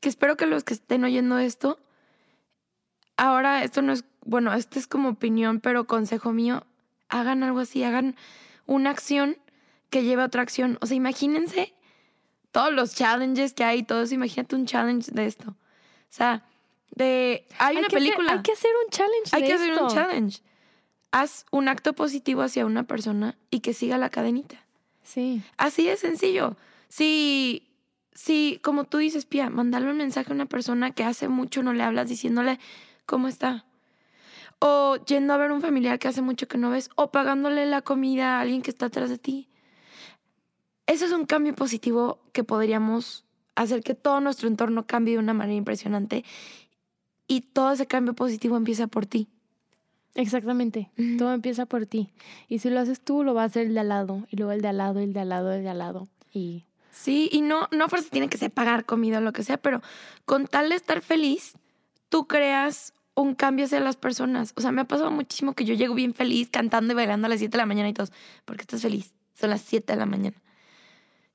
que 0.00 0.08
espero 0.08 0.36
que 0.36 0.46
los 0.46 0.64
que 0.64 0.74
estén 0.74 1.04
oyendo 1.04 1.38
esto, 1.38 1.78
ahora 3.16 3.64
esto 3.64 3.80
no 3.80 3.92
es, 3.92 4.04
bueno, 4.24 4.52
esto 4.52 4.78
es 4.78 4.86
como 4.86 5.10
opinión, 5.10 5.60
pero 5.60 5.86
consejo 5.86 6.32
mío, 6.32 6.66
hagan 7.08 7.42
algo 7.42 7.60
así, 7.60 7.84
hagan 7.84 8.16
una 8.66 8.90
acción 8.90 9.38
que 9.90 10.02
lleve 10.02 10.22
a 10.22 10.26
otra 10.26 10.42
acción. 10.42 10.78
O 10.80 10.86
sea, 10.86 10.96
imagínense 10.96 11.72
todos 12.52 12.72
los 12.72 12.94
challenges 12.94 13.52
que 13.54 13.64
hay, 13.64 13.82
todos, 13.82 14.12
imagínate 14.12 14.54
un 14.54 14.66
challenge 14.66 15.10
de 15.10 15.26
esto. 15.26 15.50
O 15.50 16.14
sea, 16.14 16.44
de 16.90 17.46
hay, 17.58 17.78
una 17.78 17.88
película. 17.88 18.32
hay 18.32 18.42
que 18.42 18.52
hacer 18.52 18.70
un 18.84 18.90
challenge. 18.90 19.30
Hay 19.32 19.44
que 19.44 19.54
hacer 19.54 19.82
un 19.82 19.88
challenge. 19.88 20.42
Haz 21.10 21.46
un 21.50 21.68
acto 21.68 21.94
positivo 21.94 22.42
hacia 22.42 22.64
una 22.64 22.84
persona 22.84 23.36
y 23.50 23.60
que 23.60 23.74
siga 23.74 23.98
la 23.98 24.10
cadenita. 24.10 24.64
Sí. 25.02 25.42
Así 25.56 25.86
de 25.86 25.96
sencillo. 25.96 26.56
Si, 26.88 27.68
si, 28.14 28.60
como 28.62 28.84
tú 28.84 28.98
dices, 28.98 29.26
Pia, 29.26 29.50
mandarle 29.50 29.90
un 29.90 29.96
mensaje 29.96 30.30
a 30.30 30.34
una 30.34 30.46
persona 30.46 30.92
que 30.92 31.04
hace 31.04 31.28
mucho 31.28 31.62
no 31.62 31.72
le 31.72 31.82
hablas 31.82 32.08
diciéndole 32.08 32.60
cómo 33.06 33.28
está 33.28 33.64
o 34.64 34.96
yendo 35.06 35.34
a 35.34 35.36
ver 35.38 35.50
un 35.50 35.60
familiar 35.60 35.98
que 35.98 36.06
hace 36.06 36.22
mucho 36.22 36.46
que 36.46 36.56
no 36.56 36.70
ves, 36.70 36.88
o 36.94 37.10
pagándole 37.10 37.66
la 37.66 37.82
comida 37.82 38.38
a 38.38 38.40
alguien 38.42 38.62
que 38.62 38.70
está 38.70 38.86
atrás 38.86 39.10
de 39.10 39.18
ti. 39.18 39.48
Eso 40.86 41.04
es 41.06 41.12
un 41.12 41.26
cambio 41.26 41.54
positivo 41.54 42.20
que 42.32 42.44
podríamos 42.44 43.24
hacer 43.54 43.82
que 43.82 43.94
todo 43.94 44.20
nuestro 44.20 44.48
entorno 44.48 44.86
cambie 44.86 45.14
de 45.14 45.20
una 45.20 45.34
manera 45.34 45.56
impresionante 45.56 46.24
y 47.26 47.42
todo 47.42 47.72
ese 47.72 47.86
cambio 47.86 48.14
positivo 48.14 48.56
empieza 48.56 48.86
por 48.86 49.06
ti. 49.06 49.28
Exactamente, 50.14 50.90
todo 51.16 51.32
empieza 51.32 51.64
por 51.64 51.86
ti. 51.86 52.10
Y 52.48 52.58
si 52.58 52.68
lo 52.68 52.80
haces 52.80 53.00
tú, 53.00 53.24
lo 53.24 53.32
va 53.32 53.42
a 53.42 53.46
hacer 53.46 53.68
el 53.68 53.74
de 53.74 53.80
al 53.80 53.88
lado, 53.88 54.26
y 54.30 54.36
luego 54.36 54.52
el 54.52 54.60
de 54.60 54.68
al 54.68 54.76
lado, 54.76 55.00
el 55.00 55.14
de 55.14 55.20
al 55.20 55.30
lado, 55.30 55.52
el 55.52 55.62
de 55.62 55.70
al 55.70 55.78
lado. 55.78 56.08
Y... 56.32 56.66
Sí, 56.90 57.30
y 57.32 57.40
no, 57.40 57.68
no 57.70 57.88
por 57.88 58.02
tiene 58.02 58.28
que 58.28 58.36
ser 58.36 58.50
pagar 58.50 58.84
comida 58.84 59.18
o 59.18 59.20
lo 59.22 59.32
que 59.32 59.42
sea, 59.42 59.56
pero 59.56 59.80
con 60.26 60.46
tal 60.46 60.68
de 60.68 60.74
estar 60.74 61.00
feliz, 61.00 61.54
tú 62.10 62.26
creas 62.26 62.92
un 63.14 63.34
cambio 63.34 63.64
hacia 63.64 63.80
las 63.80 63.96
personas. 63.96 64.52
O 64.56 64.60
sea, 64.60 64.72
me 64.72 64.82
ha 64.82 64.84
pasado 64.84 65.10
muchísimo 65.10 65.54
que 65.54 65.64
yo 65.64 65.72
llego 65.74 65.94
bien 65.94 66.12
feliz 66.12 66.50
cantando 66.50 66.92
y 66.92 66.96
bailando 66.96 67.26
a 67.26 67.30
las 67.30 67.38
7 67.38 67.52
de 67.52 67.58
la 67.58 67.66
mañana 67.66 67.88
y 67.88 67.94
todos, 67.94 68.12
¿por 68.44 68.56
qué 68.56 68.62
estás 68.62 68.82
feliz? 68.82 69.14
Son 69.32 69.48
las 69.48 69.62
7 69.62 69.90
de 69.90 69.98
la 69.98 70.04
mañana. 70.04 70.36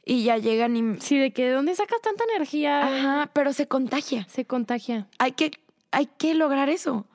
Y 0.10 0.24
ya 0.24 0.38
llegan 0.38 0.78
y... 0.78 1.02
Sí, 1.02 1.18
de 1.18 1.34
que 1.34 1.48
¿de 1.48 1.52
dónde 1.52 1.76
sacas 1.76 2.00
tanta 2.02 2.24
energía? 2.24 2.80
Ajá, 2.88 3.30
pero 3.34 3.52
se 3.52 3.68
contagia. 3.68 4.26
Se 4.30 4.46
contagia. 4.46 5.06
Hay 5.20 5.34
que, 5.34 5.52
hay 5.92 6.06
que 6.06 6.34
lograr 6.34 6.70
eso. 6.70 7.06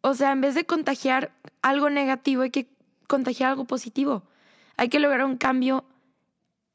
O 0.00 0.14
sea, 0.14 0.32
en 0.32 0.40
vez 0.40 0.54
de 0.54 0.64
contagiar 0.64 1.30
algo 1.60 1.90
negativo, 1.90 2.40
hay 2.40 2.50
que 2.50 2.66
contagiar 3.06 3.50
algo 3.50 3.66
positivo. 3.66 4.22
Hay 4.78 4.88
que 4.88 4.98
lograr 4.98 5.26
un 5.26 5.36
cambio 5.36 5.84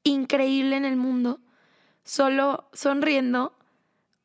increíble 0.03 0.75
en 0.75 0.85
el 0.85 0.95
mundo, 0.95 1.39
solo 2.03 2.69
sonriendo 2.73 3.53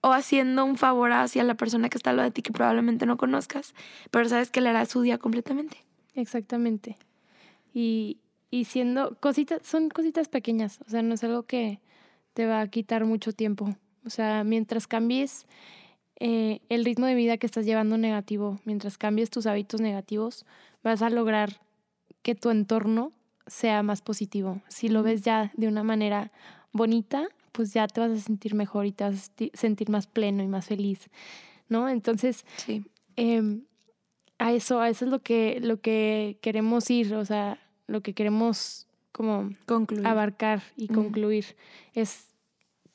o 0.03 0.13
haciendo 0.13 0.67
un 0.67 0.77
favor 0.77 1.13
hacia 1.13 1.45
la 1.45 1.55
persona 1.55 1.89
que 1.89 1.97
está 1.97 2.11
al 2.11 2.17
lado 2.17 2.29
de 2.29 2.33
ti 2.33 2.43
que 2.43 2.53
probablemente 2.53 3.07
no 3.07 3.17
conozcas, 3.17 3.75
pero 4.11 4.29
sabes 4.29 4.51
que 4.51 4.61
le 4.61 4.69
hará 4.69 4.85
su 4.85 5.01
día 5.01 5.17
completamente. 5.17 5.83
Exactamente. 6.15 6.99
Y, 7.73 8.19
y 8.51 8.65
siendo 8.65 9.17
cositas, 9.21 9.67
son 9.67 9.89
cositas 9.89 10.29
pequeñas, 10.29 10.81
o 10.87 10.91
sea, 10.91 11.03
no 11.03 11.15
es 11.15 11.25
algo 11.25 11.45
que 11.45 11.81
te 12.35 12.47
va 12.47 12.61
a 12.61 12.69
quitar 12.69 13.05
mucho 13.05 13.33
tiempo. 13.33 13.77
O 14.07 14.11
sea, 14.11 14.45
mientras 14.45 14.87
cambies 14.87 15.47
eh, 16.21 16.61
el 16.69 16.85
ritmo 16.85 17.07
de 17.07 17.15
vida 17.15 17.37
que 17.37 17.47
estás 17.47 17.67
llevando 17.67 17.99
negativo, 17.99 18.59
mientras 18.65 18.97
cambies 18.97 19.31
tus 19.31 19.47
hábitos 19.47 19.81
negativos, 19.81 20.47
vas 20.83 21.03
a 21.03 21.11
lograr 21.11 21.61
que 22.23 22.35
tu 22.35 22.51
entorno 22.51 23.13
sea 23.47 23.83
más 23.83 24.03
positivo. 24.03 24.61
Si 24.69 24.89
lo 24.89 25.03
ves 25.03 25.23
ya 25.23 25.53
de 25.57 25.69
una 25.69 25.83
manera 25.83 26.33
bonita, 26.73 27.29
pues 27.53 27.73
ya 27.73 27.87
te 27.89 28.01
vas 28.01 28.13
a 28.13 28.19
sentir 28.19 28.55
mejor 28.55 28.87
y 28.87 28.93
te 28.93 29.05
vas 29.05 29.31
a 29.31 29.57
sentir 29.57 29.91
más 29.91 30.07
pleno 30.07 30.43
y 30.43 30.47
más 30.47 30.67
feliz, 30.67 31.09
¿no? 31.69 31.89
Entonces, 31.89 32.45
sí. 32.57 32.85
Em, 33.17 33.65
a 34.39 34.53
eso, 34.53 34.81
a 34.81 34.89
eso 34.89 35.05
es 35.05 35.11
lo 35.11 35.19
que, 35.21 35.59
lo 35.61 35.81
que 35.81 36.39
queremos 36.41 36.89
ir, 36.89 37.15
o 37.15 37.25
sea, 37.25 37.59
lo 37.89 38.03
que 38.03 38.15
queremos 38.15 38.87
como 39.11 39.51
concluir. 39.67 40.07
abarcar 40.07 40.63
y 40.77 40.87
concluir 40.87 41.57
es 41.95 42.29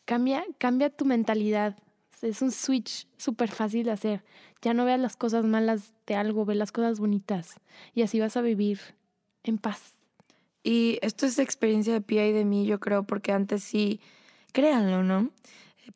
cambia, 0.06 0.46
cambia 0.58 0.90
tu 0.90 1.04
mentalidad. 1.04 1.78
Es 2.22 2.42
un 2.42 2.52
switch 2.52 3.08
súper 3.18 3.52
fácil 3.52 3.84
de 3.84 3.92
hacer. 3.92 4.24
Ya 4.62 4.74
no 4.74 4.86
veas 4.86 5.00
las 5.00 5.18
cosas 5.18 5.44
malas 5.44 5.92
de 6.08 6.16
algo, 6.16 6.46
ve 6.46 6.56
las 6.56 6.72
cosas 6.72 7.00
bonitas. 7.00 7.56
Y 7.94 8.04
así 8.04 8.22
vas 8.22 8.38
a 8.38 8.42
vivir 8.42 8.80
en 9.44 9.58
paz. 9.58 9.96
Y 10.64 11.00
esto 11.02 11.26
es 11.26 11.38
experiencia 11.40 11.92
de 11.92 12.00
Pia 12.00 12.26
y 12.26 12.32
de 12.32 12.46
mí, 12.46 12.66
yo 12.66 12.80
creo, 12.80 13.04
porque 13.04 13.34
antes 13.34 13.64
sí 13.64 14.00
créanlo, 14.54 15.04
¿no? 15.04 15.32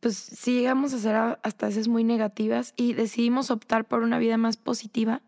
Pues 0.02 0.18
si 0.18 0.54
llegamos 0.54 0.93
a 0.93 1.00
ser 1.00 1.16
hasta 1.16 1.68
veces 1.68 1.88
muy 1.88 2.04
negativas 2.04 2.74
y 2.76 2.91
decidimos 2.91 3.50
optar 3.50 3.86
por 3.86 4.02
una 4.02 4.20
vida 4.20 4.36
más 4.36 4.58
positiva, 4.58 5.22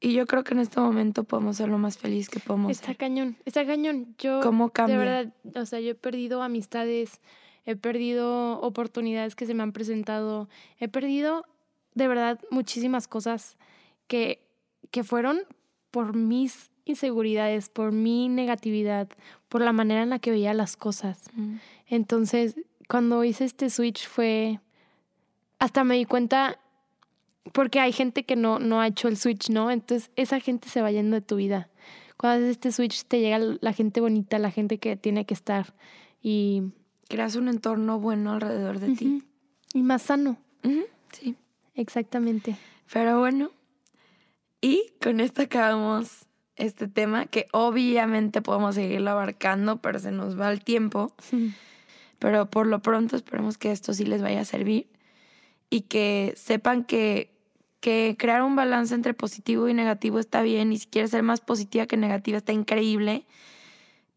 y 0.00 0.14
yo 0.14 0.26
creo 0.26 0.44
que 0.44 0.54
en 0.54 0.60
este 0.60 0.80
momento 0.80 1.24
podemos 1.24 1.58
ser 1.58 1.68
lo 1.68 1.78
más 1.78 1.98
feliz 1.98 2.28
que 2.30 2.40
podemos 2.40 2.70
está 2.70 2.94
cañón, 2.94 3.36
está 3.44 3.66
cañón. 3.66 4.14
Yo, 4.18 4.40
¿Cómo 4.40 4.70
cambia? 4.70 4.98
de 4.98 5.04
verdad, 5.04 5.32
o 5.54 5.66
sea, 5.66 5.80
yo 5.80 5.90
he 5.90 5.94
perdido 5.94 6.42
amistades, 6.42 7.20
he 7.66 7.76
perdido 7.76 8.60
oportunidades 8.60 9.34
que 9.34 9.46
se 9.46 9.54
me 9.54 9.62
han 9.62 9.72
presentado, 9.72 10.48
he 10.78 10.88
perdido 10.88 11.44
de 11.94 12.08
verdad 12.08 12.40
muchísimas 12.50 13.08
cosas 13.08 13.58
que, 14.06 14.42
que 14.90 15.04
fueron 15.04 15.40
por 15.90 16.16
mis 16.16 16.70
inseguridades, 16.84 17.68
por 17.68 17.92
mi 17.92 18.28
negatividad, 18.28 19.08
por 19.48 19.60
la 19.60 19.72
manera 19.72 20.02
en 20.02 20.10
la 20.10 20.18
que 20.18 20.30
veía 20.30 20.54
las 20.54 20.76
cosas. 20.76 21.28
Mm. 21.34 21.56
Entonces, 21.88 22.56
cuando 22.88 23.22
hice 23.24 23.44
este 23.44 23.70
switch 23.70 24.08
fue, 24.08 24.60
hasta 25.58 25.84
me 25.84 25.96
di 25.96 26.06
cuenta, 26.06 26.58
porque 27.52 27.80
hay 27.80 27.92
gente 27.92 28.24
que 28.24 28.36
no, 28.36 28.58
no 28.58 28.80
ha 28.80 28.86
hecho 28.86 29.08
el 29.08 29.16
switch, 29.16 29.50
¿no? 29.50 29.70
Entonces, 29.70 30.10
esa 30.16 30.40
gente 30.40 30.68
se 30.68 30.82
va 30.82 30.90
yendo 30.90 31.16
de 31.16 31.22
tu 31.22 31.36
vida. 31.36 31.68
Cuando 32.16 32.44
haces 32.44 32.50
este 32.50 32.72
switch, 32.72 33.04
te 33.04 33.20
llega 33.20 33.38
la 33.38 33.72
gente 33.72 34.00
bonita, 34.00 34.38
la 34.38 34.50
gente 34.50 34.78
que 34.78 34.96
tiene 34.96 35.24
que 35.24 35.34
estar. 35.34 35.74
Y 36.22 36.64
creas 37.08 37.36
un 37.36 37.48
entorno 37.48 37.98
bueno 37.98 38.32
alrededor 38.32 38.78
de 38.78 38.94
ti. 38.94 39.24
Y 39.72 39.82
más 39.82 40.02
sano. 40.02 40.36
Sí. 41.12 41.34
Exactamente. 41.74 42.56
Pero 42.92 43.18
bueno, 43.18 43.52
y 44.60 44.92
con 45.02 45.20
esto 45.20 45.42
acabamos 45.42 46.26
este 46.56 46.88
tema 46.88 47.24
que 47.24 47.46
obviamente 47.52 48.42
podemos 48.42 48.74
seguirlo 48.74 49.12
abarcando, 49.12 49.78
pero 49.80 49.98
se 49.98 50.10
nos 50.12 50.38
va 50.38 50.52
el 50.52 50.62
tiempo. 50.62 51.14
Pero 52.18 52.50
por 52.50 52.66
lo 52.66 52.80
pronto 52.80 53.16
esperemos 53.16 53.56
que 53.56 53.72
esto 53.72 53.94
sí 53.94 54.04
les 54.04 54.20
vaya 54.20 54.42
a 54.42 54.44
servir 54.44 54.88
y 55.70 55.82
que 55.82 56.34
sepan 56.36 56.84
que, 56.84 57.32
que 57.80 58.16
crear 58.18 58.42
un 58.42 58.56
balance 58.56 58.94
entre 58.94 59.14
positivo 59.14 59.68
y 59.68 59.74
negativo 59.74 60.18
está 60.18 60.42
bien 60.42 60.72
y 60.72 60.78
si 60.78 60.86
quieres 60.86 61.12
ser 61.12 61.22
más 61.22 61.40
positiva 61.40 61.86
que 61.86 61.96
negativa 61.96 62.38
está 62.38 62.52
increíble, 62.52 63.24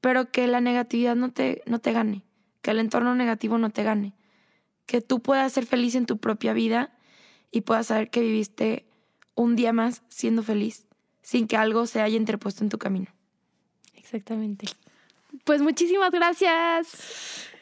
pero 0.01 0.31
que 0.31 0.47
la 0.47 0.59
negatividad 0.59 1.15
no 1.15 1.31
te, 1.31 1.61
no 1.67 1.79
te 1.79 1.93
gane, 1.93 2.23
que 2.61 2.71
el 2.71 2.79
entorno 2.79 3.15
negativo 3.15 3.59
no 3.59 3.69
te 3.69 3.83
gane, 3.83 4.13
que 4.87 4.99
tú 4.99 5.21
puedas 5.21 5.53
ser 5.53 5.65
feliz 5.65 5.95
en 5.95 6.07
tu 6.07 6.17
propia 6.17 6.53
vida 6.53 6.97
y 7.51 7.61
puedas 7.61 7.87
saber 7.87 8.09
que 8.09 8.21
viviste 8.21 8.85
un 9.35 9.55
día 9.55 9.71
más 9.71 10.01
siendo 10.09 10.43
feliz 10.43 10.87
sin 11.21 11.47
que 11.47 11.55
algo 11.55 11.85
se 11.85 12.01
haya 12.01 12.17
interpuesto 12.17 12.63
en 12.63 12.69
tu 12.69 12.77
camino. 12.77 13.07
Exactamente. 13.95 14.67
Pues 15.45 15.61
muchísimas 15.61 16.11
gracias 16.11 17.52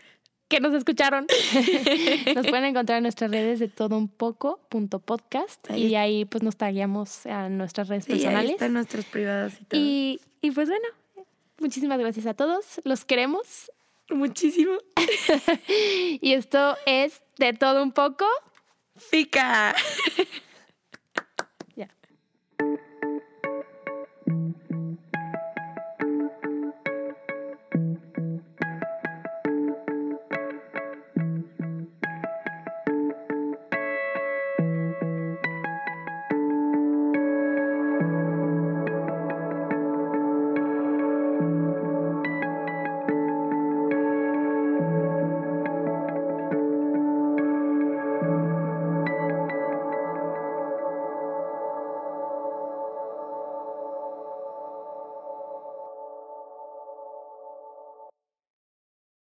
que 0.51 0.59
nos 0.59 0.73
escucharon. 0.73 1.25
nos 2.35 2.45
pueden 2.45 2.65
encontrar 2.65 2.97
en 2.97 3.03
nuestras 3.03 3.31
redes 3.31 3.59
de 3.59 3.69
todo 3.69 3.97
un 3.97 4.09
poco 4.09 4.59
punto 4.69 4.99
podcast 4.99 5.71
y 5.71 5.95
ahí 5.95 6.25
pues 6.25 6.43
nos 6.43 6.57
tagueamos 6.57 7.25
a 7.25 7.47
nuestras 7.47 7.87
redes 7.87 8.05
personales. 8.05 8.49
Ahí 8.49 8.51
están 8.51 8.73
nuestras 8.73 9.05
privadas 9.05 9.53
y 9.59 9.63
todo. 9.63 9.79
Y, 9.81 10.19
y 10.41 10.51
pues 10.51 10.67
bueno, 10.67 10.85
muchísimas 11.59 11.97
gracias 11.97 12.25
a 12.25 12.33
todos. 12.33 12.81
Los 12.83 13.05
queremos 13.05 13.71
muchísimo. 14.09 14.73
y 16.21 16.33
esto 16.33 16.75
es 16.85 17.21
de 17.37 17.53
todo 17.53 17.81
un 17.81 17.93
poco. 17.93 18.25
Fica. 18.97 19.73
Ya. 21.75 21.87